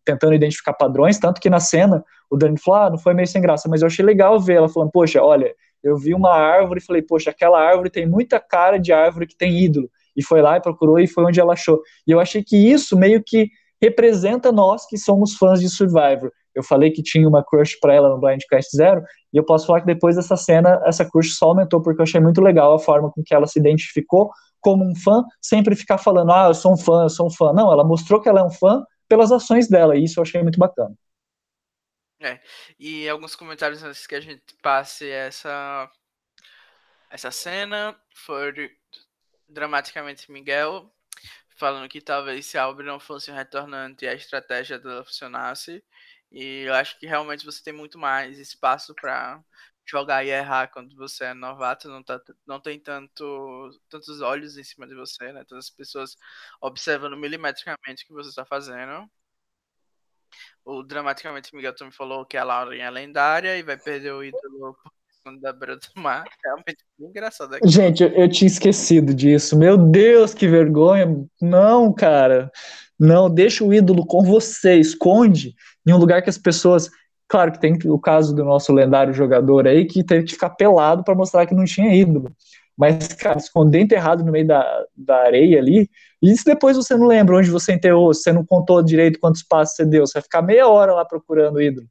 tentando 0.05 0.35
identificar 0.35 0.75
padrões, 0.75 1.19
tanto 1.19 1.41
que 1.41 1.51
na 1.51 1.61
cena 1.61 2.05
o 2.31 2.37
Dani 2.37 2.59
falou, 2.59 2.81
ah, 2.81 2.91
não 2.91 2.99
foi 2.99 3.15
meio 3.15 3.27
sem 3.27 3.43
graça, 3.43 3.69
mas 3.69 3.83
eu 3.83 3.89
achei 3.89 4.05
legal 4.05 4.39
ver 4.39 4.55
ela 4.55 4.69
falando, 4.69 4.91
poxa, 4.93 5.21
olha, 5.21 5.53
eu 5.83 5.97
vi 5.97 6.15
uma 6.15 6.33
árvore 6.33 6.81
e 6.81 6.85
falei, 6.85 7.03
poxa, 7.03 7.31
aquela 7.31 7.61
árvore 7.61 7.91
tem 7.91 8.07
muita 8.07 8.39
cara 8.39 8.79
de 8.79 8.93
árvore 8.93 9.27
que 9.27 9.37
tem 9.37 9.59
ídolo, 9.59 9.91
e 10.17 10.23
foi 10.23 10.41
lá 10.41 10.57
e 10.57 10.63
procurou 10.63 11.01
e 11.01 11.07
foi 11.07 11.25
onde 11.25 11.41
ela 11.41 11.55
achou. 11.55 11.81
E 12.07 12.11
eu 12.11 12.21
achei 12.21 12.45
que 12.45 12.57
isso 12.57 12.97
meio 12.97 13.23
que 13.25 13.49
representa 13.81 14.53
nós 14.53 14.87
que 14.87 14.99
somos 14.99 15.35
fãs 15.35 15.61
de 15.61 15.69
Survivor. 15.69 16.31
Eu 16.55 16.63
falei 16.63 16.91
que 16.91 17.03
tinha 17.03 17.29
uma 17.29 17.45
crush 17.45 17.79
para 17.81 17.95
ela 17.95 18.09
no 18.09 18.19
Blindcast 18.19 18.77
Zero, 18.77 19.03
e 19.33 19.37
eu 19.37 19.45
posso 19.45 19.67
falar 19.67 19.81
que 19.81 19.87
depois 19.87 20.17
dessa 20.17 20.37
cena, 20.37 20.83
essa 20.85 21.09
crush 21.09 21.35
só 21.37 21.47
aumentou, 21.47 21.81
porque 21.81 22.01
eu 22.01 22.05
achei 22.05 22.21
muito 22.21 22.41
legal 22.41 22.75
a 22.75 22.79
forma 22.79 23.11
com 23.11 23.23
que 23.23 23.35
ela 23.35 23.47
se 23.47 23.59
identificou 23.59 24.31
como 24.61 24.85
um 24.85 24.95
fã, 24.95 25.25
sempre 25.41 25.75
ficar 25.75 25.99
falando, 25.99 26.33
ah, 26.33 26.49
eu 26.49 26.55
sou 26.55 26.75
um 26.75 26.77
fã, 26.77 27.05
eu 27.05 27.09
sou 27.09 27.29
um 27.29 27.31
fã. 27.31 27.53
Não, 27.53 27.73
ela 27.73 27.85
mostrou 27.85 28.21
que 28.21 28.29
ela 28.29 28.41
é 28.41 28.45
um 28.45 28.51
fã 28.51 28.85
pelas 29.09 29.33
ações 29.33 29.69
dela, 29.69 29.97
e 29.97 30.05
isso 30.05 30.19
eu 30.19 30.23
achei 30.23 30.43
muito 30.43 30.59
bacana. 30.59 30.95
É, 32.23 32.39
e 32.79 33.09
alguns 33.09 33.35
comentários 33.35 33.83
antes 33.83 34.07
que 34.07 34.15
a 34.15 34.21
gente 34.21 34.55
passe 34.63 35.09
essa, 35.09 35.91
essa 37.11 37.31
cena, 37.31 37.97
foi 38.15 38.53
dramaticamente 39.49 40.31
Miguel 40.31 40.91
falando 41.61 41.89
que 41.89 42.01
talvez 42.01 42.47
se 42.47 42.59
a 42.59 42.65
Aubrey 42.65 42.87
não 42.87 42.99
fosse 43.01 43.31
um 43.31 43.35
retornante 43.35 44.07
a 44.09 44.15
estratégia 44.15 44.79
dela 44.79 45.05
funcionasse. 45.05 45.85
E 46.33 46.65
eu 46.67 46.75
acho 46.75 46.99
que 46.99 47.07
realmente 47.07 47.45
você 47.45 47.63
tem 47.63 47.73
muito 47.73 47.99
mais 47.99 48.39
espaço 48.39 48.95
para 48.95 49.43
jogar 49.87 50.25
e 50.25 50.31
errar 50.31 50.69
quando 50.69 50.97
você 50.97 51.25
é 51.27 51.35
novato, 51.35 51.89
não, 51.89 52.03
tá, 52.03 52.21
não 52.47 52.61
tem 52.61 52.79
tanto, 52.81 53.71
tantos 53.89 54.21
olhos 54.21 54.57
em 54.57 54.65
cima 54.65 54.87
de 54.87 54.95
você, 54.95 55.33
né? 55.33 55.45
Tantas 55.45 55.71
pessoas 55.71 56.17
observando 56.61 57.17
milimetricamente 57.17 58.05
o 58.05 58.07
que 58.07 58.13
você 58.15 58.31
está 58.31 58.45
fazendo. 58.45 59.11
O 60.65 60.83
Dramaticamente 60.83 61.55
Miguel 61.55 61.75
me 61.83 61.93
falou 61.93 62.25
que 62.25 62.37
a 62.37 62.45
Lauren 62.45 62.81
é 62.81 62.91
lendária 62.91 63.57
e 63.59 63.63
vai 63.63 63.77
perder 63.77 64.13
o 64.13 64.23
ídolo 64.25 64.77
da 65.39 65.53
beira 65.53 65.77
do 65.77 66.01
mar. 66.01 66.25
Realmente 66.45 66.79
engraçado. 66.99 67.55
Aqui. 67.55 67.69
Gente, 67.69 68.03
eu, 68.03 68.11
eu, 68.11 68.29
tinha 68.29 68.47
esquecido 68.47 69.15
disso. 69.15 69.57
Meu 69.57 69.77
Deus, 69.77 70.35
que 70.35 70.49
vergonha. 70.49 71.25
Não, 71.41 71.93
cara. 71.93 72.51
Não, 72.99 73.31
deixa 73.31 73.65
o 73.65 73.73
ídolo 73.73 74.07
com 74.07 74.23
você. 74.23 74.75
Esconde 74.77 75.55
em 75.87 75.93
um 75.93 75.99
lugar 75.99 76.23
que 76.23 76.31
as 76.31 76.39
pessoas. 76.39 76.91
Claro 77.29 77.53
que 77.53 77.61
tem 77.61 77.79
o 77.85 77.99
caso 77.99 78.35
do 78.35 78.45
nosso 78.45 78.73
lendário 78.73 79.15
jogador 79.15 79.69
aí 79.69 79.87
que 79.87 80.03
teve 80.03 80.25
que 80.25 80.33
ficar 80.33 80.51
pelado 80.51 81.05
para 81.05 81.15
mostrar 81.15 81.47
que 81.47 81.55
não 81.55 81.65
tinha 81.65 81.95
ídolo. 81.95 82.33
Mas, 82.77 83.09
cara, 83.09 83.39
esconder 83.39 83.81
enterrado 83.81 84.25
no 84.25 84.33
meio 84.33 84.47
da, 84.47 84.85
da 84.97 85.17
areia 85.19 85.59
ali, 85.59 85.89
e 86.23 86.35
se 86.35 86.45
depois 86.45 86.79
você 86.79 86.97
não 86.97 87.07
lembra 87.07 87.37
onde 87.37 87.51
você 87.51 87.75
enterrou, 87.75 88.13
você 88.13 88.33
não 88.33 88.43
contou 88.43 88.83
direito 88.83 89.21
quantos 89.21 89.43
passos 89.43 89.77
você 89.77 89.85
deu, 89.85 90.07
você 90.07 90.15
vai 90.15 90.23
ficar 90.23 90.41
meia 90.41 90.67
hora 90.67 90.95
lá 90.95 91.05
procurando 91.05 91.57
o 91.57 91.63
ídolo. 91.63 91.87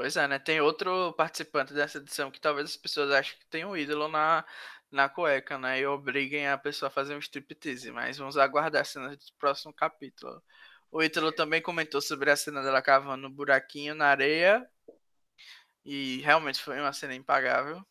Pois 0.00 0.16
é, 0.16 0.26
né? 0.26 0.38
Tem 0.38 0.62
outro 0.62 1.12
participante 1.12 1.74
dessa 1.74 1.98
edição 1.98 2.30
que 2.30 2.40
talvez 2.40 2.70
as 2.70 2.76
pessoas 2.76 3.10
achem 3.10 3.38
que 3.38 3.44
tem 3.48 3.66
um 3.66 3.76
ídolo 3.76 4.08
na, 4.08 4.46
na 4.90 5.10
cueca, 5.10 5.58
né? 5.58 5.78
E 5.80 5.86
obriguem 5.86 6.48
a 6.48 6.56
pessoa 6.56 6.88
a 6.88 6.90
fazer 6.90 7.14
um 7.14 7.18
striptease, 7.18 7.90
mas 7.92 8.16
vamos 8.16 8.38
aguardar 8.38 8.80
a 8.80 8.84
cena 8.84 9.10
do 9.10 9.18
próximo 9.38 9.74
capítulo. 9.74 10.42
O 10.90 11.02
Ítalo 11.02 11.30
também 11.32 11.60
comentou 11.60 12.00
sobre 12.00 12.30
a 12.30 12.36
cena 12.36 12.62
dela 12.62 12.80
cavando 12.80 13.26
um 13.28 13.30
buraquinho 13.30 13.94
na 13.94 14.06
areia. 14.06 14.66
E 15.84 16.22
realmente 16.22 16.62
foi 16.62 16.80
uma 16.80 16.94
cena 16.94 17.14
impagável. 17.14 17.84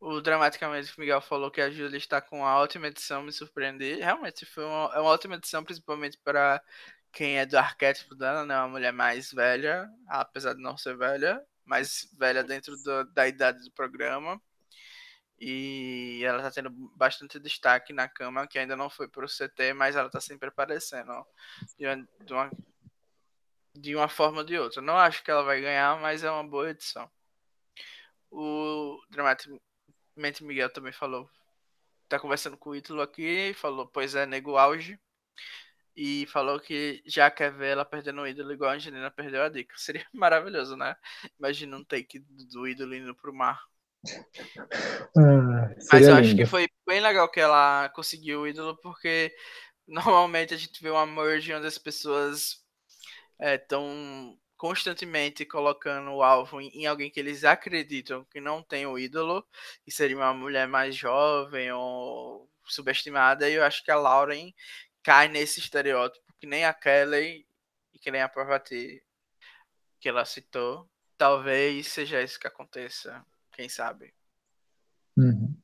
O 0.00 0.20
Dramaticamente 0.20 0.92
Miguel 1.00 1.22
falou 1.22 1.50
que 1.50 1.60
a 1.62 1.70
Júlia 1.70 1.96
está 1.96 2.20
com 2.20 2.40
uma 2.40 2.56
ótima 2.58 2.88
edição, 2.88 3.22
me 3.22 3.32
surpreender. 3.32 3.98
Realmente 3.98 4.44
foi 4.44 4.64
uma, 4.64 4.92
é 4.94 5.00
uma 5.00 5.10
ótima 5.10 5.36
edição, 5.36 5.64
principalmente 5.64 6.18
para 6.18 6.62
quem 7.12 7.38
é 7.38 7.46
do 7.46 7.58
arquétipo 7.58 8.14
dela, 8.14 8.44
né? 8.44 8.56
Uma 8.58 8.68
mulher 8.68 8.92
mais 8.92 9.32
velha, 9.32 9.88
apesar 10.08 10.54
de 10.54 10.62
não 10.62 10.76
ser 10.76 10.96
velha, 10.96 11.42
mais 11.64 12.08
velha 12.18 12.42
dentro 12.44 12.76
do, 12.76 13.04
da 13.12 13.28
idade 13.28 13.62
do 13.64 13.72
programa. 13.72 14.40
E 15.40 16.22
ela 16.24 16.42
tá 16.42 16.50
tendo 16.50 16.70
bastante 16.96 17.38
destaque 17.38 17.92
na 17.92 18.08
cama, 18.08 18.46
que 18.46 18.58
ainda 18.58 18.76
não 18.76 18.90
foi 18.90 19.08
pro 19.08 19.28
CT, 19.28 19.72
mas 19.74 19.94
ela 19.94 20.10
tá 20.10 20.20
sempre 20.20 20.48
aparecendo 20.48 21.12
ó, 21.12 21.24
de, 21.78 21.86
uma, 21.86 22.08
de, 22.24 22.32
uma, 22.32 22.50
de 23.74 23.96
uma 23.96 24.08
forma 24.08 24.38
ou 24.38 24.44
de 24.44 24.58
outra. 24.58 24.82
Não 24.82 24.96
acho 24.96 25.22
que 25.22 25.30
ela 25.30 25.44
vai 25.44 25.60
ganhar, 25.60 26.00
mas 26.00 26.24
é 26.24 26.30
uma 26.30 26.42
boa 26.46 26.70
edição. 26.70 27.08
O 28.30 29.00
Dramaticamente 29.10 30.42
Miguel 30.42 30.72
também 30.72 30.92
falou. 30.92 31.30
Tá 32.08 32.18
conversando 32.18 32.56
com 32.56 32.70
o 32.70 32.76
Ítalo 32.76 33.02
aqui, 33.02 33.54
falou, 33.54 33.86
pois 33.86 34.14
é, 34.14 34.26
nego 34.26 34.56
auge. 34.56 34.98
E 36.00 36.26
falou 36.26 36.60
que 36.60 37.02
já 37.04 37.28
quer 37.28 37.52
ver 37.52 37.70
ela 37.70 37.84
perdendo 37.84 38.20
o 38.20 38.26
ídolo 38.26 38.52
igual 38.52 38.70
a 38.70 38.74
Angelina 38.74 39.10
perdeu 39.10 39.42
a 39.42 39.48
dica. 39.48 39.74
Seria 39.76 40.06
maravilhoso, 40.14 40.76
né? 40.76 40.94
Imagina 41.36 41.76
um 41.76 41.82
take 41.82 42.20
do 42.20 42.68
ídolo 42.68 42.94
indo 42.94 43.16
pro 43.16 43.34
mar. 43.34 43.60
Ah, 45.16 45.74
Mas 45.92 46.06
eu 46.06 46.14
acho 46.14 46.36
que 46.36 46.46
foi 46.46 46.68
bem 46.86 47.00
legal 47.00 47.28
que 47.28 47.40
ela 47.40 47.88
conseguiu 47.88 48.42
o 48.42 48.46
ídolo, 48.46 48.78
porque 48.80 49.34
normalmente 49.88 50.54
a 50.54 50.56
gente 50.56 50.80
vê 50.80 50.88
uma 50.88 51.04
merge 51.04 51.52
onde 51.52 51.66
as 51.66 51.78
pessoas 51.78 52.64
estão 53.40 54.36
é, 54.36 54.38
constantemente 54.56 55.44
colocando 55.44 56.12
o 56.12 56.22
alvo 56.22 56.60
em, 56.60 56.68
em, 56.68 56.86
alguém 56.86 57.10
que 57.10 57.18
eles 57.18 57.42
acreditam 57.42 58.24
que 58.30 58.40
não 58.40 58.62
tem 58.62 58.86
o 58.86 58.96
ídolo, 58.96 59.44
e 59.84 59.90
seria 59.90 60.16
uma 60.16 60.32
mulher 60.32 60.68
mais 60.68 60.94
jovem 60.94 61.72
ou 61.72 62.48
subestimada, 62.64 63.48
e 63.48 63.54
eu 63.54 63.64
acho 63.64 63.82
que 63.82 63.90
a 63.90 63.96
Lauren 63.96 64.52
cai 65.08 65.26
nesse 65.26 65.58
estereótipo, 65.58 66.34
que 66.38 66.46
nem 66.46 66.66
a 66.66 66.74
Kelly 66.74 67.46
e 67.94 67.98
que 67.98 68.10
nem 68.10 68.20
a 68.20 68.28
Parvati 68.28 69.02
que 69.98 70.06
ela 70.06 70.22
citou. 70.26 70.86
Talvez 71.16 71.88
seja 71.88 72.20
isso 72.22 72.38
que 72.38 72.46
aconteça 72.46 73.24
quem 73.56 73.70
sabe. 73.70 74.12
Uhum. 75.16 75.54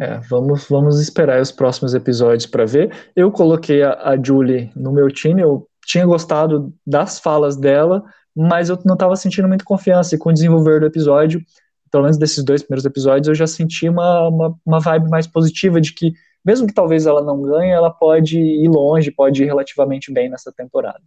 É, 0.00 0.16
vamos, 0.20 0.66
vamos 0.70 0.98
esperar 0.98 1.38
os 1.38 1.52
próximos 1.52 1.92
episódios 1.92 2.46
para 2.46 2.64
ver. 2.64 3.10
Eu 3.14 3.30
coloquei 3.30 3.82
a, 3.82 3.92
a 3.92 4.16
Julie 4.16 4.72
no 4.74 4.90
meu 4.90 5.08
time, 5.08 5.42
eu 5.42 5.68
tinha 5.84 6.06
gostado 6.06 6.74
das 6.86 7.18
falas 7.18 7.58
dela, 7.58 8.02
mas 8.34 8.70
eu 8.70 8.78
não 8.86 8.94
estava 8.94 9.16
sentindo 9.16 9.48
muita 9.48 9.66
confiança. 9.66 10.14
E 10.14 10.18
com 10.18 10.30
o 10.30 10.32
desenvolver 10.32 10.80
do 10.80 10.86
episódio, 10.86 11.44
pelo 11.90 12.04
menos 12.04 12.16
desses 12.16 12.42
dois 12.42 12.62
primeiros 12.62 12.86
episódios, 12.86 13.28
eu 13.28 13.34
já 13.34 13.46
senti 13.46 13.86
uma, 13.86 14.28
uma, 14.28 14.58
uma 14.64 14.80
vibe 14.80 15.10
mais 15.10 15.26
positiva 15.26 15.78
de 15.78 15.92
que, 15.92 16.14
mesmo 16.44 16.66
que 16.66 16.74
talvez 16.74 17.06
ela 17.06 17.22
não 17.22 17.42
ganhe, 17.42 17.70
ela 17.70 17.90
pode 17.90 18.38
ir 18.38 18.68
longe, 18.68 19.10
pode 19.10 19.42
ir 19.42 19.46
relativamente 19.46 20.12
bem 20.12 20.28
nessa 20.28 20.52
temporada. 20.52 21.02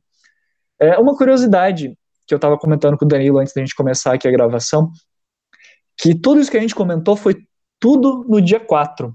É 0.79 0.97
uma 0.97 1.15
curiosidade 1.15 1.97
que 2.27 2.33
eu 2.33 2.37
estava 2.37 2.57
comentando 2.57 2.97
com 2.97 3.05
o 3.05 3.07
Danilo 3.07 3.39
antes 3.39 3.53
da 3.53 3.61
gente 3.61 3.75
começar 3.75 4.13
aqui 4.13 4.27
a 4.27 4.31
gravação, 4.31 4.91
que 5.97 6.15
tudo 6.15 6.39
isso 6.39 6.49
que 6.49 6.57
a 6.57 6.61
gente 6.61 6.75
comentou 6.75 7.15
foi 7.15 7.45
tudo 7.79 8.25
no 8.27 8.41
dia 8.41 8.59
4. 8.59 9.13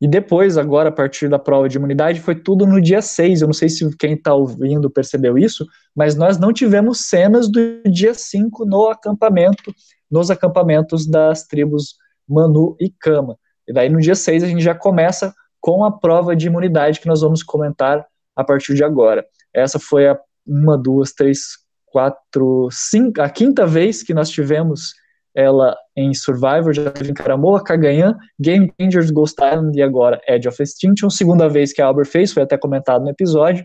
E 0.00 0.08
depois, 0.08 0.58
agora, 0.58 0.90
a 0.90 0.92
partir 0.92 1.28
da 1.28 1.38
prova 1.38 1.68
de 1.68 1.78
imunidade, 1.78 2.20
foi 2.20 2.34
tudo 2.34 2.66
no 2.66 2.80
dia 2.80 3.00
6. 3.00 3.40
Eu 3.40 3.46
não 3.46 3.54
sei 3.54 3.68
se 3.68 3.96
quem 3.96 4.14
está 4.14 4.34
ouvindo 4.34 4.90
percebeu 4.90 5.38
isso, 5.38 5.66
mas 5.94 6.14
nós 6.14 6.38
não 6.38 6.52
tivemos 6.52 7.06
cenas 7.06 7.50
do 7.50 7.82
dia 7.90 8.12
5 8.12 8.66
no 8.66 8.88
acampamento, 8.88 9.74
nos 10.10 10.30
acampamentos 10.30 11.06
das 11.06 11.46
tribos 11.46 11.96
Manu 12.28 12.76
e 12.80 12.90
Kama. 12.90 13.38
E 13.66 13.72
daí 13.72 13.88
no 13.88 14.00
dia 14.00 14.14
6 14.14 14.42
a 14.42 14.46
gente 14.46 14.62
já 14.62 14.74
começa 14.74 15.34
com 15.64 15.82
a 15.82 15.90
prova 15.90 16.36
de 16.36 16.46
imunidade 16.46 17.00
que 17.00 17.06
nós 17.06 17.22
vamos 17.22 17.42
comentar 17.42 18.06
a 18.36 18.44
partir 18.44 18.74
de 18.74 18.84
agora. 18.84 19.24
Essa 19.50 19.78
foi 19.78 20.06
a 20.06 20.20
uma, 20.46 20.76
duas, 20.76 21.14
três, 21.14 21.38
quatro, 21.86 22.68
cinco, 22.70 23.22
a 23.22 23.30
quinta 23.30 23.66
vez 23.66 24.02
que 24.02 24.12
nós 24.12 24.28
tivemos 24.28 24.92
ela 25.34 25.74
em 25.96 26.12
Survivor, 26.12 26.74
já 26.74 26.90
teve 26.90 27.12
em 27.12 27.14
Karamoa, 27.14 27.64
Kagayan, 27.64 28.14
Game 28.38 28.70
Changers, 28.78 29.10
Ghost 29.10 29.42
Island 29.42 29.78
e 29.78 29.80
agora 29.80 30.20
Edge 30.28 30.46
of 30.46 30.62
Extinction. 30.62 31.08
Segunda 31.08 31.48
vez 31.48 31.72
que 31.72 31.80
a 31.80 31.86
Albert 31.86 32.08
fez, 32.08 32.30
foi 32.30 32.42
até 32.42 32.58
comentado 32.58 33.02
no 33.02 33.08
episódio, 33.08 33.64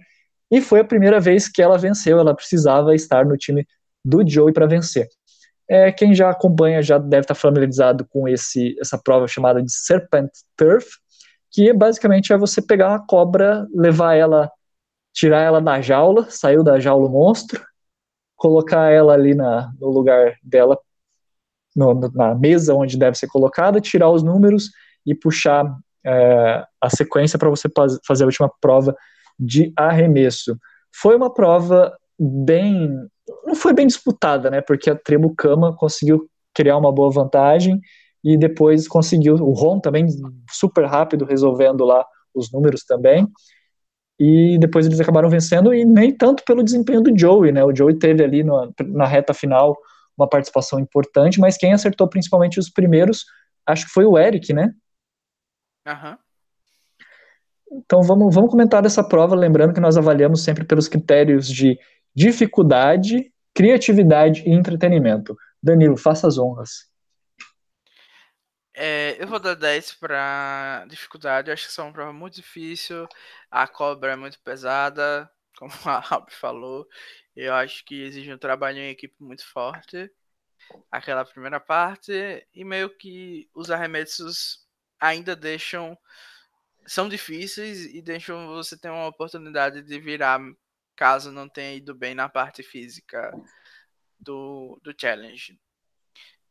e 0.49 0.61
foi 0.61 0.79
a 0.79 0.85
primeira 0.85 1.19
vez 1.19 1.49
que 1.49 1.61
ela 1.61 1.77
venceu, 1.77 2.17
ela 2.17 2.33
precisava 2.33 2.95
estar 2.95 3.25
no 3.25 3.35
time 3.35 3.67
do 4.05 4.25
Joey 4.25 4.53
para 4.53 4.67
vencer. 4.67 5.09
É, 5.69 5.91
quem 5.91 6.15
já 6.15 6.29
acompanha 6.29 6.81
já 6.81 6.97
deve 6.97 7.25
estar 7.25 7.35
familiarizado 7.35 8.07
com 8.09 8.25
esse, 8.25 8.73
essa 8.79 8.97
prova 8.97 9.27
chamada 9.27 9.61
de 9.61 9.69
Serpent 9.69 10.29
Turf, 10.55 10.87
que 11.51 11.73
basicamente 11.73 12.31
é 12.31 12.37
você 12.37 12.61
pegar 12.61 12.89
uma 12.89 13.05
cobra, 13.05 13.67
levar 13.73 14.15
ela, 14.15 14.51
tirar 15.13 15.41
ela 15.41 15.61
da 15.61 15.81
jaula, 15.81 16.27
saiu 16.29 16.63
da 16.63 16.79
jaula 16.79 17.07
o 17.07 17.11
monstro, 17.11 17.61
colocar 18.35 18.91
ela 18.91 19.13
ali 19.13 19.35
na, 19.35 19.71
no 19.79 19.89
lugar 19.89 20.35
dela 20.43 20.79
no, 21.75 21.93
na 22.13 22.35
mesa 22.35 22.73
onde 22.73 22.97
deve 22.97 23.17
ser 23.17 23.27
colocada, 23.27 23.81
tirar 23.81 24.09
os 24.09 24.23
números 24.23 24.69
e 25.05 25.13
puxar 25.15 25.65
é, 26.05 26.63
a 26.81 26.89
sequência 26.89 27.37
para 27.37 27.49
você 27.49 27.69
fazer 28.05 28.23
a 28.23 28.27
última 28.27 28.51
prova 28.61 28.95
de 29.39 29.71
arremesso. 29.75 30.57
Foi 30.93 31.15
uma 31.15 31.33
prova 31.33 31.95
bem. 32.17 32.89
não 33.45 33.55
foi 33.55 33.73
bem 33.73 33.87
disputada, 33.87 34.49
né? 34.49 34.61
Porque 34.61 34.89
a 34.89 34.95
tribo 34.95 35.33
Kama 35.35 35.75
conseguiu 35.75 36.29
criar 36.53 36.77
uma 36.77 36.91
boa 36.91 37.11
vantagem 37.11 37.79
e 38.23 38.37
depois 38.37 38.87
conseguiu. 38.87 39.35
O 39.35 39.53
Ron 39.53 39.79
também 39.79 40.07
super 40.49 40.85
rápido 40.85 41.25
resolvendo 41.25 41.83
lá 41.85 42.05
os 42.33 42.51
números 42.51 42.83
também. 42.83 43.27
E 44.19 44.57
depois 44.59 44.85
eles 44.85 44.99
acabaram 44.99 45.29
vencendo, 45.29 45.73
e 45.73 45.85
nem 45.85 46.15
tanto 46.15 46.43
pelo 46.43 46.63
desempenho 46.63 47.01
do 47.01 47.17
Joey, 47.17 47.53
né? 47.53 47.63
O 47.63 47.73
Joey 47.73 47.97
teve 47.97 48.23
ali 48.23 48.43
no, 48.43 48.73
na 48.87 49.05
reta 49.05 49.33
final 49.33 49.77
uma 50.17 50.27
participação 50.27 50.77
importante, 50.79 51.39
mas 51.39 51.57
quem 51.57 51.71
acertou 51.71 52.07
principalmente 52.07 52.59
os 52.59 52.69
primeiros, 52.69 53.23
acho 53.65 53.85
que 53.85 53.93
foi 53.93 54.03
o 54.03 54.17
Eric, 54.17 54.51
né? 54.53 54.73
Aham. 55.87 56.11
Uhum. 56.11 56.17
Então 57.71 58.01
vamos, 58.01 58.33
vamos 58.33 58.49
comentar 58.49 58.81
dessa 58.81 59.03
prova, 59.03 59.35
lembrando 59.35 59.73
que 59.73 59.79
nós 59.79 59.95
avaliamos 59.95 60.43
sempre 60.43 60.65
pelos 60.65 60.87
critérios 60.87 61.47
de 61.47 61.77
dificuldade, 62.15 63.31
criatividade 63.53 64.43
e 64.45 64.51
entretenimento. 64.51 65.37
Danilo, 65.61 65.95
faça 65.95 66.27
as 66.27 66.37
honras. 66.37 66.88
É, 68.81 69.21
eu 69.21 69.27
vou 69.27 69.39
dar 69.39 69.55
10 69.55 69.93
para 69.95 70.85
dificuldade. 70.87 71.49
Eu 71.49 71.53
acho 71.53 71.67
que 71.67 71.81
é 71.81 71.83
uma 71.83 71.91
prova 71.91 72.13
muito 72.13 72.35
difícil. 72.35 73.05
A 73.51 73.67
cobra 73.67 74.13
é 74.13 74.15
muito 74.15 74.39
pesada, 74.39 75.29
como 75.57 75.73
a 75.85 75.99
Rob 75.99 76.31
falou. 76.31 76.87
Eu 77.35 77.53
acho 77.53 77.83
que 77.83 78.03
exige 78.03 78.33
um 78.33 78.37
trabalho 78.37 78.77
em 78.77 78.89
equipe 78.89 79.15
muito 79.19 79.45
forte. 79.45 80.09
Aquela 80.91 81.25
primeira 81.25 81.59
parte. 81.59 82.13
E 82.53 82.63
meio 82.63 82.89
que 82.89 83.49
os 83.53 83.69
arremessos 83.69 84.65
ainda 84.99 85.35
deixam. 85.35 85.97
São 86.87 87.09
difíceis 87.09 87.85
e 87.85 88.01
deixam 88.01 88.47
você 88.47 88.77
ter 88.77 88.89
uma 88.89 89.07
oportunidade 89.07 89.81
de 89.83 89.99
virar 89.99 90.39
caso 90.95 91.31
não 91.33 91.49
tenha 91.49 91.75
ido 91.75 91.93
bem 91.93 92.15
na 92.15 92.29
parte 92.29 92.63
física 92.63 93.31
do, 94.19 94.79
do 94.83 94.93
challenge. 94.97 95.59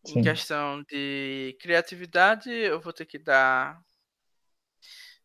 Sim. 0.05 0.21
Em 0.21 0.23
questão 0.23 0.83
de 0.85 1.57
criatividade, 1.61 2.51
eu 2.51 2.81
vou 2.81 2.93
ter 2.93 3.05
que 3.05 3.19
dar 3.19 3.81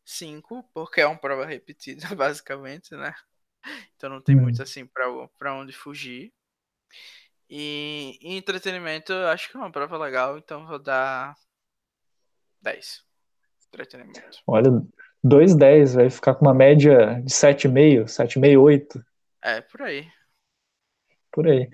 5, 0.04 0.64
porque 0.74 1.02
é 1.02 1.08
uma 1.08 1.18
prova 1.18 1.46
repetida, 1.46 2.08
basicamente, 2.16 2.96
né? 2.96 3.14
Então 3.96 4.10
não 4.10 4.22
tem 4.22 4.36
hum. 4.36 4.42
muito 4.42 4.62
assim 4.62 4.86
para 4.86 5.54
onde 5.54 5.72
fugir. 5.72 6.34
E 7.50 8.18
em 8.22 8.38
entretenimento, 8.38 9.14
acho 9.14 9.50
que 9.50 9.56
é 9.56 9.60
uma 9.60 9.72
prova 9.72 9.98
legal, 9.98 10.38
então 10.38 10.66
vou 10.66 10.80
dar 10.80 11.36
10. 12.62 13.04
Entretenimento. 13.68 14.42
Olha, 14.48 14.70
2,10 15.24 15.96
vai 15.96 16.10
ficar 16.10 16.36
com 16.36 16.46
uma 16.46 16.54
média 16.54 17.22
de 17.22 17.32
7,5, 17.34 18.06
7,5, 18.06 18.62
8. 18.62 19.06
É, 19.42 19.62
por 19.62 19.82
aí. 19.82 20.08
Por 21.32 21.48
aí. 21.48 21.70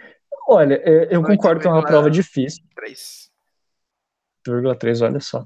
Olha, 0.51 0.81
é, 0.83 1.15
eu 1.15 1.21
concordo 1.21 1.61
que 1.61 1.67
é 1.67 1.69
uma 1.69 1.85
prova 1.85 2.09
difícil. 2.09 2.63
3. 2.75 3.29
8,3, 4.47 5.05
olha 5.05 5.19
só. 5.19 5.45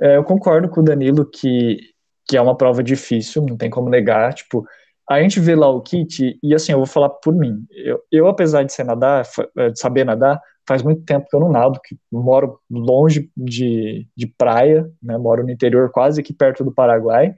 É, 0.00 0.16
eu 0.16 0.24
concordo 0.24 0.70
com 0.70 0.80
o 0.80 0.84
Danilo 0.84 1.28
que, 1.28 1.78
que 2.26 2.34
é 2.34 2.40
uma 2.40 2.56
prova 2.56 2.82
difícil, 2.82 3.44
não 3.46 3.58
tem 3.58 3.68
como 3.68 3.90
negar. 3.90 4.32
Tipo, 4.32 4.64
a 5.06 5.20
gente 5.20 5.38
vê 5.38 5.54
lá 5.54 5.68
o 5.68 5.82
kit, 5.82 6.38
e 6.42 6.54
assim, 6.54 6.72
eu 6.72 6.78
vou 6.78 6.86
falar 6.86 7.10
por 7.10 7.34
mim. 7.34 7.66
Eu, 7.70 8.00
eu 8.10 8.26
apesar 8.26 8.62
de 8.62 8.72
ser 8.72 8.84
nadar, 8.84 9.28
é, 9.58 9.68
de 9.68 9.78
saber 9.78 10.04
nadar, 10.04 10.40
faz 10.66 10.82
muito 10.82 11.04
tempo 11.04 11.26
que 11.28 11.36
eu 11.36 11.40
não 11.40 11.50
nado, 11.50 11.78
que 11.84 11.98
moro 12.10 12.58
longe 12.70 13.30
de, 13.36 14.08
de 14.16 14.26
praia, 14.26 14.90
né, 15.02 15.18
moro 15.18 15.42
no 15.42 15.50
interior, 15.50 15.90
quase 15.90 16.22
aqui 16.22 16.32
perto 16.32 16.64
do 16.64 16.72
Paraguai, 16.72 17.34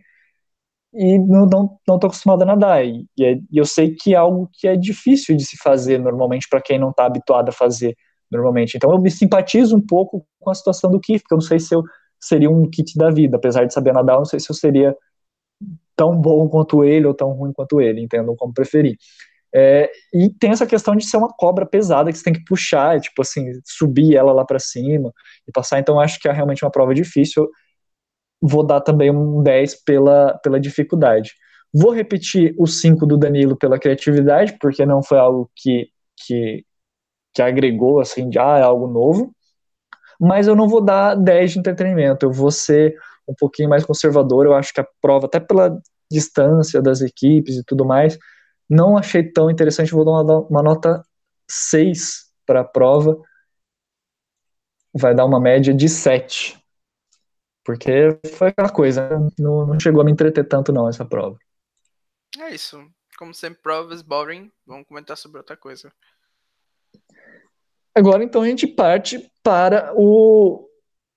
e 0.93 1.18
não, 1.18 1.47
não, 1.47 1.78
não 1.86 1.97
acostumado 1.97 2.43
a 2.43 2.47
nadar. 2.47 2.84
E, 2.84 3.07
é, 3.20 3.34
e 3.51 3.59
eu 3.59 3.64
sei 3.64 3.95
que 3.95 4.14
é 4.14 4.16
algo 4.16 4.49
que 4.53 4.66
é 4.66 4.76
difícil 4.76 5.36
de 5.36 5.45
se 5.45 5.57
fazer 5.57 5.99
normalmente 5.99 6.49
para 6.49 6.61
quem 6.61 6.78
não 6.78 6.91
está 6.91 7.07
habituado 7.07 7.49
a 7.49 7.53
fazer 7.53 7.97
normalmente. 8.30 8.76
Então 8.76 8.91
eu 8.91 9.01
me 9.01 9.11
simpatizo 9.11 9.76
um 9.76 9.80
pouco 9.80 10.26
com 10.38 10.51
a 10.51 10.55
situação 10.55 10.91
do 10.91 11.01
Keith, 11.01 11.22
porque 11.22 11.34
eu 11.34 11.38
não 11.38 11.43
sei 11.43 11.59
se 11.59 11.74
eu 11.74 11.82
seria 12.18 12.51
um 12.51 12.68
kit 12.68 12.97
da 12.99 13.11
vida, 13.11 13.36
apesar 13.36 13.64
de 13.64 13.72
saber 13.72 13.93
nadar, 13.93 14.14
eu 14.14 14.18
não 14.20 14.24
sei 14.24 14.38
se 14.38 14.51
eu 14.51 14.55
seria 14.55 14.95
tão 15.97 16.16
bom 16.20 16.49
quanto 16.49 16.84
ele 16.84 17.07
ou 17.07 17.14
tão 17.14 17.32
ruim 17.32 17.53
quanto 17.53 17.80
ele, 17.80 18.01
entendam 18.03 18.36
como 18.36 18.53
preferir. 18.53 18.97
É, 19.53 19.91
e 20.14 20.30
tem 20.30 20.51
essa 20.51 20.66
questão 20.66 20.95
de 20.95 21.05
ser 21.05 21.16
uma 21.16 21.28
cobra 21.28 21.66
pesada 21.66 22.12
que 22.12 22.18
você 22.18 22.24
tem 22.24 22.32
que 22.32 22.45
puxar, 22.45 23.01
tipo 23.01 23.20
assim, 23.22 23.53
subir 23.64 24.16
ela 24.16 24.32
lá 24.32 24.45
para 24.45 24.59
cima 24.59 25.12
e 25.47 25.53
passar. 25.53 25.80
Então 25.80 25.99
acho 25.99 26.20
que 26.20 26.28
é 26.28 26.32
realmente 26.32 26.64
uma 26.64 26.70
prova 26.70 26.95
difícil. 26.95 27.51
Vou 28.41 28.64
dar 28.66 28.80
também 28.80 29.11
um 29.11 29.43
10 29.43 29.84
pela, 29.84 30.38
pela 30.38 30.61
dificuldade. 30.61 31.34
Vou 31.72 31.93
repetir 31.93 32.55
o 32.59 32.66
5 32.66 33.07
do 33.07 33.16
Danilo 33.16 33.57
pela 33.57 33.78
criatividade, 33.78 34.57
porque 34.61 34.84
não 34.84 35.03
foi 35.03 35.18
algo 35.18 35.51
que, 35.55 35.88
que, 36.16 36.64
que 37.34 37.43
agregou, 37.43 38.01
assim, 38.01 38.28
de 38.28 38.38
ah, 38.38 38.59
é 38.59 38.62
algo 38.62 38.86
novo. 38.86 39.32
Mas 40.20 40.47
eu 40.47 40.57
não 40.57 40.68
vou 40.68 40.80
dar 40.80 41.14
10 41.14 41.53
de 41.53 41.59
entretenimento, 41.61 42.26
eu 42.26 42.32
vou 42.32 42.51
ser 42.51 42.97
um 43.26 43.34
pouquinho 43.38 43.68
mais 43.68 43.84
conservador. 43.84 44.47
Eu 44.47 44.55
acho 44.55 44.72
que 44.72 44.80
a 44.80 44.86
prova, 45.01 45.26
até 45.26 45.41
pela 45.41 45.80
distância 46.11 46.82
das 46.82 47.01
equipes 47.01 47.57
e 47.57 47.64
tudo 47.64 47.84
mais, 47.84 48.18
não 48.68 48.97
achei 48.99 49.22
tão 49.22 49.51
interessante. 49.51 49.93
Vou 49.93 50.05
dar 50.05 50.12
uma, 50.12 50.41
uma 50.47 50.62
nota 50.62 51.03
6 51.49 52.26
para 52.45 52.61
a 52.61 52.64
prova. 52.64 53.16
Vai 54.93 55.14
dar 55.14 55.24
uma 55.24 55.41
média 55.41 55.72
de 55.72 55.88
7. 55.88 56.60
Porque 57.65 58.19
foi 58.37 58.49
aquela 58.49 58.71
coisa, 58.71 59.09
né? 59.09 59.29
não, 59.39 59.67
não 59.67 59.81
chegou 59.81 60.01
a 60.01 60.05
me 60.05 60.13
entreter 60.13 60.47
tanto 60.47 60.73
não 60.73 60.89
essa 60.89 61.05
prova. 61.05 61.39
É 62.39 62.55
isso. 62.55 62.83
Como 63.19 63.35
sempre, 63.35 63.61
provas 63.63 64.03
boring. 64.03 64.51
Vamos 64.67 64.87
comentar 64.87 65.17
sobre 65.17 65.39
outra 65.39 65.57
coisa. 65.57 65.93
Agora, 67.95 68.25
então, 68.25 68.43
a 68.43 68.47
gente 68.47 68.67
parte 68.67 69.31
para 69.43 69.93
o, 69.95 70.67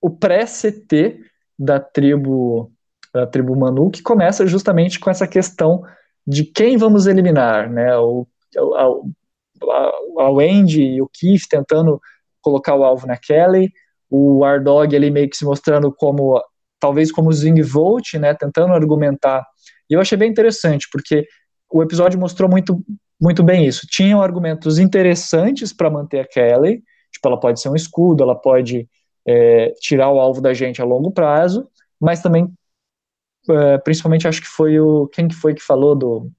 o 0.02 0.10
pré-CT 0.10 1.20
da 1.58 1.80
tribo, 1.80 2.72
da 3.14 3.26
tribo 3.28 3.56
Manu, 3.56 3.90
que 3.90 4.02
começa 4.02 4.46
justamente 4.46 5.00
com 5.00 5.10
essa 5.10 5.28
questão 5.28 5.84
de 6.26 6.44
quem 6.44 6.78
vamos 6.78 7.06
eliminar, 7.06 7.70
né? 7.70 7.96
O, 7.98 8.28
a, 8.76 10.24
a 10.24 10.30
Wendy 10.32 10.82
e 10.82 11.02
o 11.02 11.08
Keith 11.08 11.48
tentando 11.50 12.02
colocar 12.42 12.76
o 12.76 12.84
alvo 12.84 13.08
na 13.08 13.18
Kelly, 13.18 13.72
o 14.16 14.46
Ardog 14.46 14.96
ali 14.96 15.10
meio 15.10 15.28
que 15.28 15.36
se 15.36 15.44
mostrando 15.44 15.92
como, 15.92 16.40
talvez 16.80 17.12
como 17.12 17.34
Zing 17.34 17.60
Volt, 17.64 18.14
né? 18.14 18.36
Tentando 18.36 18.72
argumentar. 18.72 19.44
E 19.90 19.96
eu 19.96 20.00
achei 20.00 20.16
bem 20.16 20.30
interessante, 20.30 20.88
porque 20.92 21.26
o 21.72 21.82
episódio 21.82 22.20
mostrou 22.20 22.48
muito 22.48 22.80
muito 23.20 23.42
bem 23.42 23.66
isso. 23.66 23.88
Tinham 23.90 24.22
argumentos 24.22 24.78
interessantes 24.78 25.74
para 25.74 25.90
manter 25.90 26.20
a 26.20 26.28
Kelly, 26.28 26.84
tipo, 27.12 27.28
ela 27.28 27.40
pode 27.40 27.60
ser 27.60 27.70
um 27.70 27.76
escudo, 27.76 28.22
ela 28.22 28.36
pode 28.36 28.88
é, 29.26 29.74
tirar 29.80 30.12
o 30.12 30.20
alvo 30.20 30.42
da 30.42 30.54
gente 30.54 30.82
a 30.82 30.86
longo 30.86 31.10
prazo, 31.10 31.68
mas 32.00 32.22
também, 32.22 32.52
é, 33.50 33.78
principalmente, 33.80 34.28
acho 34.28 34.42
que 34.42 34.48
foi 34.48 34.80
o. 34.80 35.08
Quem 35.08 35.28
que 35.28 35.36
foi 35.36 35.56
que 35.56 35.62
falou 35.64 35.96
do. 35.96 36.30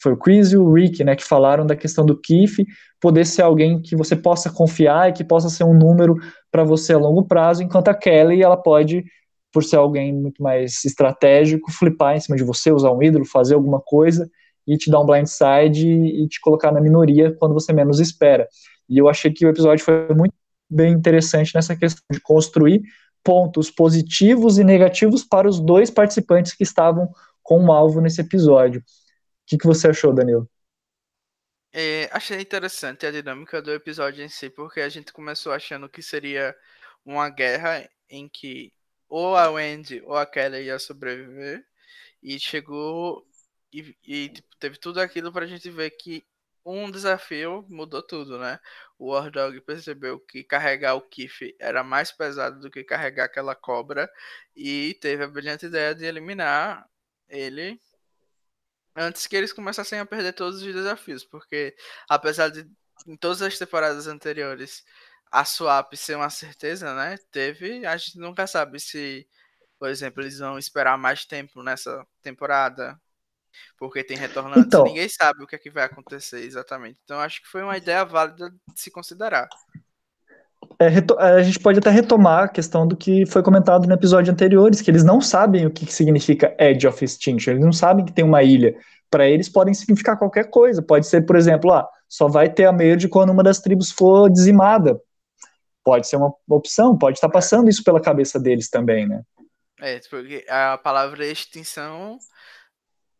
Foi 0.00 0.12
o 0.12 0.16
Chris 0.16 0.52
e 0.52 0.56
o 0.56 0.72
Rick, 0.72 1.02
né, 1.02 1.16
que 1.16 1.24
falaram 1.24 1.66
da 1.66 1.74
questão 1.74 2.06
do 2.06 2.16
Keith 2.16 2.64
poder 3.00 3.24
ser 3.24 3.42
alguém 3.42 3.80
que 3.80 3.96
você 3.96 4.14
possa 4.14 4.50
confiar 4.50 5.08
e 5.08 5.12
que 5.12 5.24
possa 5.24 5.48
ser 5.48 5.64
um 5.64 5.74
número 5.74 6.16
para 6.50 6.62
você 6.62 6.92
a 6.92 6.98
longo 6.98 7.24
prazo, 7.24 7.62
enquanto 7.62 7.88
a 7.88 7.94
Kelly, 7.94 8.42
ela 8.42 8.56
pode, 8.56 9.04
por 9.52 9.64
ser 9.64 9.76
alguém 9.76 10.12
muito 10.12 10.42
mais 10.42 10.84
estratégico, 10.84 11.72
flipar 11.72 12.16
em 12.16 12.20
cima 12.20 12.36
de 12.36 12.44
você, 12.44 12.70
usar 12.70 12.92
um 12.92 13.02
ídolo, 13.02 13.24
fazer 13.24 13.54
alguma 13.54 13.80
coisa 13.80 14.28
e 14.66 14.76
te 14.76 14.90
dar 14.90 15.00
um 15.00 15.06
blindside 15.06 15.88
e, 15.88 16.28
te 16.28 16.40
colocar 16.40 16.70
na 16.70 16.80
minoria 16.80 17.34
quando 17.38 17.54
você 17.54 17.72
menos 17.72 17.98
espera. 17.98 18.46
E 18.88 18.98
eu 18.98 19.08
achei 19.08 19.32
que 19.32 19.46
o 19.46 19.48
episódio 19.48 19.84
foi 19.84 20.14
muito 20.14 20.34
bem 20.68 20.92
interessante 20.92 21.54
nessa 21.54 21.74
questão 21.74 22.04
de 22.10 22.20
construir 22.20 22.82
pontos 23.24 23.70
positivos 23.70 24.58
e 24.58 24.64
negativos 24.64 25.24
para 25.24 25.48
os 25.48 25.58
dois 25.58 25.90
participantes 25.90 26.54
que 26.54 26.62
estavam 26.62 27.08
com 27.42 27.64
o 27.64 27.72
alvo 27.72 28.00
nesse 28.00 28.20
episódio. 28.20 28.80
O 28.80 28.84
que, 29.46 29.58
que 29.58 29.66
você 29.66 29.88
achou, 29.88 30.12
Danilo? 30.12 30.48
É, 31.72 32.08
achei 32.12 32.40
interessante 32.40 33.06
a 33.06 33.12
dinâmica 33.12 33.62
do 33.62 33.72
episódio 33.72 34.24
em 34.24 34.28
si, 34.28 34.50
porque 34.50 34.80
a 34.80 34.88
gente 34.88 35.12
começou 35.12 35.52
achando 35.52 35.88
que 35.88 36.02
seria 36.02 36.56
uma 37.04 37.28
guerra 37.30 37.88
em 38.08 38.28
que 38.28 38.72
ou 39.08 39.36
a 39.36 39.50
Wendy 39.50 40.00
ou 40.04 40.16
a 40.16 40.26
Kelly 40.26 40.64
ia 40.64 40.78
sobreviver, 40.78 41.64
e 42.22 42.38
chegou 42.40 43.26
e, 43.72 43.96
e 44.04 44.28
tipo, 44.30 44.48
teve 44.58 44.78
tudo 44.78 45.00
aquilo 45.00 45.32
pra 45.32 45.46
gente 45.46 45.70
ver 45.70 45.90
que 45.92 46.24
um 46.64 46.90
desafio 46.90 47.64
mudou 47.68 48.02
tudo, 48.02 48.38
né? 48.38 48.60
O 48.98 49.12
War 49.12 49.30
Dog 49.30 49.60
percebeu 49.62 50.20
que 50.20 50.44
carregar 50.44 50.94
o 50.94 51.00
Kiff 51.02 51.54
era 51.58 51.82
mais 51.82 52.12
pesado 52.12 52.60
do 52.60 52.70
que 52.70 52.84
carregar 52.84 53.24
aquela 53.26 53.54
cobra 53.54 54.10
e 54.54 54.94
teve 55.00 55.24
a 55.24 55.28
brilhante 55.28 55.66
ideia 55.66 55.94
de 55.94 56.04
eliminar 56.04 56.88
ele 57.28 57.80
antes 58.96 59.26
que 59.26 59.36
eles 59.36 59.52
começassem 59.52 59.98
a 59.98 60.06
perder 60.06 60.32
todos 60.32 60.62
os 60.62 60.74
desafios, 60.74 61.24
porque 61.24 61.74
apesar 62.08 62.50
de 62.50 62.68
em 63.06 63.16
todas 63.16 63.40
as 63.42 63.58
temporadas 63.58 64.06
anteriores 64.06 64.84
a 65.32 65.44
swap 65.44 65.94
ser 65.94 66.16
uma 66.16 66.30
certeza, 66.30 66.94
né? 66.94 67.16
Teve, 67.30 67.86
a 67.86 67.96
gente 67.96 68.18
nunca 68.18 68.46
sabe 68.46 68.80
se, 68.80 69.26
por 69.78 69.88
exemplo, 69.88 70.22
eles 70.22 70.38
vão 70.38 70.58
esperar 70.58 70.98
mais 70.98 71.24
tempo 71.24 71.62
nessa 71.62 72.06
temporada 72.22 73.00
porque 73.76 74.04
tem 74.04 74.16
retornantes 74.16 74.66
então, 74.66 74.84
ninguém 74.84 75.08
sabe 75.08 75.42
o 75.42 75.46
que 75.46 75.56
é 75.56 75.58
que 75.58 75.70
vai 75.70 75.84
acontecer 75.84 76.40
exatamente. 76.40 77.00
Então 77.04 77.20
acho 77.20 77.40
que 77.42 77.48
foi 77.48 77.62
uma 77.62 77.76
ideia 77.76 78.04
válida 78.04 78.50
de 78.50 78.80
se 78.80 78.90
considerar. 78.90 79.48
É, 80.80 80.86
a 81.18 81.42
gente 81.42 81.60
pode 81.60 81.78
até 81.78 81.90
retomar 81.90 82.44
a 82.44 82.48
questão 82.48 82.88
do 82.88 82.96
que 82.96 83.26
foi 83.26 83.42
comentado 83.42 83.86
no 83.86 83.92
episódio 83.92 84.32
anteriores, 84.32 84.80
que 84.80 84.90
eles 84.90 85.04
não 85.04 85.20
sabem 85.20 85.66
o 85.66 85.70
que, 85.70 85.84
que 85.84 85.92
significa 85.92 86.56
Edge 86.58 86.86
of 86.86 87.04
Extinction, 87.04 87.50
eles 87.50 87.64
não 87.64 87.72
sabem 87.72 88.02
que 88.02 88.12
tem 88.12 88.24
uma 88.24 88.42
ilha. 88.42 88.74
Para 89.10 89.28
eles 89.28 89.46
podem 89.46 89.74
significar 89.74 90.18
qualquer 90.18 90.48
coisa. 90.48 90.80
Pode 90.80 91.06
ser, 91.06 91.26
por 91.26 91.36
exemplo, 91.36 91.70
ah, 91.72 91.86
só 92.08 92.28
vai 92.28 92.48
ter 92.48 92.64
a 92.64 92.72
Merge 92.72 93.08
quando 93.08 93.30
uma 93.30 93.42
das 93.42 93.58
tribos 93.58 93.90
for 93.90 94.30
dizimada. 94.30 94.98
Pode 95.84 96.08
ser 96.08 96.16
uma 96.16 96.32
opção, 96.48 96.96
pode 96.96 97.18
estar 97.18 97.28
passando 97.28 97.68
isso 97.68 97.84
pela 97.84 98.00
cabeça 98.00 98.40
deles 98.40 98.70
também, 98.70 99.06
né? 99.06 99.22
É, 99.80 100.00
porque 100.08 100.46
a 100.48 100.78
palavra 100.78 101.26
extinção 101.26 102.18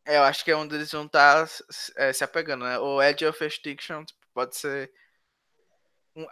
é, 0.06 0.16
eu 0.16 0.22
acho 0.22 0.44
que 0.44 0.50
é 0.50 0.56
onde 0.56 0.74
eles 0.74 0.90
vão 0.90 1.04
estar 1.04 1.46
tá, 1.46 1.52
é, 1.96 2.12
se 2.12 2.24
apegando, 2.24 2.64
né? 2.64 2.78
O 2.78 3.02
Edge 3.02 3.26
of 3.26 3.44
Extinction 3.44 4.04
tipo, 4.04 4.20
pode 4.32 4.56
ser 4.56 4.90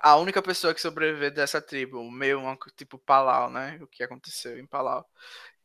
a 0.02 0.16
única 0.16 0.42
pessoa 0.42 0.74
que 0.74 0.80
sobreviver 0.80 1.32
dessa 1.32 1.60
tribo, 1.60 2.10
meio 2.10 2.40
tipo 2.76 2.98
Palau, 2.98 3.50
né? 3.50 3.78
O 3.82 3.86
que 3.86 4.02
aconteceu 4.02 4.58
em 4.58 4.66
Palau. 4.66 5.06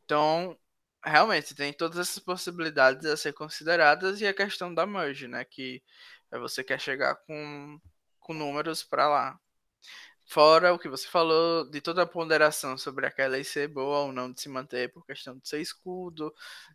Então, 0.05 0.57
realmente, 1.05 1.55
tem 1.55 1.73
todas 1.73 1.99
essas 1.99 2.19
possibilidades 2.19 3.05
a 3.05 3.17
ser 3.17 3.33
consideradas 3.33 4.21
e 4.21 4.27
a 4.27 4.33
questão 4.33 4.73
da 4.73 4.85
merge, 4.85 5.27
né? 5.27 5.45
Que 5.45 5.83
é 6.31 6.39
você 6.39 6.63
quer 6.63 6.79
chegar 6.79 7.15
com, 7.27 7.79
com 8.19 8.33
números 8.33 8.83
para 8.83 9.07
lá. 9.09 9.39
Fora 10.25 10.73
o 10.73 10.79
que 10.79 10.87
você 10.89 11.07
falou 11.07 11.69
de 11.69 11.81
toda 11.81 12.01
a 12.03 12.05
ponderação 12.05 12.77
sobre 12.77 13.05
aquela 13.05 13.29
lei 13.33 13.43
ser 13.43 13.67
boa 13.67 13.99
ou 13.99 14.11
não 14.13 14.31
de 14.31 14.41
se 14.41 14.49
manter 14.49 14.91
por 14.91 15.05
questão 15.05 15.37
de 15.37 15.47
ser 15.47 15.61
escudo, 15.61 16.33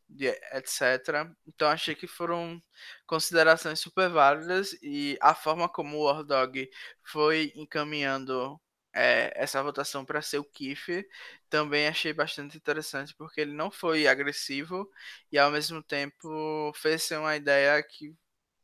de, 0.09 0.29
etc. 0.53 1.31
Então 1.47 1.69
achei 1.69 1.95
que 1.95 2.07
foram 2.07 2.63
considerações 3.07 3.81
super 3.81 4.09
válidas 4.11 4.75
e 4.83 5.19
a 5.21 5.35
forma 5.35 5.69
como 5.69 5.97
o 5.97 6.05
War 6.05 6.23
Dog 6.25 6.69
foi 7.03 7.53
encaminhando 7.57 8.61
é, 8.95 9.33
essa 9.35 9.63
votação 9.63 10.05
para 10.05 10.23
ser 10.23 10.39
o 10.39 10.45
Kiff 10.45 11.07
também 11.51 11.87
achei 11.89 12.13
bastante 12.13 12.57
interessante 12.57 13.15
porque 13.17 13.41
ele 13.41 13.53
não 13.53 13.71
foi 13.71 14.07
agressivo 14.07 14.91
e 15.33 15.39
ao 15.39 15.51
mesmo 15.51 15.83
tempo 15.83 16.73
fez 16.75 17.03
ser 17.03 17.19
uma 17.19 17.37
ideia 17.37 17.83
que 17.83 18.15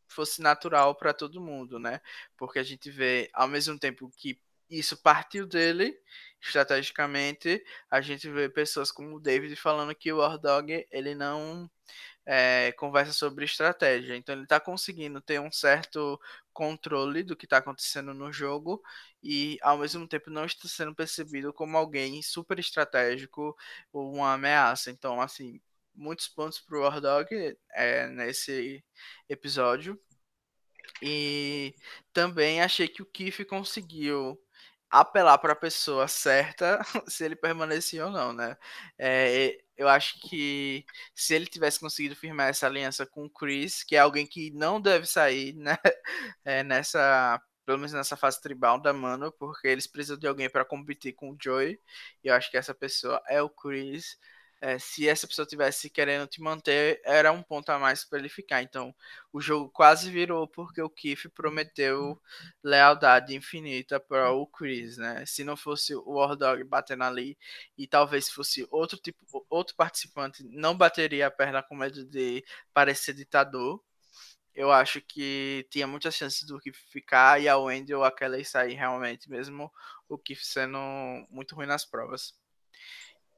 fosse 0.09 0.41
natural 0.43 0.95
para 0.95 1.13
todo 1.13 1.41
mundo, 1.41 1.79
né? 1.79 2.01
Porque 2.37 2.59
a 2.59 2.63
gente 2.63 2.91
vê 2.91 3.31
ao 3.35 3.49
mesmo 3.49 3.79
tempo 3.79 4.11
que 4.17 4.41
isso 4.71 4.97
partiu 4.97 5.47
dele, 5.47 5.97
estrategicamente, 6.41 7.63
a 7.91 8.01
gente 8.01 8.29
vê 8.31 8.49
pessoas 8.49 8.91
como 8.93 9.17
o 9.17 9.21
David 9.21 9.57
falando 9.57 9.95
que 9.95 10.13
o 10.13 10.19
War 10.19 10.39
Dog 10.39 10.87
ele 10.91 11.15
não 11.15 11.71
é, 12.27 12.73
conversa 12.73 13.13
sobre 13.13 13.45
estratégia. 13.45 14.17
Então 14.17 14.35
ele 14.35 14.45
está 14.45 14.61
conseguindo 14.61 15.21
ter 15.21 15.41
um 15.41 15.53
certo 15.53 16.21
controle 16.53 17.23
do 17.23 17.37
que 17.37 17.47
está 17.47 17.59
acontecendo 17.59 18.15
no 18.15 18.33
jogo 18.33 18.83
e 19.23 19.59
ao 19.63 19.79
mesmo 19.79 20.07
tempo 20.09 20.31
não 20.31 20.45
está 20.45 20.69
sendo 20.69 20.95
percebido 20.95 21.53
como 21.53 21.77
alguém 21.77 22.23
super 22.23 22.59
estratégico 22.59 23.57
ou 23.93 24.15
uma 24.15 24.35
ameaça. 24.35 24.91
Então, 24.91 25.21
assim, 25.21 25.61
muitos 25.95 26.29
pontos 26.29 26.61
para 26.61 26.79
o 26.79 26.83
War 26.83 27.01
Dog 27.01 27.29
é, 27.73 28.09
nesse 28.09 28.85
episódio. 29.29 29.99
E 31.03 31.75
também 32.13 32.61
achei 32.63 32.89
que 32.89 33.03
o 33.03 33.07
Kiff 33.07 33.45
conseguiu 33.45 34.41
apelar 35.01 35.39
para 35.39 35.53
a 35.53 35.57
pessoa 35.57 36.07
certa 36.09 36.81
se 37.09 37.25
ele 37.25 37.37
permanecia 37.37 38.07
ou 38.07 38.13
não, 38.13 38.33
né? 38.33 38.57
É, 38.99 39.59
eu 39.77 39.89
acho 39.89 40.21
que 40.21 40.85
se 41.15 41.35
ele 41.35 41.47
tivesse 41.47 41.81
conseguido 41.81 42.15
firmar 42.17 42.49
essa 42.49 42.67
aliança 42.67 43.05
com 43.07 43.25
o 43.25 43.31
Chris, 43.31 43.83
que 43.83 43.97
é 43.97 43.99
alguém 44.01 44.27
que 44.27 44.51
não 44.53 44.81
deve 44.81 45.07
sair, 45.07 45.55
né? 45.55 45.77
É, 46.45 46.63
nessa 46.63 47.41
pelo 47.67 47.79
menos 47.79 47.93
nessa 47.95 48.17
fase 48.17 48.41
tribal 48.43 48.79
da 48.81 48.93
Mano, 48.93 49.33
porque 49.39 49.67
eles 49.69 49.87
precisam 49.87 50.19
de 50.19 50.27
alguém 50.27 50.51
para 50.51 50.65
competir 50.67 51.15
com 51.15 51.31
o 51.31 51.37
Joey. 51.43 51.81
E 52.23 52.29
eu 52.29 52.35
acho 52.35 52.51
que 52.51 52.57
essa 52.59 52.75
pessoa 52.75 53.23
é 53.29 53.41
o 53.43 53.49
Chris 53.49 54.19
é, 54.65 54.79
se 54.79 55.07
essa 55.07 55.27
pessoa 55.27 55.47
tivesse 55.47 55.91
querendo 55.91 56.27
te 56.27 56.41
manter, 56.41 56.99
era 57.05 57.31
um 57.31 57.43
ponto 57.43 57.69
a 57.71 57.79
mais 57.79 58.03
para 58.03 58.19
ele 58.19 58.31
ficar. 58.31 58.63
Então, 58.63 58.95
o 59.31 59.39
jogo 59.39 59.69
quase 59.71 60.11
virou 60.11 60.49
porque 60.49 60.81
o 60.81 60.89
Keith 60.89 61.29
prometeu 61.35 62.19
lealdade 62.63 63.35
infinita 63.35 64.01
para 64.01 64.33
o 64.33 64.47
Chris, 64.47 64.97
né? 64.97 65.25
Se 65.27 65.45
não 65.45 65.55
fosse 65.55 65.95
o 65.95 66.13
War 66.15 66.35
Dog 66.35 66.65
batendo 66.65 67.05
ali 67.05 67.37
e 67.77 67.87
talvez 67.87 68.31
fosse 68.31 68.67
outro 68.71 68.97
tipo, 68.99 69.19
outro 69.51 69.77
participante, 69.77 70.43
não 70.45 70.75
bateria 70.75 71.27
a 71.27 71.31
perna 71.31 71.63
com 71.63 71.77
medo 71.77 72.03
de 72.07 72.43
parecer 72.73 73.13
ditador. 73.13 73.83
Eu 74.55 74.73
acho 74.73 75.01
que 75.03 75.67
tinha 75.71 75.87
muitas 75.87 76.15
chances 76.15 76.45
do 76.47 76.59
Keith 76.61 76.77
ficar 76.91 77.41
e 77.41 77.49
a 77.49 77.59
Wendy 77.59 77.95
ou 77.95 78.05
a 78.05 78.13
Kelly 78.13 78.45
sair 78.45 78.75
realmente, 78.75 79.29
mesmo 79.31 79.71
o 80.09 80.17
Keith 80.19 80.41
sendo 80.43 80.79
muito 81.31 81.55
ruim 81.55 81.67
nas 81.67 81.85
provas. 81.85 82.35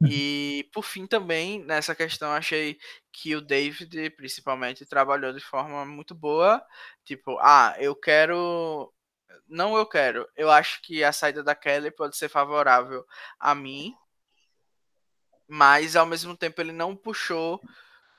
E 0.02 0.68
por 0.72 0.82
fim 0.82 1.06
também 1.06 1.64
nessa 1.64 1.94
questão 1.94 2.30
achei 2.30 2.78
que 3.10 3.34
o 3.34 3.40
David 3.40 4.10
principalmente 4.10 4.84
trabalhou 4.84 5.32
de 5.32 5.40
forma 5.40 5.86
muito 5.86 6.14
boa, 6.14 6.62
tipo, 7.04 7.38
ah, 7.40 7.74
eu 7.78 7.94
quero 7.96 8.92
não 9.48 9.76
eu 9.76 9.86
quero, 9.86 10.28
eu 10.36 10.50
acho 10.50 10.82
que 10.82 11.04
a 11.04 11.12
saída 11.12 11.42
da 11.42 11.54
Kelly 11.54 11.90
pode 11.90 12.16
ser 12.16 12.28
favorável 12.28 13.06
a 13.38 13.54
mim, 13.54 13.94
mas 15.48 15.94
ao 15.96 16.06
mesmo 16.06 16.36
tempo 16.36 16.60
ele 16.60 16.72
não 16.72 16.96
puxou 16.96 17.60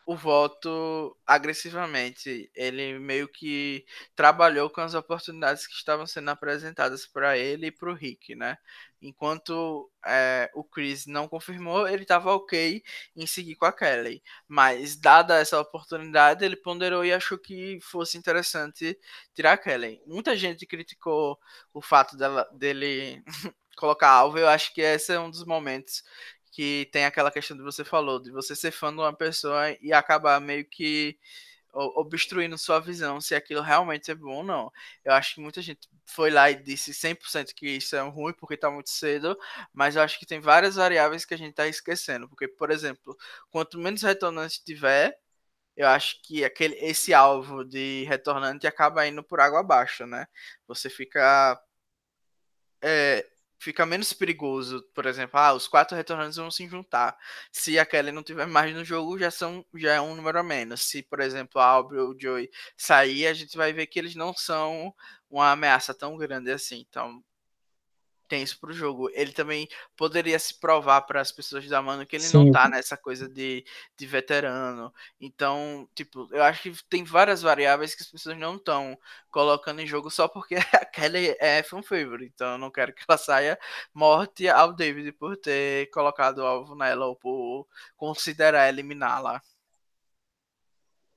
o 0.07 0.15
voto 0.15 1.17
agressivamente. 1.27 2.49
Ele 2.55 2.97
meio 2.97 3.27
que 3.27 3.85
trabalhou 4.15 4.69
com 4.69 4.79
as 4.79 4.93
oportunidades 4.93 5.67
que 5.67 5.73
estavam 5.73 6.07
sendo 6.07 6.29
apresentadas 6.31 7.05
para 7.05 7.37
ele 7.37 7.67
e 7.67 7.71
para 7.71 7.91
o 7.91 7.93
Rick, 7.93 8.33
né? 8.33 8.57
Enquanto 9.01 9.91
é, 10.05 10.49
o 10.55 10.63
Chris 10.63 11.05
não 11.07 11.27
confirmou, 11.27 11.87
ele 11.89 12.03
estava 12.03 12.33
ok 12.33 12.81
em 13.17 13.27
seguir 13.27 13.55
com 13.57 13.65
a 13.65 13.73
Kelly. 13.73 14.23
Mas, 14.47 14.95
dada 14.95 15.39
essa 15.39 15.59
oportunidade, 15.59 16.43
ele 16.45 16.55
ponderou 16.55 17.03
e 17.03 17.11
achou 17.13 17.37
que 17.37 17.77
fosse 17.81 18.17
interessante 18.17 18.97
tirar 19.35 19.53
a 19.53 19.57
Kelly. 19.57 20.01
Muita 20.07 20.37
gente 20.37 20.65
criticou 20.65 21.37
o 21.73 21.81
fato 21.81 22.15
dela, 22.15 22.49
dele 22.53 23.21
colocar 23.75 24.09
alvo. 24.09 24.39
Eu 24.39 24.47
acho 24.47 24.73
que 24.73 24.81
esse 24.81 25.11
é 25.13 25.19
um 25.19 25.29
dos 25.29 25.43
momentos 25.45 26.01
que 26.57 26.89
tem 26.91 27.05
aquela 27.05 27.29
questão 27.29 27.55
que 27.55 27.61
você 27.61 27.85
falou, 27.85 28.19
de 28.19 28.31
você 28.31 28.55
ser 28.55 28.71
fã 28.71 28.91
de 28.91 28.99
uma 28.99 29.13
pessoa 29.15 29.69
e 29.79 29.93
acabar 29.93 30.41
meio 30.41 30.65
que 30.65 31.15
obstruindo 31.71 32.57
sua 32.57 32.79
visão 32.79 33.21
se 33.21 33.35
aquilo 33.35 33.61
realmente 33.61 34.09
é 34.09 34.15
bom 34.15 34.37
ou 34.37 34.43
não. 34.43 34.71
Eu 35.05 35.13
acho 35.13 35.35
que 35.35 35.41
muita 35.41 35.61
gente 35.61 35.87
foi 36.03 36.31
lá 36.31 36.49
e 36.49 36.55
disse 36.55 36.93
100% 36.95 37.53
que 37.53 37.67
isso 37.69 37.95
é 37.95 38.01
ruim 38.01 38.33
porque 38.33 38.55
está 38.55 38.71
muito 38.71 38.89
cedo, 38.89 39.37
mas 39.71 39.95
eu 39.95 40.01
acho 40.01 40.17
que 40.17 40.25
tem 40.25 40.39
várias 40.39 40.75
variáveis 40.77 41.25
que 41.25 41.35
a 41.35 41.37
gente 41.37 41.51
está 41.51 41.67
esquecendo, 41.67 42.27
porque 42.27 42.47
por 42.47 42.71
exemplo, 42.71 43.15
quanto 43.51 43.77
menos 43.77 44.01
retornante 44.01 44.63
tiver, 44.63 45.15
eu 45.75 45.87
acho 45.87 46.19
que 46.23 46.43
aquele 46.43 46.75
esse 46.77 47.13
alvo 47.13 47.63
de 47.63 48.03
retornante 48.05 48.65
acaba 48.67 49.05
indo 49.07 49.23
por 49.23 49.39
água 49.39 49.59
abaixo, 49.59 50.07
né? 50.07 50.27
Você 50.67 50.89
fica 50.89 51.61
é, 52.81 53.25
fica 53.59 53.85
menos 53.85 54.13
perigoso, 54.13 54.83
por 54.93 55.05
exemplo, 55.05 55.39
ah, 55.39 55.53
os 55.53 55.67
quatro 55.67 55.95
retornantes 55.97 56.37
vão 56.37 56.51
se 56.51 56.67
juntar. 56.67 57.17
Se 57.51 57.77
a 57.79 57.85
Kelly 57.85 58.11
não 58.11 58.23
tiver 58.23 58.45
mais 58.47 58.73
no 58.73 58.83
jogo, 58.85 59.17
já 59.17 59.31
são 59.31 59.65
já 59.75 59.93
é 59.93 60.01
um 60.01 60.15
número 60.15 60.39
a 60.39 60.43
menos. 60.43 60.81
Se, 60.83 61.03
por 61.03 61.19
exemplo, 61.19 61.59
a 61.61 61.65
Aubrey 61.65 61.99
ou 61.99 62.11
o 62.11 62.19
Joey 62.19 62.49
sair, 62.75 63.27
a 63.27 63.33
gente 63.33 63.57
vai 63.57 63.73
ver 63.73 63.87
que 63.87 63.99
eles 63.99 64.15
não 64.15 64.33
são 64.33 64.93
uma 65.29 65.51
ameaça 65.51 65.93
tão 65.93 66.17
grande 66.17 66.51
assim. 66.51 66.85
Então, 66.89 67.23
tem 68.27 68.43
isso 68.43 68.59
pro 68.59 68.73
jogo. 68.73 69.09
Ele 69.13 69.31
também 69.31 69.67
poderia 69.95 70.37
se 70.37 70.59
provar 70.59 71.01
para 71.01 71.21
as 71.21 71.31
pessoas 71.31 71.67
da 71.67 71.81
Mano 71.81 72.05
que 72.05 72.15
ele 72.15 72.23
Sim. 72.23 72.37
não 72.37 72.51
tá 72.51 72.69
nessa 72.69 72.97
coisa 72.97 73.27
de, 73.27 73.65
de 73.97 74.05
veterano. 74.05 74.93
Então, 75.19 75.87
tipo, 75.95 76.27
eu 76.31 76.43
acho 76.43 76.63
que 76.63 76.83
tem 76.89 77.03
várias 77.03 77.41
variáveis 77.41 77.95
que 77.95 78.03
as 78.03 78.09
pessoas 78.09 78.37
não 78.37 78.55
estão 78.55 78.97
colocando 79.31 79.81
em 79.81 79.87
jogo 79.87 80.09
só 80.09 80.27
porque 80.27 80.55
a 80.73 80.85
Kelly 80.85 81.35
é 81.39 81.63
fan 81.63 81.81
favorite. 81.81 82.31
Então, 82.33 82.53
eu 82.53 82.57
não 82.57 82.71
quero 82.71 82.93
que 82.93 83.03
ela 83.07 83.17
saia 83.17 83.57
morte 83.93 84.47
ao 84.47 84.73
David 84.73 85.11
por 85.13 85.37
ter 85.37 85.89
colocado 85.91 86.39
o 86.39 86.45
alvo 86.45 86.75
nela 86.75 87.05
ou 87.05 87.15
por 87.15 87.67
considerar 87.95 88.69
eliminá-la. 88.69 89.41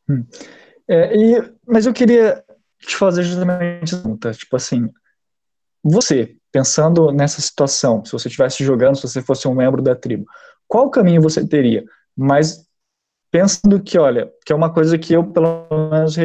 Hum. 0.09 0.27
É, 0.89 1.17
e, 1.17 1.55
mas 1.65 1.87
eu 1.87 1.93
queria 1.93 2.45
te 2.81 2.97
fazer 2.97 3.23
justamente 3.23 3.85
essa 3.85 3.97
pergunta. 4.03 4.33
Tipo 4.33 4.57
assim, 4.57 4.91
você, 5.83 6.37
pensando 6.53 7.12
nessa 7.12 7.40
situação, 7.40 8.05
se 8.05 8.12
você 8.12 8.28
estivesse 8.28 8.64
jogando, 8.64 8.96
se 8.96 9.03
você 9.03 9.22
fosse 9.22 9.46
um 9.46 9.55
membro 9.55 9.82
da 9.82 9.94
tribo, 9.94 10.24
qual 10.66 10.90
caminho 10.90 11.22
você 11.22 11.46
teria? 11.46 11.84
Mas 12.16 12.64
pensando 13.30 13.80
que, 13.80 13.98
olha, 13.98 14.30
que 14.44 14.53
é 14.53 14.57
uma 14.57 14.72
coisa 14.72 14.98
que 14.98 15.12
eu, 15.12 15.24
pelo 15.24 15.66
menos, 15.90 16.16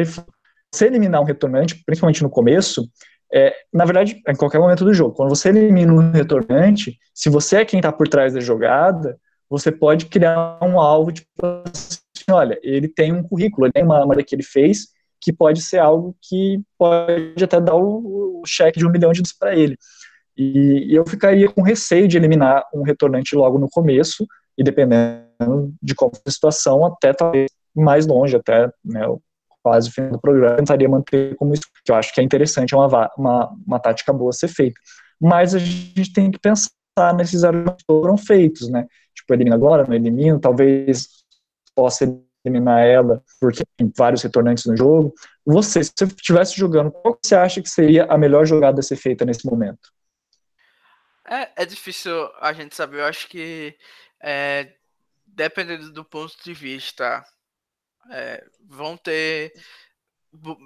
se 0.74 0.84
eliminar 0.84 1.20
um 1.20 1.24
retornante, 1.24 1.82
principalmente 1.84 2.22
no 2.22 2.30
começo, 2.30 2.88
é, 3.32 3.54
na 3.72 3.84
verdade, 3.84 4.20
em 4.26 4.36
qualquer 4.36 4.58
momento 4.58 4.84
do 4.84 4.94
jogo, 4.94 5.14
quando 5.14 5.30
você 5.30 5.48
elimina 5.48 5.92
um 5.92 6.10
retornante, 6.10 6.98
se 7.14 7.28
você 7.28 7.56
é 7.56 7.64
quem 7.64 7.78
está 7.78 7.92
por 7.92 8.08
trás 8.08 8.34
da 8.34 8.40
jogada, 8.40 9.18
você 9.48 9.70
pode 9.70 10.06
criar 10.06 10.58
um 10.62 10.80
alvo, 10.80 11.12
tipo 11.12 11.30
assim, 11.44 11.98
olha, 12.30 12.58
ele 12.62 12.88
tem 12.88 13.12
um 13.12 13.22
currículo, 13.22 13.66
ele 13.66 13.72
tem 13.72 13.84
uma, 13.84 14.04
uma 14.04 14.22
que 14.22 14.34
ele 14.34 14.42
fez, 14.42 14.88
que 15.20 15.32
pode 15.32 15.60
ser 15.62 15.78
algo 15.78 16.16
que 16.22 16.60
pode 16.78 17.42
até 17.42 17.60
dar 17.60 17.74
o, 17.74 18.40
o 18.40 18.46
cheque 18.46 18.78
de 18.78 18.86
um 18.86 18.90
milhão 18.90 19.12
de 19.12 19.22
dólares 19.22 19.36
para 19.36 19.56
ele. 19.56 19.76
E, 20.36 20.94
eu 20.94 21.04
ficaria 21.06 21.48
com 21.48 21.62
receio 21.62 22.06
de 22.06 22.16
eliminar 22.16 22.64
um 22.74 22.82
retornante 22.82 23.34
logo 23.34 23.58
no 23.58 23.68
começo, 23.68 24.26
e 24.56 24.62
dependendo 24.62 25.72
de 25.82 25.94
qual 25.94 26.10
a 26.12 26.30
situação, 26.30 26.84
até 26.86 27.12
talvez 27.12 27.50
mais 27.74 28.06
longe, 28.06 28.36
até 28.36 28.70
né, 28.84 29.06
quase 29.62 29.88
o 29.88 29.92
fim 29.92 30.08
do 30.08 30.20
programa, 30.20 30.56
tentaria 30.56 30.88
manter 30.88 31.34
como 31.36 31.52
isso, 31.52 31.64
que 31.84 31.90
eu 31.90 31.96
acho 31.96 32.14
que 32.14 32.20
é 32.20 32.24
interessante, 32.24 32.74
é 32.74 32.76
uma, 32.76 33.10
uma, 33.16 33.56
uma 33.66 33.78
tática 33.78 34.12
boa 34.12 34.30
a 34.30 34.32
ser 34.32 34.48
feita. 34.48 34.78
Mas 35.20 35.54
a 35.54 35.58
gente 35.58 36.12
tem 36.12 36.30
que 36.30 36.38
pensar 36.38 36.70
nesses 37.16 37.44
argumentos 37.44 37.78
que 37.78 37.86
foram 37.86 38.16
feitos, 38.16 38.68
né? 38.68 38.86
Tipo, 39.14 39.34
elimina 39.34 39.56
agora, 39.56 39.84
não 39.86 39.94
elimina, 39.94 40.38
talvez 40.38 41.08
possa 41.74 42.04
eliminar 42.44 42.86
ela, 42.86 43.22
porque 43.40 43.64
tem 43.76 43.92
vários 43.96 44.22
retornantes 44.22 44.64
no 44.66 44.76
jogo. 44.76 45.12
Você, 45.44 45.82
se 45.82 45.92
você 45.96 46.04
estivesse 46.04 46.56
jogando, 46.56 46.90
qual 46.90 47.18
você 47.20 47.34
acha 47.34 47.60
que 47.60 47.68
seria 47.68 48.04
a 48.04 48.16
melhor 48.16 48.46
jogada 48.46 48.80
a 48.80 48.82
ser 48.82 48.96
feita 48.96 49.24
nesse 49.24 49.44
momento? 49.46 49.95
É, 51.28 51.62
é 51.62 51.66
difícil 51.66 52.30
a 52.40 52.52
gente 52.52 52.74
saber. 52.74 53.00
Eu 53.00 53.06
acho 53.06 53.28
que, 53.28 53.76
é, 54.20 54.74
dependendo 55.26 55.92
do 55.92 56.04
ponto 56.04 56.36
de 56.42 56.54
vista, 56.54 57.24
é, 58.10 58.44
vão 58.60 58.96
ter 58.96 59.52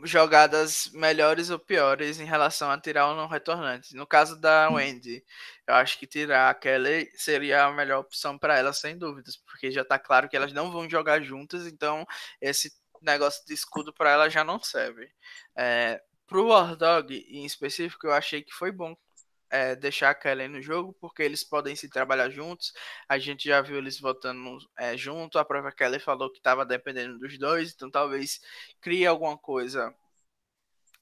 jogadas 0.05 0.91
melhores 0.93 1.51
ou 1.51 1.59
piores 1.59 2.19
em 2.19 2.25
relação 2.25 2.71
a 2.71 2.81
tirar 2.81 3.09
ou 3.09 3.17
não 3.17 3.29
retornante. 3.29 3.95
No 3.95 4.07
caso 4.07 4.39
da 4.41 4.69
hum. 4.71 4.75
Wendy, 4.75 5.25
eu 5.67 5.75
acho 5.75 5.99
que 5.99 6.07
tirar 6.07 6.51
a 6.51 6.55
Kelly 6.55 7.11
seria 7.15 7.65
a 7.65 7.73
melhor 7.73 8.01
opção 8.01 8.39
para 8.39 8.59
ela, 8.59 8.73
sem 8.73 8.99
dúvidas, 8.99 9.37
porque 9.37 9.71
já 9.71 9.83
está 9.83 9.99
claro 9.99 10.29
que 10.29 10.37
elas 10.37 10.53
não 10.53 10.71
vão 10.71 10.89
jogar 10.89 11.23
juntas, 11.23 11.67
então 11.67 12.07
esse 12.41 12.73
negócio 13.01 13.45
de 13.47 13.55
escudo 13.55 13.93
para 13.93 14.11
ela 14.11 14.29
já 14.29 14.45
não 14.45 14.61
serve. 14.63 15.11
É, 15.57 16.03
pro 16.27 16.49
War 16.49 16.77
Dog, 16.77 17.15
em 17.29 17.45
específico, 17.45 18.07
eu 18.07 18.13
achei 18.13 18.43
que 18.43 18.53
foi 18.53 18.73
bom 18.73 18.97
é, 19.51 19.75
deixar 19.77 20.11
a 20.11 20.15
Kelly 20.15 20.49
no 20.49 20.63
jogo, 20.63 20.95
porque 21.01 21.23
eles 21.23 21.45
podem 21.45 21.75
se 21.77 21.89
trabalhar 21.89 22.31
juntos. 22.31 22.73
A 23.09 23.19
gente 23.19 23.49
já 23.49 23.61
viu 23.61 23.79
eles 23.79 23.99
votando 24.01 24.59
é, 24.79 24.97
junto. 24.97 25.39
A 25.39 25.45
própria 25.45 25.73
Kelly 25.73 26.01
falou 26.01 26.31
que 26.31 26.39
estava 26.39 26.65
dependendo 26.65 27.19
dos 27.19 27.39
dois, 27.39 27.73
então 27.75 27.91
talvez 27.91 28.41
crie 28.81 29.07
alguma 29.07 29.37
coisa 29.39 29.95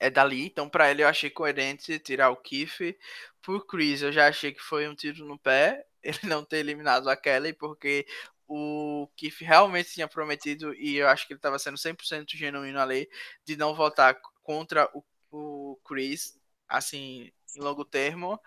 é 0.00 0.10
dali, 0.10 0.46
então 0.46 0.68
para 0.68 0.90
ele 0.90 1.02
eu 1.02 1.08
achei 1.08 1.30
coerente 1.30 1.98
tirar 1.98 2.30
o 2.30 2.36
Keith. 2.36 2.96
Por 3.42 3.66
Chris, 3.66 4.02
eu 4.02 4.12
já 4.12 4.28
achei 4.28 4.52
que 4.52 4.60
foi 4.60 4.88
um 4.88 4.94
tiro 4.94 5.24
no 5.24 5.38
pé 5.38 5.84
ele 6.02 6.18
não 6.24 6.44
ter 6.44 6.58
eliminado 6.58 7.08
a 7.08 7.16
Kelly, 7.16 7.52
porque 7.52 8.06
o 8.46 9.08
Keith 9.16 9.40
realmente 9.40 9.92
tinha 9.92 10.08
prometido, 10.08 10.74
e 10.74 10.96
eu 10.96 11.08
acho 11.08 11.26
que 11.26 11.32
ele 11.34 11.38
estava 11.38 11.58
sendo 11.58 11.76
100% 11.76 12.36
genuíno 12.36 12.80
ali, 12.80 13.08
de 13.44 13.56
não 13.56 13.74
votar 13.74 14.18
contra 14.42 14.88
o, 14.94 15.04
o 15.30 15.78
Chris, 15.84 16.38
assim, 16.68 17.30
em 17.56 17.60
longo 17.60 17.84
termo. 17.84 18.40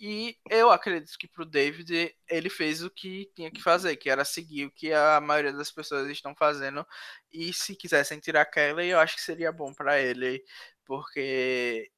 E 0.00 0.36
eu 0.48 0.70
acredito 0.70 1.18
que 1.18 1.26
pro 1.26 1.44
David 1.44 2.14
ele 2.28 2.48
fez 2.48 2.82
o 2.84 2.90
que 2.90 3.30
tinha 3.34 3.50
que 3.50 3.60
fazer, 3.60 3.96
que 3.96 4.08
era 4.08 4.24
seguir 4.24 4.66
o 4.66 4.70
que 4.70 4.92
a 4.92 5.20
maioria 5.20 5.52
das 5.52 5.72
pessoas 5.72 6.08
estão 6.08 6.34
fazendo. 6.36 6.86
E 7.32 7.52
se 7.52 7.74
quisessem 7.74 8.20
tirar 8.20 8.46
Kelly, 8.46 8.88
eu 8.88 9.00
acho 9.00 9.16
que 9.16 9.22
seria 9.22 9.50
bom 9.50 9.74
para 9.74 9.98
ele, 10.00 10.44
porque 10.84 11.90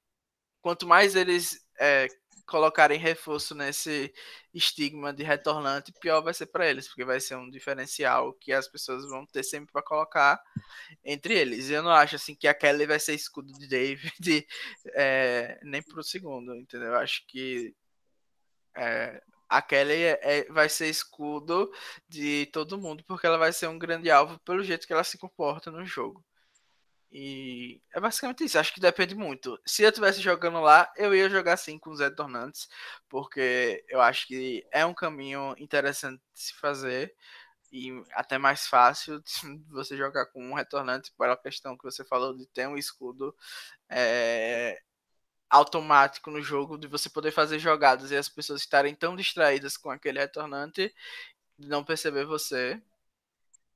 quanto 0.63 0.87
mais 0.87 1.15
eles 1.15 1.67
é, 1.79 2.09
colocarem 2.47 2.99
reforço 2.99 3.55
nesse 3.55 4.13
estigma 4.53 5.13
de 5.13 5.23
retornante, 5.23 5.93
pior 6.01 6.21
vai 6.23 6.35
ser 6.35 6.47
para 6.47 6.69
eles, 6.69 6.89
porque 6.89 7.05
vai 7.05 7.21
ser 7.21 7.37
um 7.37 7.51
diferencial 7.51 8.33
que 8.35 8.53
as 8.53 8.69
pessoas 8.69 9.09
vão 9.09 9.27
ter 9.27 9.43
sempre 9.43 9.73
para 9.73 9.83
colocar 9.83 10.43
entre 11.05 11.35
eles. 11.35 11.71
Eu 11.71 11.83
não 11.83 11.91
acho 11.91 12.17
assim 12.17 12.35
que 12.35 12.49
a 12.49 12.55
Kelly 12.55 12.87
vai 12.87 12.99
ser 12.99 13.15
escudo 13.15 13.53
de 13.53 13.69
David 13.69 14.47
é, 14.95 15.59
nem 15.65 15.83
pro 15.83 16.03
segundo, 16.03 16.55
entendeu? 16.57 16.89
Eu 16.89 16.97
acho 16.97 17.27
que 17.27 17.75
é, 18.77 19.23
a 19.49 19.61
Kelly 19.63 19.95
é, 19.95 20.21
é, 20.23 20.45
vai 20.53 20.69
ser 20.69 20.89
escudo 20.89 21.73
de 22.09 22.47
todo 22.53 22.79
mundo, 22.79 23.05
porque 23.05 23.27
ela 23.27 23.39
vai 23.39 23.53
ser 23.53 23.67
um 23.69 23.79
grande 23.79 24.11
alvo 24.11 24.39
pelo 24.41 24.63
jeito 24.63 24.87
que 24.87 24.93
ela 24.93 25.05
se 25.05 25.19
comporta 25.19 25.71
no 25.71 25.85
jogo. 25.85 26.25
E 27.13 27.83
é 27.93 28.01
basicamente 28.01 28.45
isso. 28.45 28.59
Acho 28.59 28.73
que 28.73 28.81
depende 28.81 29.15
muito. 29.15 29.61
Se 29.67 29.83
eu 29.83 29.89
estivesse 29.89 30.21
jogando 30.21 30.61
lá, 30.61 30.91
eu 30.97 31.15
ia 31.15 31.29
jogar 31.29 31.57
sim 31.57 31.79
com 31.79 31.91
os 31.91 32.01
retornantes, 32.01 32.69
porque 33.09 33.85
eu 33.89 34.01
acho 34.01 34.27
que 34.29 34.65
é 34.71 34.87
um 34.87 34.95
caminho 34.95 35.55
interessante 35.59 36.23
de 36.33 36.41
se 36.41 36.55
fazer 36.55 37.15
e 37.73 37.91
até 38.13 38.39
mais 38.39 38.67
fácil 38.67 39.21
de 39.21 39.33
você 39.71 39.97
jogar 39.97 40.27
com 40.27 40.43
um 40.51 40.55
retornante 40.55 41.13
pela 41.19 41.37
questão 41.37 41.77
que 41.77 41.85
você 41.85 42.05
falou 42.05 42.37
de 42.37 42.47
ter 42.47 42.69
um 42.69 42.77
escudo 42.77 43.35
é, 43.89 44.81
automático 45.51 46.31
no 46.31 46.43
jogo, 46.43 46.79
de 46.79 46.89
você 46.89 47.11
poder 47.11 47.33
fazer 47.33 47.59
jogadas 47.59 48.11
e 48.11 48.17
as 48.17 48.29
pessoas 48.29 48.63
estarem 48.63 48.95
tão 48.95 49.17
distraídas 49.17 49.77
com 49.77 49.91
aquele 49.91 50.21
retornante 50.21 50.95
de 51.59 51.69
não 51.69 51.85
perceber 51.85 52.25
você 52.25 52.81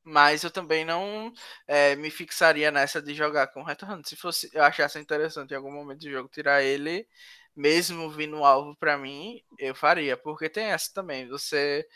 mas 0.04 0.44
eu 0.44 0.50
também 0.50 0.84
não 0.84 1.32
é, 1.66 1.96
me 1.96 2.10
fixaria 2.10 2.70
nessa 2.70 3.00
de 3.00 3.14
jogar 3.14 3.48
com 3.48 3.62
o 3.62 3.64
retornante. 3.64 4.10
Se 4.10 4.16
fosse, 4.16 4.50
eu 4.52 4.62
achasse 4.62 4.98
interessante 4.98 5.52
em 5.52 5.56
algum 5.56 5.72
momento 5.72 6.00
do 6.00 6.10
jogo 6.10 6.28
tirar 6.28 6.62
ele, 6.62 7.08
mesmo 7.56 8.10
vindo 8.10 8.44
alvo 8.44 8.76
para 8.76 8.98
mim, 8.98 9.40
eu 9.58 9.74
faria, 9.74 10.16
porque 10.16 10.48
tem 10.48 10.66
essa 10.66 10.92
também. 10.92 11.28
Você 11.28 11.86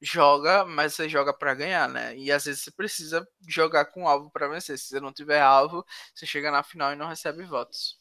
joga, 0.00 0.64
mas 0.64 0.94
você 0.94 1.08
joga 1.08 1.32
para 1.32 1.54
ganhar, 1.54 1.88
né? 1.88 2.16
E 2.16 2.30
às 2.30 2.44
vezes 2.44 2.62
você 2.62 2.70
precisa 2.70 3.26
jogar 3.48 3.86
com 3.86 4.06
alvo 4.06 4.30
para 4.30 4.48
vencer. 4.48 4.78
Se 4.78 4.88
você 4.88 5.00
não 5.00 5.12
tiver 5.12 5.40
alvo, 5.40 5.84
você 6.14 6.26
chega 6.26 6.50
na 6.50 6.62
final 6.62 6.92
e 6.92 6.96
não 6.96 7.08
recebe 7.08 7.42
votos. 7.44 7.98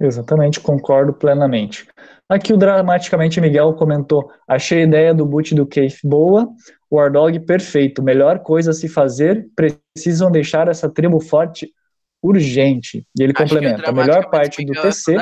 Exatamente, 0.00 0.60
concordo 0.60 1.12
plenamente. 1.12 1.88
Aqui 2.28 2.52
o 2.52 2.56
Dramaticamente 2.56 3.40
Miguel 3.40 3.74
comentou: 3.74 4.30
achei 4.46 4.82
a 4.82 4.84
ideia 4.84 5.14
do 5.14 5.26
boot 5.26 5.54
do 5.54 5.66
Keith 5.66 5.98
boa, 6.04 6.48
o 6.90 6.96
Wardog 6.96 7.38
perfeito, 7.40 8.02
melhor 8.02 8.40
coisa 8.40 8.70
a 8.70 8.74
se 8.74 8.88
fazer, 8.88 9.48
precisam 9.54 10.30
deixar 10.30 10.68
essa 10.68 10.88
tribo 10.88 11.20
forte 11.20 11.72
urgente. 12.22 13.06
E 13.18 13.22
ele 13.22 13.32
Acho 13.36 13.42
complementa: 13.42 13.90
a 13.90 13.92
melhor 13.92 14.30
parte 14.30 14.64
do 14.64 14.72
TC. 14.72 15.16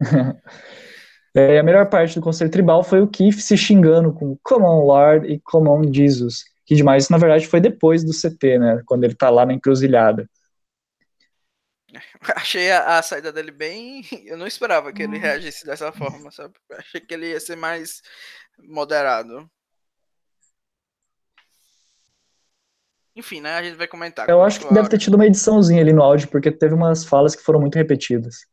é, 1.34 1.58
a 1.58 1.62
melhor 1.62 1.88
parte 1.88 2.14
do 2.14 2.20
Conselho 2.22 2.50
Tribal 2.50 2.82
foi 2.82 3.00
o 3.00 3.08
Keith 3.08 3.38
se 3.40 3.56
xingando 3.56 4.12
com 4.12 4.36
Common 4.42 4.84
Lord 4.84 5.26
e 5.32 5.40
Common 5.40 5.92
Jesus. 5.92 6.44
Que 6.64 6.74
demais, 6.74 7.08
na 7.08 7.16
verdade, 7.16 7.46
foi 7.46 7.60
depois 7.60 8.02
do 8.04 8.12
CT, 8.12 8.58
né? 8.58 8.82
Quando 8.84 9.04
ele 9.04 9.14
tá 9.14 9.30
lá 9.30 9.46
na 9.46 9.54
encruzilhada. 9.54 10.28
Achei 12.36 12.70
a, 12.70 12.98
a, 12.98 13.02
saída 13.02 13.32
dele 13.32 13.50
bem. 13.50 14.02
Eu 14.26 14.36
não 14.36 14.46
esperava 14.46 14.92
que 14.92 15.02
ele 15.02 15.16
hum. 15.16 15.20
reagisse 15.20 15.64
dessa 15.64 15.90
forma, 15.92 16.30
sabe? 16.30 16.54
Achei 16.72 17.00
que 17.00 17.14
ele 17.14 17.30
ia 17.30 17.40
ser 17.40 17.56
mais 17.56 18.02
moderado. 18.58 19.50
Enfim, 23.14 23.40
né? 23.40 23.54
A 23.54 23.62
gente 23.62 23.76
vai 23.76 23.88
comentar. 23.88 24.28
Eu 24.28 24.42
acho 24.42 24.60
que 24.60 24.74
deve 24.74 24.90
ter 24.90 24.98
tido 24.98 25.14
uma 25.14 25.26
ediçãozinha 25.26 25.80
ali 25.80 25.92
no 25.92 26.02
áudio, 26.02 26.28
porque 26.28 26.52
teve 26.52 26.74
umas 26.74 27.04
falas 27.04 27.34
que 27.34 27.42
foram 27.42 27.60
muito 27.60 27.76
repetidas. 27.76 28.46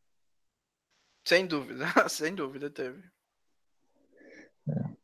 Sem 1.28 1.46
dúvida, 1.46 1.86
sem 2.08 2.34
dúvida 2.34 2.70
teve. 2.70 3.02
É. 4.70 5.04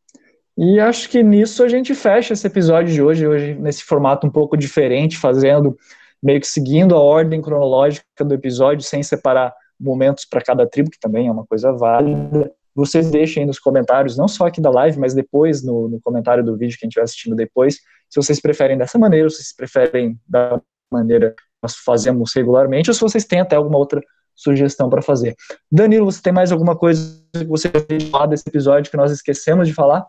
E 0.62 0.80
acho 0.80 1.10
que 1.10 1.24
nisso 1.24 1.64
a 1.64 1.70
gente 1.70 1.96
fecha 1.96 2.34
esse 2.34 2.46
episódio 2.46 2.94
de 2.94 3.02
hoje, 3.02 3.26
hoje 3.26 3.54
nesse 3.56 3.84
formato 3.84 4.28
um 4.28 4.30
pouco 4.30 4.58
diferente, 4.58 5.18
fazendo 5.18 5.78
meio 6.22 6.40
que 6.40 6.48
seguindo 6.48 6.96
a 6.96 7.00
ordem 7.00 7.42
cronológica 7.42 8.06
do 8.26 8.34
episódio, 8.34 8.84
sem 8.84 9.02
separar 9.02 9.54
momentos 9.80 10.26
para 10.26 10.42
cada 10.42 10.68
tribo, 10.68 10.90
que 10.90 11.00
também 11.00 11.28
é 11.28 11.32
uma 11.32 11.46
coisa 11.46 11.72
válida. 11.72 12.52
Vocês 12.76 13.10
deixem 13.10 13.42
aí 13.42 13.48
nos 13.48 13.60
comentários, 13.60 14.18
não 14.18 14.28
só 14.28 14.48
aqui 14.48 14.62
da 14.62 14.70
live, 14.70 15.00
mas 15.00 15.14
depois 15.14 15.64
no, 15.64 15.88
no 15.88 16.00
comentário 16.02 16.44
do 16.44 16.58
vídeo, 16.58 16.78
quem 16.80 16.88
estiver 16.88 17.04
assistindo 17.04 17.36
depois, 17.36 17.76
se 18.10 18.16
vocês 18.16 18.40
preferem 18.40 18.78
dessa 18.78 18.98
maneira, 18.98 19.30
se 19.30 19.38
vocês 19.38 19.56
preferem 19.56 20.20
da 20.28 20.62
maneira 20.92 21.32
que 21.32 21.44
nós 21.62 21.76
fazemos 21.76 22.34
regularmente, 22.34 22.90
ou 22.90 22.94
se 22.94 23.02
vocês 23.02 23.26
têm 23.26 23.40
até 23.40 23.56
alguma 23.56 23.78
outra 23.78 24.02
sugestão 24.36 24.90
para 24.90 25.02
fazer. 25.02 25.36
Danilo, 25.70 26.10
você 26.10 26.22
tem 26.22 26.32
mais 26.32 26.52
alguma 26.52 26.78
coisa 26.78 27.22
que 27.34 27.44
você 27.44 27.70
quer 27.70 28.02
falar 28.10 28.28
desse 28.28 28.48
episódio 28.48 28.90
que 28.90 28.98
nós 28.98 29.12
esquecemos 29.12 29.68
de 29.68 29.74
falar? 29.74 30.08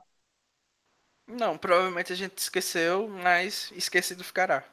Não, 1.28 1.56
provavelmente 1.56 2.12
a 2.12 2.16
gente 2.16 2.38
esqueceu, 2.38 3.08
mas 3.08 3.72
esquecido 3.74 4.22
ficará. 4.22 4.64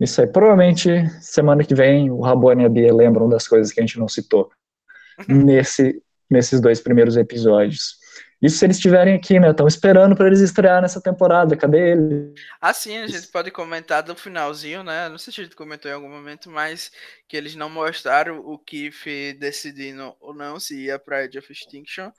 Isso 0.00 0.20
aí. 0.20 0.26
Provavelmente 0.26 0.90
semana 1.20 1.64
que 1.64 1.74
vem 1.74 2.10
o 2.10 2.20
Rabone 2.20 2.62
e 2.62 2.66
a 2.66 2.68
Bia 2.68 2.94
lembram 2.94 3.28
das 3.28 3.48
coisas 3.48 3.72
que 3.72 3.80
a 3.80 3.82
gente 3.82 3.98
não 3.98 4.08
citou 4.08 4.50
uhum. 5.28 5.44
nesse, 5.44 6.02
nesses 6.30 6.60
dois 6.60 6.80
primeiros 6.80 7.16
episódios. 7.16 7.96
Isso 8.40 8.58
se 8.58 8.66
eles 8.66 8.76
estiverem 8.76 9.14
aqui, 9.14 9.40
né? 9.40 9.50
Estão 9.50 9.66
esperando 9.66 10.14
para 10.14 10.26
eles 10.26 10.40
estrear 10.40 10.82
nessa 10.82 11.00
temporada. 11.00 11.56
Cadê 11.56 11.92
eles? 11.92 12.34
Ah, 12.60 12.72
sim, 12.74 12.98
a 12.98 13.06
gente 13.06 13.28
pode 13.28 13.50
comentar 13.50 14.02
do 14.02 14.14
finalzinho, 14.14 14.82
né? 14.82 15.08
Não 15.08 15.16
sei 15.16 15.32
se 15.32 15.40
a 15.40 15.44
gente 15.44 15.56
comentou 15.56 15.90
em 15.90 15.94
algum 15.94 16.08
momento, 16.08 16.50
mas 16.50 16.92
que 17.26 17.36
eles 17.36 17.54
não 17.56 17.70
mostraram 17.70 18.40
o 18.40 18.58
Keith 18.58 19.38
decidindo 19.38 20.14
ou 20.20 20.34
não 20.34 20.60
se 20.60 20.84
ia 20.84 20.98
para 20.98 21.24
Edge 21.24 21.38
of 21.38 21.50
Extinction. 21.50 22.10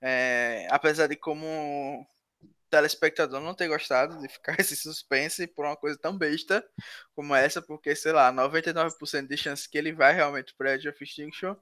É, 0.00 0.66
apesar 0.70 1.06
de 1.06 1.16
como 1.16 2.06
telespectador 2.72 3.38
não 3.38 3.54
ter 3.54 3.68
gostado 3.68 4.18
de 4.18 4.28
ficar 4.28 4.56
esse 4.58 4.74
suspense 4.74 5.46
por 5.46 5.66
uma 5.66 5.76
coisa 5.76 5.98
tão 5.98 6.16
besta 6.16 6.66
como 7.14 7.34
essa, 7.34 7.60
porque, 7.60 7.94
sei 7.94 8.12
lá, 8.12 8.32
99% 8.32 9.28
de 9.28 9.36
chance 9.36 9.68
que 9.68 9.76
ele 9.76 9.92
vai 9.92 10.14
realmente 10.14 10.54
para 10.54 10.74
Edge 10.74 10.88
of 10.88 11.04
Extinction. 11.04 11.54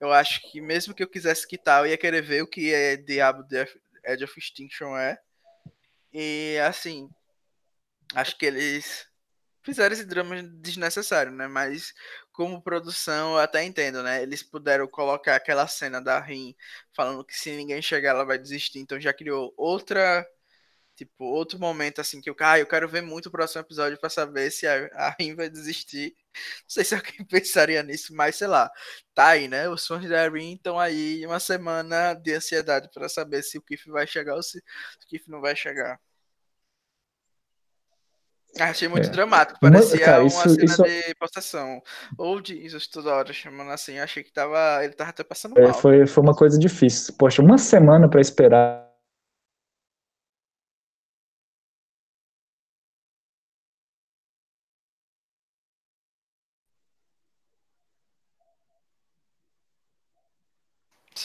Eu 0.00 0.12
acho 0.12 0.42
que 0.50 0.60
mesmo 0.60 0.92
que 0.92 1.04
eu 1.04 1.08
quisesse 1.08 1.46
quitar, 1.46 1.84
eu 1.84 1.90
ia 1.90 1.96
querer 1.96 2.20
ver 2.20 2.42
o 2.42 2.48
que 2.48 2.74
é 2.74 2.96
Diabo 2.96 3.44
de 3.44 3.64
Edge 4.04 4.24
of 4.24 4.38
Extinction 4.38 4.96
é. 4.96 5.16
E, 6.12 6.58
assim, 6.66 7.08
acho 8.14 8.36
que 8.36 8.46
eles 8.46 9.06
fizeram 9.62 9.92
esse 9.92 10.04
drama 10.04 10.42
desnecessário, 10.42 11.30
né? 11.32 11.46
Mas 11.46 11.94
como 12.32 12.62
produção 12.62 13.34
eu 13.34 13.38
até 13.38 13.64
entendo, 13.64 14.02
né? 14.02 14.22
Eles 14.22 14.42
puderam 14.42 14.88
colocar 14.88 15.36
aquela 15.36 15.66
cena 15.68 16.00
da 16.00 16.18
Rin 16.20 16.56
falando 16.92 17.24
que 17.24 17.36
se 17.36 17.50
ninguém 17.52 17.80
chegar 17.80 18.10
ela 18.10 18.24
vai 18.24 18.38
desistir, 18.38 18.80
então 18.80 19.00
já 19.00 19.12
criou 19.12 19.54
outra 19.56 20.26
Tipo, 20.96 21.24
outro 21.24 21.58
momento 21.58 22.00
assim 22.00 22.22
que 22.22 22.30
eu, 22.30 22.36
ah, 22.40 22.58
eu 22.58 22.66
quero 22.66 22.88
ver 22.88 23.02
muito 23.02 23.26
o 23.26 23.30
próximo 23.30 23.60
episódio 23.60 23.98
para 23.98 24.08
saber 24.08 24.50
se 24.50 24.66
a, 24.66 24.88
a 24.94 25.14
Rin 25.20 25.34
vai 25.34 25.50
desistir. 25.50 26.16
Não 26.34 26.68
sei 26.68 26.84
se 26.84 26.94
alguém 26.94 27.24
pensaria 27.28 27.82
nisso, 27.82 28.14
mas 28.14 28.36
sei 28.36 28.46
lá. 28.46 28.70
Tá 29.14 29.28
aí, 29.28 29.46
né? 29.46 29.68
Os 29.68 29.86
fãs 29.86 30.08
da 30.08 30.26
Rin 30.28 30.54
estão 30.54 30.78
aí 30.78 31.26
uma 31.26 31.38
semana 31.38 32.14
de 32.14 32.32
ansiedade 32.34 32.88
para 32.94 33.08
saber 33.10 33.42
se 33.42 33.58
o 33.58 33.62
Kiff 33.62 33.90
vai 33.90 34.06
chegar 34.06 34.36
ou 34.36 34.42
se 34.42 34.58
o 34.58 35.06
Kiff 35.06 35.30
não 35.30 35.40
vai 35.42 35.54
chegar. 35.54 36.00
Achei 38.58 38.88
muito 38.88 39.08
é. 39.08 39.10
dramático, 39.10 39.60
parecia 39.60 39.98
Cara, 40.02 40.24
isso, 40.24 40.36
uma 40.36 40.48
cena 40.48 40.64
isso... 40.64 40.82
de 40.82 41.14
possessão. 41.16 41.82
Ou 42.16 42.40
de 42.40 42.62
Jesus 42.62 42.86
toda 42.86 43.14
hora 43.14 43.32
chamando 43.34 43.70
assim, 43.70 43.98
achei 43.98 44.22
que 44.22 44.32
tava, 44.32 44.82
ele 44.82 44.94
tava 44.94 45.10
até 45.10 45.22
passando 45.22 45.58
é, 45.58 45.64
mal. 45.64 45.74
foi, 45.74 46.06
foi 46.06 46.22
uma 46.22 46.34
coisa 46.34 46.58
difícil. 46.58 47.14
Poxa, 47.18 47.42
uma 47.42 47.58
semana 47.58 48.08
para 48.08 48.20
esperar 48.20 48.85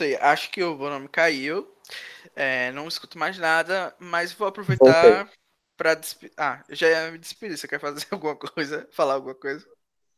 sei, 0.01 0.17
acho 0.19 0.49
que 0.51 0.63
o 0.63 0.75
volume 0.75 1.07
caiu. 1.07 1.67
É, 2.35 2.71
não 2.71 2.87
escuto 2.87 3.19
mais 3.19 3.37
nada, 3.37 3.93
mas 3.99 4.33
vou 4.33 4.47
aproveitar 4.47 5.29
pra 5.77 5.93
despedir. 5.93 6.33
Ah, 6.37 6.63
já 6.69 6.89
ia 6.89 7.11
me 7.11 7.19
despedir. 7.19 7.57
Você 7.57 7.67
quer 7.67 7.79
fazer 7.79 8.05
alguma 8.09 8.35
coisa? 8.35 8.87
Falar 8.91 9.15
alguma 9.15 9.35
coisa? 9.35 9.63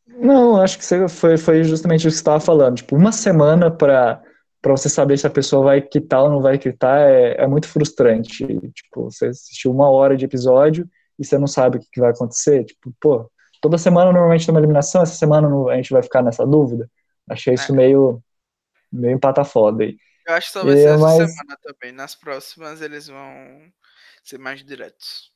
Não, 0.06 0.60
acho 0.60 0.78
que 0.78 1.08
foi, 1.08 1.36
foi 1.36 1.64
justamente 1.64 2.00
isso 2.00 2.08
que 2.08 2.14
você 2.14 2.20
estava 2.20 2.40
falando. 2.40 2.76
Tipo, 2.76 2.96
uma 2.96 3.12
semana 3.12 3.70
para 3.70 4.22
para 4.62 4.74
você 4.74 4.88
saber 4.88 5.18
se 5.18 5.26
a 5.26 5.30
pessoa 5.30 5.62
vai 5.62 5.82
quitar 5.82 6.22
ou 6.22 6.30
não 6.30 6.40
vai 6.40 6.56
quitar 6.56 6.98
é, 6.98 7.34
é 7.42 7.46
muito 7.46 7.68
frustrante. 7.68 8.46
Tipo, 8.72 9.10
você 9.10 9.26
assistiu 9.26 9.70
uma 9.70 9.90
hora 9.90 10.16
de 10.16 10.24
episódio 10.24 10.88
e 11.18 11.24
você 11.24 11.36
não 11.36 11.46
sabe 11.46 11.76
o 11.76 11.80
que, 11.80 11.88
que 11.92 12.00
vai 12.00 12.12
acontecer. 12.12 12.64
Tipo, 12.64 12.90
pô, 12.98 13.30
toda 13.60 13.76
semana 13.76 14.10
normalmente 14.10 14.46
tem 14.46 14.54
uma 14.54 14.60
eliminação, 14.60 15.02
essa 15.02 15.16
semana 15.16 15.48
a 15.70 15.76
gente 15.76 15.92
vai 15.92 16.02
ficar 16.02 16.22
nessa 16.22 16.46
dúvida. 16.46 16.90
Achei 17.28 17.52
isso 17.52 17.72
é. 17.72 17.76
meio, 17.76 18.22
meio 18.94 19.16
empata 19.16 19.44
foda 19.44 19.84
aí. 19.84 19.96
Eu 20.26 20.34
acho 20.34 20.48
que 20.48 20.54
talvez 20.54 20.80
essa 20.80 20.98
mas... 20.98 21.16
semana 21.16 21.58
também. 21.62 21.92
Nas 21.92 22.14
próximas 22.14 22.80
eles 22.80 23.08
vão 23.08 23.60
ser 24.22 24.38
mais 24.38 24.64
diretos. 24.64 25.32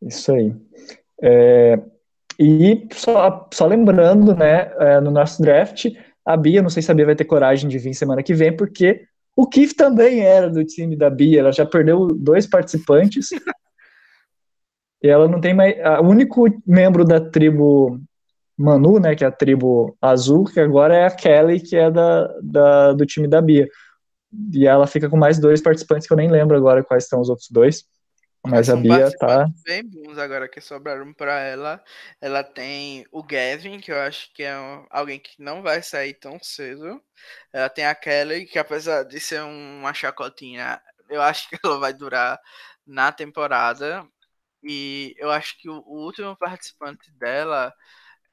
Isso 0.00 0.32
aí. 0.32 0.54
É, 1.22 1.80
e 2.38 2.86
só, 2.92 3.48
só 3.52 3.66
lembrando, 3.66 4.34
né, 4.34 4.72
é, 4.78 5.00
no 5.00 5.10
nosso 5.10 5.40
draft, 5.40 5.86
a 6.24 6.36
Bia, 6.36 6.62
não 6.62 6.70
sei 6.70 6.82
se 6.82 6.90
a 6.90 6.94
Bia 6.94 7.06
vai 7.06 7.16
ter 7.16 7.24
coragem 7.24 7.68
de 7.68 7.78
vir 7.78 7.94
semana 7.94 8.22
que 8.22 8.34
vem, 8.34 8.56
porque 8.56 9.06
o 9.36 9.46
Kif 9.46 9.74
também 9.74 10.20
era 10.20 10.48
do 10.48 10.64
time 10.64 10.96
da 10.96 11.10
Bia, 11.10 11.40
ela 11.40 11.52
já 11.52 11.66
perdeu 11.66 12.06
dois 12.08 12.46
participantes. 12.46 13.30
e 15.02 15.08
ela 15.08 15.28
não 15.28 15.40
tem 15.40 15.54
mais. 15.54 15.76
O 16.00 16.04
único 16.04 16.46
membro 16.66 17.04
da 17.04 17.20
tribo 17.20 18.00
Manu, 18.56 19.00
né, 19.00 19.14
que 19.14 19.24
é 19.24 19.26
a 19.26 19.32
tribo 19.32 19.96
azul, 20.00 20.44
que 20.44 20.60
agora 20.60 20.94
é 20.94 21.06
a 21.06 21.10
Kelly, 21.10 21.60
que 21.60 21.76
é 21.76 21.90
da, 21.90 22.28
da, 22.42 22.92
do 22.92 23.04
time 23.04 23.26
da 23.26 23.42
Bia. 23.42 23.68
E 24.52 24.66
ela 24.66 24.86
fica 24.86 25.08
com 25.08 25.16
mais 25.16 25.38
dois 25.38 25.62
participantes 25.62 26.06
que 26.06 26.12
eu 26.12 26.16
nem 26.16 26.30
lembro 26.30 26.56
agora 26.56 26.82
quais 26.82 27.06
são 27.06 27.20
os 27.20 27.28
outros 27.28 27.50
dois. 27.50 27.84
Mas 28.46 28.68
a 28.68 28.76
Bia 28.76 29.10
tá. 29.16 29.46
Bem 29.64 29.82
bons 29.88 30.18
agora 30.18 30.46
que 30.48 30.60
sobraram 30.60 31.12
para 31.14 31.40
ela. 31.40 31.82
Ela 32.20 32.44
tem 32.44 33.06
o 33.10 33.22
Gavin, 33.22 33.80
que 33.80 33.90
eu 33.90 33.98
acho 33.98 34.32
que 34.34 34.42
é 34.42 34.58
um, 34.58 34.86
alguém 34.90 35.18
que 35.18 35.42
não 35.42 35.62
vai 35.62 35.82
sair 35.82 36.14
tão 36.14 36.38
cedo. 36.42 37.00
Ela 37.52 37.70
tem 37.70 37.86
a 37.86 37.94
Kelly, 37.94 38.44
que 38.44 38.58
apesar 38.58 39.04
de 39.04 39.18
ser 39.18 39.42
uma 39.42 39.94
chacotinha, 39.94 40.80
eu 41.08 41.22
acho 41.22 41.48
que 41.48 41.56
ela 41.64 41.78
vai 41.78 41.94
durar 41.94 42.38
na 42.86 43.10
temporada. 43.10 44.06
E 44.62 45.14
eu 45.18 45.30
acho 45.30 45.58
que 45.58 45.68
o, 45.68 45.82
o 45.86 46.04
último 46.04 46.36
participante 46.36 47.10
dela 47.12 47.72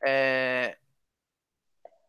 é. 0.03 0.77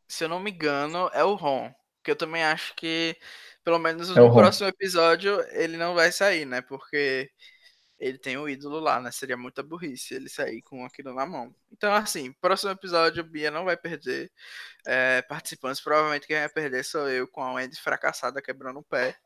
Se 0.08 0.24
eu 0.24 0.28
não 0.28 0.40
me 0.40 0.50
engano, 0.50 1.10
é 1.12 1.24
o 1.24 1.34
Ron. 1.34 1.72
Que 2.02 2.10
eu 2.10 2.16
também 2.16 2.42
acho 2.42 2.74
que, 2.74 3.16
pelo 3.64 3.78
menos 3.78 4.10
é 4.10 4.20
no 4.20 4.32
próximo 4.32 4.68
episódio, 4.68 5.40
ele 5.50 5.76
não 5.76 5.94
vai 5.94 6.10
sair, 6.12 6.44
né? 6.44 6.60
Porque 6.60 7.30
ele 8.02 8.18
tem 8.18 8.36
o 8.36 8.42
um 8.42 8.48
ídolo 8.48 8.80
lá, 8.80 9.00
né? 9.00 9.12
Seria 9.12 9.36
muita 9.36 9.62
burrice 9.62 10.14
ele 10.14 10.28
sair 10.28 10.60
com 10.62 10.84
aquilo 10.84 11.14
na 11.14 11.24
mão. 11.24 11.54
Então, 11.70 11.94
assim, 11.94 12.32
próximo 12.40 12.72
episódio, 12.72 13.22
Bia 13.22 13.48
não 13.48 13.64
vai 13.64 13.76
perder 13.76 14.30
é, 14.84 15.22
participantes. 15.22 15.80
Provavelmente 15.80 16.26
quem 16.26 16.36
vai 16.36 16.48
perder 16.48 16.84
sou 16.84 17.08
eu, 17.08 17.28
com 17.28 17.40
a 17.40 17.52
Wendy 17.52 17.80
fracassada 17.80 18.42
quebrando 18.42 18.80
o 18.80 18.84
pé. 18.84 19.16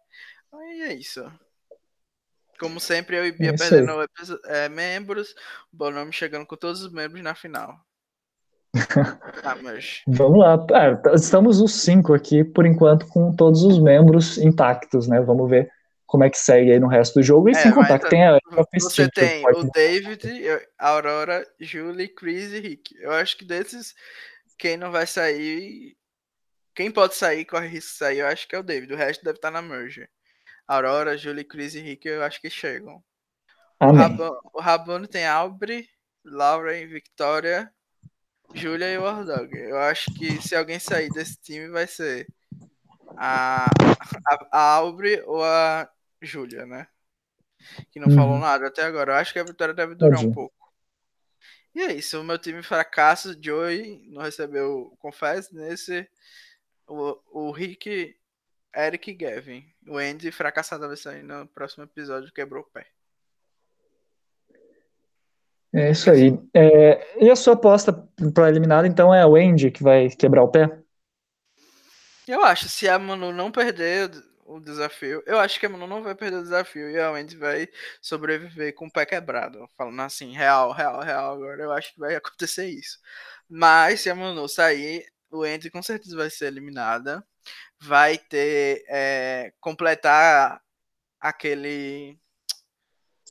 Aí 0.52 0.82
é 0.82 0.92
isso. 0.92 1.24
Como 2.58 2.78
sempre, 2.78 3.16
eu 3.16 3.26
e 3.26 3.32
Bia 3.32 3.50
é 3.50 3.56
perdendo 3.56 3.92
é, 4.44 4.68
membros. 4.68 5.34
Bonome 5.72 6.12
chegando 6.12 6.46
com 6.46 6.56
todos 6.56 6.82
os 6.82 6.92
membros 6.92 7.22
na 7.22 7.34
final. 7.34 7.80
Ah, 9.44 9.56
mas... 9.62 10.02
Vamos 10.08 10.38
lá. 10.38 10.66
É, 10.72 11.14
estamos 11.14 11.60
os 11.60 11.82
cinco 11.82 12.14
aqui, 12.14 12.44
por 12.44 12.66
enquanto, 12.66 13.06
com 13.06 13.34
todos 13.34 13.62
os 13.62 13.78
membros 13.78 14.38
intactos, 14.38 15.08
né? 15.08 15.20
Vamos 15.20 15.48
ver 15.48 15.70
como 16.06 16.24
é 16.24 16.30
que 16.30 16.38
segue 16.38 16.72
aí 16.72 16.78
no 16.78 16.86
resto 16.86 17.20
do 17.20 17.22
jogo. 17.22 17.48
E 17.48 17.52
é, 17.52 17.54
sem 17.54 17.72
contar 17.72 17.98
que 17.98 18.08
tem 18.08 18.24
a 18.26 18.38
Você 18.74 19.10
tem 19.10 19.44
o 19.48 19.64
David, 19.64 20.22
a 20.78 20.88
Aurora, 20.88 21.46
Julie, 21.60 22.08
Chris 22.08 22.52
e 22.52 22.60
Rick. 22.60 22.96
Eu 23.00 23.12
acho 23.12 23.36
que 23.36 23.44
desses, 23.44 23.94
quem 24.58 24.76
não 24.76 24.90
vai 24.90 25.06
sair. 25.06 25.96
Quem 26.74 26.90
pode 26.90 27.14
sair, 27.14 27.44
corre 27.46 27.68
risco 27.68 27.92
de 27.92 27.98
sair, 27.98 28.18
eu 28.18 28.26
acho 28.26 28.46
que 28.46 28.54
é 28.54 28.58
o 28.58 28.62
David. 28.62 28.92
O 28.92 28.96
resto 28.96 29.24
deve 29.24 29.38
estar 29.38 29.50
na 29.50 29.62
merge. 29.62 30.06
Aurora, 30.68 31.16
Julie, 31.16 31.44
Chris 31.44 31.74
e 31.74 31.80
Rick, 31.80 32.06
eu 32.06 32.22
acho 32.22 32.40
que 32.40 32.50
chegam. 32.50 33.02
Amém. 33.80 34.16
O 34.52 34.60
Rabone 34.60 35.06
tem 35.06 35.26
Aubrey, 35.26 35.86
Lauren, 36.24 36.86
Victoria, 36.86 37.70
Julia 38.54 38.92
e 38.92 38.98
Wardog. 38.98 39.54
Eu 39.56 39.78
acho 39.78 40.12
que 40.14 40.40
se 40.42 40.54
alguém 40.54 40.78
sair 40.78 41.08
desse 41.10 41.36
time 41.40 41.68
vai 41.68 41.86
ser 41.86 42.26
a, 43.16 43.66
a, 43.66 44.48
a 44.52 44.72
Aubrey 44.74 45.22
ou 45.26 45.42
a 45.44 45.90
Júlia, 46.20 46.66
né? 46.66 46.88
Que 47.90 48.00
não 48.00 48.08
uhum. 48.08 48.14
falou 48.14 48.38
nada 48.38 48.66
até 48.66 48.82
agora. 48.82 49.12
Eu 49.12 49.16
acho 49.16 49.32
que 49.32 49.38
a 49.38 49.44
vitória 49.44 49.74
deve 49.74 49.94
durar 49.94 50.20
um 50.20 50.32
pouco. 50.32 50.54
E 51.74 51.82
é 51.82 51.92
isso. 51.92 52.20
O 52.20 52.24
meu 52.24 52.38
time 52.38 52.62
fracassa. 52.62 53.36
Joey 53.40 54.08
não 54.08 54.22
recebeu 54.22 54.96
confesso 54.98 55.54
nesse. 55.54 56.08
O, 56.86 57.48
o 57.48 57.50
Rick, 57.50 58.16
Eric 58.74 59.10
e 59.10 59.14
Gavin. 59.14 59.64
O 59.86 59.98
Andy 59.98 60.30
fracassado 60.30 60.86
vai 60.86 60.96
sair 60.96 61.22
no 61.22 61.46
próximo 61.48 61.84
episódio. 61.84 62.32
Quebrou 62.32 62.62
o 62.62 62.70
pé. 62.70 62.86
É 65.76 65.90
isso 65.90 66.10
aí. 66.10 66.38
É, 66.54 67.24
e 67.24 67.30
a 67.30 67.36
sua 67.36 67.54
aposta 67.54 67.92
para 68.34 68.48
eliminado, 68.48 68.86
então, 68.86 69.14
é 69.14 69.26
o 69.26 69.36
Andy 69.36 69.70
que 69.70 69.82
vai 69.82 70.08
quebrar 70.08 70.42
o 70.42 70.48
pé? 70.48 70.78
Eu 72.26 72.42
acho, 72.42 72.68
se 72.68 72.88
a 72.88 72.98
Manu 72.98 73.32
não 73.32 73.52
perder 73.52 74.10
o 74.46 74.60
desafio. 74.60 75.22
Eu 75.26 75.38
acho 75.38 75.58
que 75.58 75.66
a 75.66 75.68
Manu 75.68 75.86
não 75.86 76.02
vai 76.02 76.14
perder 76.14 76.38
o 76.38 76.42
desafio 76.42 76.90
e 76.90 76.98
a 76.98 77.10
Wendy 77.10 77.36
vai 77.36 77.68
sobreviver 78.00 78.74
com 78.74 78.86
o 78.86 78.92
pé 78.92 79.04
quebrado. 79.04 79.68
Falando 79.76 80.00
assim, 80.02 80.32
real, 80.32 80.72
real, 80.72 81.00
real. 81.00 81.34
Agora 81.34 81.62
eu 81.62 81.72
acho 81.72 81.92
que 81.92 82.00
vai 82.00 82.14
acontecer 82.16 82.66
isso. 82.68 82.98
Mas 83.48 84.00
se 84.00 84.10
a 84.10 84.14
Manu 84.14 84.48
sair, 84.48 85.06
o 85.30 85.40
Wendy 85.40 85.70
com 85.70 85.82
certeza 85.82 86.16
vai 86.16 86.30
ser 86.30 86.46
eliminada. 86.46 87.24
Vai 87.80 88.18
ter. 88.18 88.84
É, 88.88 89.52
completar 89.60 90.60
aquele. 91.20 92.18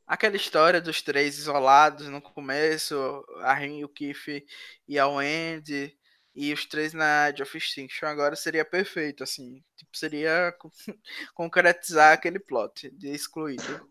Aquela 0.08 0.36
história 0.36 0.80
dos 0.80 1.02
três 1.02 1.38
isolados 1.38 2.08
no 2.08 2.22
começo, 2.22 3.26
a 3.40 3.54
Rin, 3.54 3.84
o 3.84 3.90
Kiff 3.90 4.46
e 4.88 5.00
a 5.00 5.08
Wendy 5.08 5.98
e 6.36 6.52
os 6.52 6.66
três 6.66 6.94
na 6.94 7.30
Edge 7.30 7.42
of 7.42 7.58
Extinction 7.58 8.06
agora 8.08 8.36
seria 8.36 8.66
perfeito, 8.66 9.24
assim. 9.24 9.64
Tipo, 9.78 9.98
seria 9.98 10.54
concretizar 11.34 12.14
aquele 12.14 12.40
plot 12.40 12.90
de 12.92 13.10
excluído. 13.10 13.90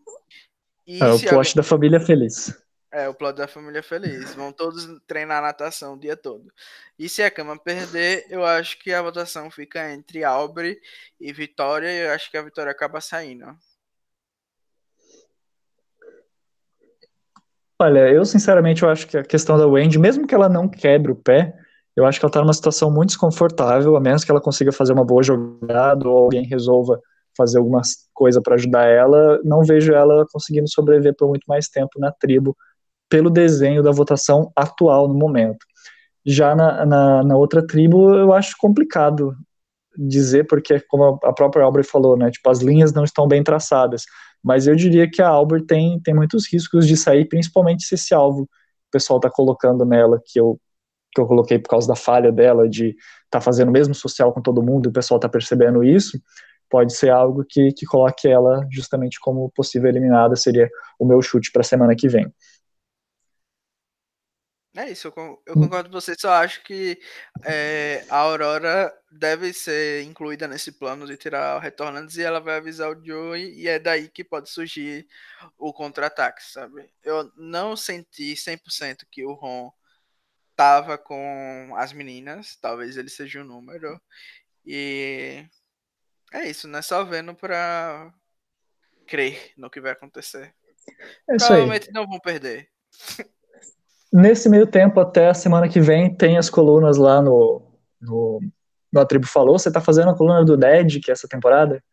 E 0.85 1.01
é 1.01 1.07
o 1.07 1.19
plot 1.19 1.33
alguém... 1.33 1.53
da 1.55 1.63
família 1.63 1.99
feliz. 1.99 2.55
É, 2.91 3.09
o 3.09 3.13
plot 3.15 3.35
da 3.35 3.47
família 3.47 3.81
feliz. 3.81 4.35
Vão 4.35 4.53
todos 4.53 4.87
treinar 5.07 5.41
natação 5.41 5.95
o 5.95 5.99
dia 5.99 6.15
todo. 6.15 6.53
E 6.99 7.09
se 7.09 7.23
a 7.23 7.31
cama 7.31 7.57
perder, 7.57 8.27
eu 8.29 8.45
acho 8.45 8.77
que 8.77 8.93
a 8.93 9.01
votação 9.01 9.49
fica 9.49 9.91
entre 9.91 10.23
Aubrey 10.23 10.79
e 11.19 11.33
Vitória, 11.33 11.91
e 11.91 12.05
eu 12.05 12.11
acho 12.11 12.29
que 12.29 12.37
a 12.37 12.43
Vitória 12.43 12.71
acaba 12.71 13.01
saindo. 13.01 13.57
Olha, 17.79 18.09
eu 18.09 18.23
sinceramente 18.23 18.83
eu 18.83 18.89
acho 18.89 19.07
que 19.07 19.17
a 19.17 19.23
questão 19.23 19.57
da 19.57 19.67
Wendy, 19.67 19.99
mesmo 19.99 20.25
que 20.25 20.33
ela 20.33 20.47
não 20.47 20.67
quebre 20.67 21.11
o 21.11 21.15
pé, 21.15 21.53
eu 21.95 22.05
acho 22.05 22.19
que 22.19 22.25
ela 22.25 22.29
está 22.29 22.41
numa 22.41 22.53
situação 22.53 22.89
muito 22.89 23.09
desconfortável, 23.09 23.95
a 23.95 23.99
menos 23.99 24.23
que 24.23 24.31
ela 24.31 24.41
consiga 24.41 24.71
fazer 24.71 24.93
uma 24.93 25.03
boa 25.03 25.21
jogada 25.21 26.07
ou 26.07 26.17
alguém 26.17 26.45
resolva 26.45 26.99
fazer 27.37 27.57
alguma 27.57 27.81
coisa 28.13 28.41
para 28.41 28.55
ajudar 28.55 28.85
ela, 28.85 29.39
não 29.43 29.61
vejo 29.63 29.93
ela 29.93 30.25
conseguindo 30.31 30.69
sobreviver 30.69 31.13
por 31.17 31.27
muito 31.27 31.43
mais 31.47 31.67
tempo 31.67 31.99
na 31.99 32.11
tribo, 32.11 32.55
pelo 33.09 33.29
desenho 33.29 33.83
da 33.83 33.91
votação 33.91 34.51
atual 34.55 35.07
no 35.07 35.13
momento. 35.13 35.65
Já 36.25 36.55
na, 36.55 36.85
na, 36.85 37.23
na 37.23 37.37
outra 37.37 37.65
tribo, 37.65 38.13
eu 38.15 38.33
acho 38.33 38.55
complicado 38.57 39.35
dizer, 39.97 40.45
porque, 40.47 40.79
como 40.81 41.19
a 41.23 41.33
própria 41.33 41.63
Albert 41.63 41.85
falou, 41.85 42.17
né, 42.17 42.31
tipo, 42.31 42.49
as 42.49 42.59
linhas 42.59 42.93
não 42.93 43.03
estão 43.03 43.27
bem 43.27 43.43
traçadas, 43.43 44.03
mas 44.45 44.67
eu 44.67 44.75
diria 44.75 45.09
que 45.09 45.23
a 45.23 45.27
Albert 45.27 45.65
tem, 45.65 45.99
tem 46.01 46.13
muitos 46.13 46.47
riscos 46.47 46.85
de 46.87 46.95
sair, 46.95 47.25
principalmente 47.25 47.83
se 47.83 47.95
esse 47.95 48.13
alvo 48.13 48.43
o 48.43 48.91
pessoal 48.91 49.17
está 49.17 49.27
colocando 49.27 49.83
nela, 49.83 50.21
que 50.23 50.39
eu 50.39 50.59
que 51.13 51.21
eu 51.21 51.25
coloquei 51.25 51.57
por 51.57 51.69
causa 51.69 51.87
da 51.87 51.95
falha 51.95 52.29
dela 52.29 52.67
de 52.67 52.89
estar 52.89 52.97
tá 53.31 53.41
fazendo 53.41 53.69
o 53.69 53.71
mesmo 53.71 53.95
social 53.95 54.33
com 54.33 54.41
todo 54.41 54.61
mundo 54.61 54.87
e 54.87 54.89
o 54.89 54.93
pessoal 54.93 55.17
está 55.17 55.29
percebendo 55.29 55.81
isso, 55.81 56.19
pode 56.69 56.93
ser 56.93 57.09
algo 57.09 57.45
que, 57.47 57.71
que 57.71 57.85
coloque 57.85 58.27
ela 58.27 58.67
justamente 58.69 59.17
como 59.19 59.49
possível 59.55 59.89
eliminada, 59.89 60.35
seria 60.35 60.69
o 60.99 61.05
meu 61.05 61.21
chute 61.21 61.51
para 61.53 61.61
a 61.61 61.63
semana 61.63 61.95
que 61.95 62.09
vem. 62.09 62.31
É 64.75 64.91
isso, 64.91 65.07
eu, 65.07 65.41
eu 65.45 65.53
concordo 65.53 65.89
com 65.89 65.93
você, 65.99 66.15
só 66.19 66.31
acho 66.33 66.61
que 66.61 66.99
é, 67.45 68.05
a 68.09 68.17
Aurora 68.17 68.93
deve 69.09 69.53
ser 69.53 70.03
incluída 70.03 70.49
nesse 70.49 70.69
plano 70.73 71.07
de 71.07 71.15
tirar 71.15 71.55
o 71.55 71.59
Retornantes 71.59 72.17
e 72.17 72.23
ela 72.23 72.41
vai 72.41 72.57
avisar 72.57 72.91
o 72.91 73.05
Joey 73.05 73.53
e 73.57 73.69
é 73.69 73.79
daí 73.79 74.09
que 74.09 74.21
pode 74.21 74.49
surgir 74.49 75.07
o 75.57 75.71
contra-ataque, 75.71 76.43
sabe? 76.43 76.89
Eu 77.01 77.31
não 77.37 77.77
senti 77.77 78.35
100% 78.35 79.05
que 79.09 79.23
o 79.25 79.31
Ron 79.31 79.71
tava 80.57 80.97
com 80.97 81.73
as 81.77 81.93
meninas, 81.93 82.57
talvez 82.57 82.97
ele 82.97 83.09
seja 83.09 83.39
o 83.39 83.43
um 83.43 83.47
número. 83.47 84.01
E 84.65 85.45
é 86.33 86.49
isso, 86.49 86.67
né? 86.67 86.81
Só 86.81 87.03
vendo 87.05 87.33
pra 87.33 88.13
crer 89.07 89.53
no 89.55 89.69
que 89.69 89.79
vai 89.79 89.93
acontecer. 89.93 90.53
É 91.29 91.37
Provavelmente 91.37 91.91
não 91.93 92.05
vão 92.05 92.19
perder. 92.19 92.69
Nesse 94.15 94.47
meio 94.47 94.65
tempo, 94.65 94.97
até 95.01 95.27
a 95.27 95.33
semana 95.33 95.67
que 95.67 95.81
vem, 95.81 96.15
tem 96.15 96.37
as 96.37 96.49
colunas 96.49 96.95
lá 96.95 97.21
no, 97.21 97.61
no, 97.99 98.39
no 98.89 99.01
A 99.01 99.05
Tribo 99.05 99.27
Falou. 99.27 99.59
Você 99.59 99.69
tá 99.69 99.81
fazendo 99.81 100.09
a 100.09 100.15
coluna 100.15 100.45
do 100.45 100.55
Dead, 100.55 101.01
que 101.03 101.11
é 101.11 101.13
essa 101.13 101.27
temporada? 101.27 101.83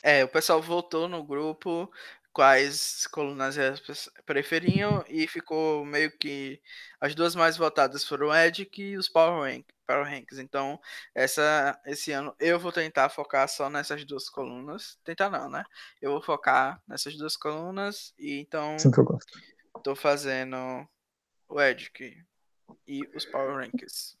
É, 0.00 0.22
o 0.22 0.28
pessoal 0.28 0.62
votou 0.62 1.08
no 1.08 1.24
grupo 1.24 1.90
quais 2.32 3.08
colunas 3.08 3.58
elas 3.58 3.82
preferiam 4.24 5.04
e 5.08 5.26
ficou 5.26 5.84
meio 5.84 6.16
que 6.18 6.60
as 7.00 7.16
duas 7.16 7.34
mais 7.34 7.56
votadas 7.56 8.04
foram 8.04 8.28
o 8.28 8.34
Edic 8.34 8.80
e 8.80 8.96
os 8.96 9.08
Power, 9.08 9.42
Rank, 9.42 9.66
Power 9.88 10.04
Ranks. 10.04 10.38
Então, 10.38 10.78
essa, 11.12 11.76
esse 11.84 12.12
ano 12.12 12.32
eu 12.38 12.60
vou 12.60 12.70
tentar 12.70 13.08
focar 13.08 13.48
só 13.48 13.68
nessas 13.68 14.04
duas 14.04 14.28
colunas. 14.28 15.00
Tentar 15.02 15.30
não, 15.30 15.50
né? 15.50 15.64
Eu 16.00 16.12
vou 16.12 16.22
focar 16.22 16.80
nessas 16.86 17.16
duas 17.16 17.36
colunas 17.36 18.14
e 18.16 18.38
então 18.38 18.76
Sim, 18.78 18.92
que 18.92 19.00
eu 19.00 19.04
gosto. 19.04 19.36
tô 19.82 19.96
fazendo 19.96 20.86
o 21.54 21.60
Edic 21.60 22.16
e 22.86 23.00
os 23.14 23.24
Power 23.24 23.54
Rankings. 23.54 24.16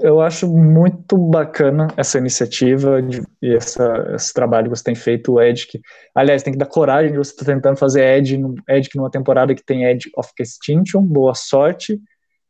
Eu 0.00 0.20
acho 0.20 0.46
muito 0.46 1.16
bacana 1.16 1.88
essa 1.96 2.18
iniciativa 2.18 3.02
de, 3.02 3.22
e 3.42 3.56
essa, 3.56 4.12
esse 4.14 4.32
trabalho 4.32 4.70
que 4.70 4.76
você 4.76 4.84
tem 4.84 4.94
feito, 4.94 5.32
o 5.32 5.40
Edic. 5.40 5.80
Aliás, 6.14 6.42
tem 6.42 6.52
que 6.52 6.58
dar 6.58 6.66
coragem 6.66 7.10
de 7.10 7.18
você 7.18 7.32
estar 7.32 7.44
tá 7.44 7.52
tentando 7.52 7.76
fazer 7.76 8.18
Ed, 8.18 8.38
Edic 8.68 8.96
numa 8.96 9.10
temporada 9.10 9.54
que 9.54 9.64
tem 9.64 9.84
Edge 9.84 10.10
of 10.16 10.30
Extinction. 10.38 11.02
Boa 11.02 11.34
sorte. 11.34 11.98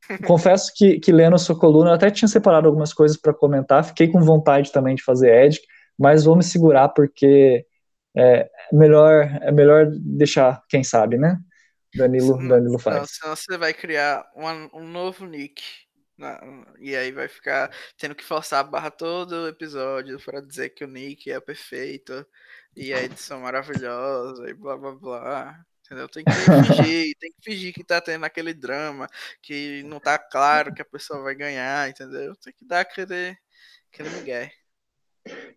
Confesso 0.26 0.72
que, 0.76 0.98
que 0.98 1.12
lendo 1.12 1.36
a 1.36 1.38
sua 1.38 1.58
coluna, 1.58 1.90
eu 1.90 1.94
até 1.94 2.10
tinha 2.10 2.28
separado 2.28 2.66
algumas 2.66 2.92
coisas 2.92 3.16
para 3.16 3.32
comentar. 3.32 3.84
Fiquei 3.84 4.08
com 4.08 4.20
vontade 4.20 4.72
também 4.72 4.96
de 4.96 5.02
fazer 5.02 5.32
Edic, 5.44 5.64
mas 5.96 6.24
vou 6.24 6.36
me 6.36 6.42
segurar 6.42 6.88
porque 6.88 7.64
é 8.16 8.50
melhor, 8.72 9.38
é 9.42 9.52
melhor 9.52 9.86
deixar 9.90 10.60
quem 10.68 10.82
sabe, 10.82 11.16
né? 11.16 11.38
Danilo, 11.96 12.48
Danilo 12.48 12.78
faz. 12.78 12.96
Não, 12.96 13.06
senão 13.06 13.36
você 13.36 13.58
vai 13.58 13.72
criar 13.72 14.30
um, 14.34 14.80
um 14.80 14.88
novo 14.88 15.26
nick 15.26 15.62
e 16.78 16.96
aí 16.96 17.12
vai 17.12 17.28
ficar 17.28 17.70
tendo 17.98 18.14
que 18.14 18.24
forçar 18.24 18.60
a 18.60 18.64
barra 18.64 18.90
todo 18.90 19.48
episódio 19.48 20.18
para 20.24 20.40
dizer 20.40 20.70
que 20.70 20.82
o 20.82 20.88
Nick 20.88 21.30
é 21.30 21.38
perfeito 21.38 22.26
e 22.74 22.92
a 22.92 23.02
edição 23.02 23.40
maravilhosa 23.40 24.48
e 24.48 24.54
blá 24.54 24.76
blá 24.76 24.92
blá. 24.92 25.64
Entendeu? 25.84 26.08
Tem 26.08 26.24
que 26.24 26.32
fingir, 26.82 27.14
tem 27.20 27.30
que 27.30 27.44
fingir 27.44 27.74
que 27.74 27.84
tá 27.84 28.00
tendo 28.00 28.24
aquele 28.24 28.52
drama, 28.52 29.06
que 29.40 29.82
não 29.84 30.00
tá 30.00 30.18
claro 30.18 30.74
que 30.74 30.82
a 30.82 30.86
pessoa 30.86 31.22
vai 31.22 31.34
ganhar, 31.34 31.88
entendeu? 31.88 32.34
Tem 32.36 32.52
que 32.52 32.64
dar 32.64 32.80
aquele, 32.80 33.36
aquele 33.92 34.10
migué. 34.10 34.52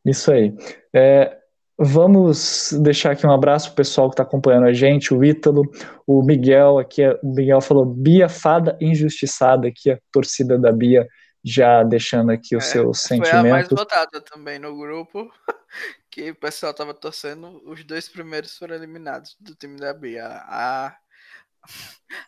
Isso 0.05 0.31
aí. 0.31 0.55
É, 0.93 1.35
Vamos 1.81 2.73
deixar 2.73 3.11
aqui 3.11 3.25
um 3.25 3.31
abraço 3.31 3.67
para 3.67 3.73
o 3.73 3.75
pessoal 3.77 4.09
que 4.09 4.13
está 4.13 4.23
acompanhando 4.23 4.65
a 4.65 4.73
gente, 4.73 5.13
o 5.13 5.23
Ítalo, 5.23 5.61
o 6.05 6.21
Miguel, 6.21 6.77
aqui, 6.77 7.07
o 7.23 7.33
Miguel 7.33 7.61
falou 7.61 7.85
Bia 7.85 8.27
Fada 8.27 8.77
Injustiçada, 8.81 9.69
aqui 9.69 9.89
a 9.89 9.97
torcida 10.11 10.59
da 10.59 10.73
Bia 10.73 11.07
já 11.41 11.81
deixando 11.83 12.31
aqui 12.31 12.57
os 12.57 12.65
é, 12.65 12.71
seus 12.71 12.99
sentimentos. 12.99 13.39
Foi 13.39 13.49
a 13.49 13.53
mais 13.53 13.69
votada 13.69 14.19
também 14.19 14.59
no 14.59 14.77
grupo, 14.77 15.31
que 16.11 16.31
o 16.31 16.35
pessoal 16.35 16.73
estava 16.73 16.93
torcendo, 16.93 17.61
os 17.65 17.81
dois 17.85 18.09
primeiros 18.09 18.57
foram 18.57 18.75
eliminados 18.75 19.37
do 19.39 19.55
time 19.55 19.79
da 19.79 19.93
Bia. 19.93 20.25
A, 20.27 20.93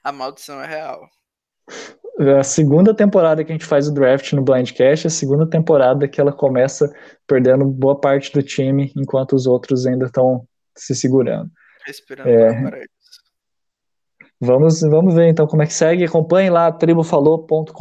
a 0.02 0.12
maldição 0.14 0.62
é 0.62 0.68
real 0.68 1.10
a 2.40 2.44
segunda 2.44 2.94
temporada 2.94 3.44
que 3.44 3.52
a 3.52 3.56
gente 3.56 3.66
faz 3.66 3.88
o 3.88 3.94
draft 3.94 4.34
no 4.34 4.44
Blindcast, 4.44 5.08
a 5.08 5.10
segunda 5.10 5.48
temporada 5.48 6.08
que 6.08 6.22
ela 6.22 6.32
começa 6.32 6.92
perdendo 7.28 7.66
boa 7.66 8.00
parte 8.00 8.32
do 8.32 8.44
time, 8.44 8.92
enquanto 8.96 9.34
os 9.34 9.48
outros 9.48 9.86
ainda 9.86 10.06
estão 10.06 10.48
se 10.76 10.96
segurando. 10.96 11.50
Respirando 11.86 12.30
é, 12.30 12.84
vamos, 14.40 14.82
vamos 14.82 15.14
ver 15.16 15.28
então 15.28 15.48
como 15.48 15.64
é 15.64 15.66
que 15.66 15.74
segue. 15.74 16.04
Acompanhe 16.04 16.50
lá 16.50 16.72
tribufalou.com.br. 16.72 17.74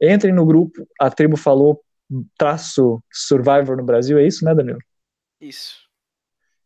Entrem 0.00 0.32
no 0.32 0.46
grupo 0.46 0.86
a 1.00 1.10
Tribo 1.10 1.36
Falou 1.36 1.82
traço 2.38 3.02
Survivor 3.12 3.76
no 3.76 3.84
Brasil, 3.84 4.18
é 4.18 4.26
isso, 4.26 4.44
né, 4.44 4.54
Danilo? 4.54 4.78
Isso. 5.40 5.88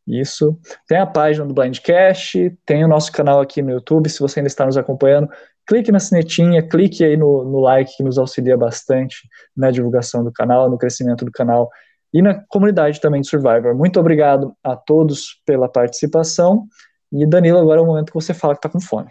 Isso. 0.07 0.59
Tem 0.87 0.99
a 0.99 1.07
página 1.07 1.47
do 1.47 1.55
Blindcast, 1.55 2.57
tem 2.67 2.85
o 2.85 2.89
nosso 2.89 3.13
canal 3.13 3.41
aqui 3.41 3.63
no 3.63 3.71
YouTube, 3.71 4.09
se 4.09 4.21
você 4.21 4.41
ainda 4.41 4.49
está 4.49 4.67
nos 4.67 4.77
acompanhando, 4.77 5.29
clique 5.67 5.93
na 5.93 6.01
sinetinha, 6.01 6.67
clique 6.67 7.05
aí 7.05 7.17
no, 7.17 7.45
no 7.45 7.61
like 7.61 7.97
que 7.97 8.03
nos 8.03 8.19
auxilia 8.19 8.57
bastante 8.57 9.29
na 9.57 9.71
divulgação 9.71 10.25
do 10.25 10.33
canal, 10.33 10.71
no 10.71 10.79
crescimento 10.79 11.25
do 11.25 11.33
canal 11.33 11.71
e 12.13 12.21
na 12.21 12.45
comunidade 12.49 13.01
também 13.01 13.21
de 13.21 13.29
Survivor. 13.29 13.75
Muito 13.75 13.99
obrigado 13.99 14.57
a 14.63 14.77
todos 14.77 15.41
pela 15.47 15.69
participação. 15.69 16.67
E 17.11 17.27
Danilo, 17.27 17.59
agora 17.59 17.81
é 17.81 17.83
o 17.83 17.87
momento 17.87 18.09
que 18.09 18.15
você 18.15 18.35
fala 18.35 18.55
que 18.55 18.59
está 18.59 18.69
com 18.69 18.81
fome. 18.81 19.11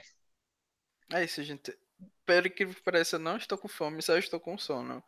É 1.12 1.24
isso, 1.24 1.43
gente. 1.43 1.76
Pelo 2.26 2.49
que 2.49 2.66
pareça, 2.84 3.16
eu 3.16 3.20
não 3.20 3.38
estou 3.38 3.58
com 3.58 3.68
fome, 3.68 4.02
só 4.02 4.18
estou 4.18 4.39
com 4.39 4.58
sono. 4.58 5.04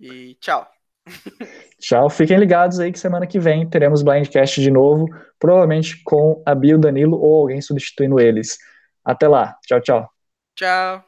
E 0.00 0.34
tchau. 0.40 0.66
Tchau, 1.80 2.10
fiquem 2.10 2.38
ligados 2.38 2.78
aí 2.80 2.92
que 2.92 2.98
semana 2.98 3.26
que 3.26 3.38
vem 3.38 3.66
teremos 3.66 4.02
Blindcast 4.02 4.60
de 4.60 4.70
novo, 4.70 5.06
provavelmente 5.38 6.02
com 6.02 6.42
a 6.44 6.54
Bio 6.54 6.78
Danilo 6.78 7.18
ou 7.18 7.40
alguém 7.40 7.62
substituindo 7.62 8.20
eles. 8.20 8.58
Até 9.02 9.26
lá, 9.26 9.56
tchau, 9.66 9.80
tchau. 9.80 10.17
Tchau. 10.58 11.07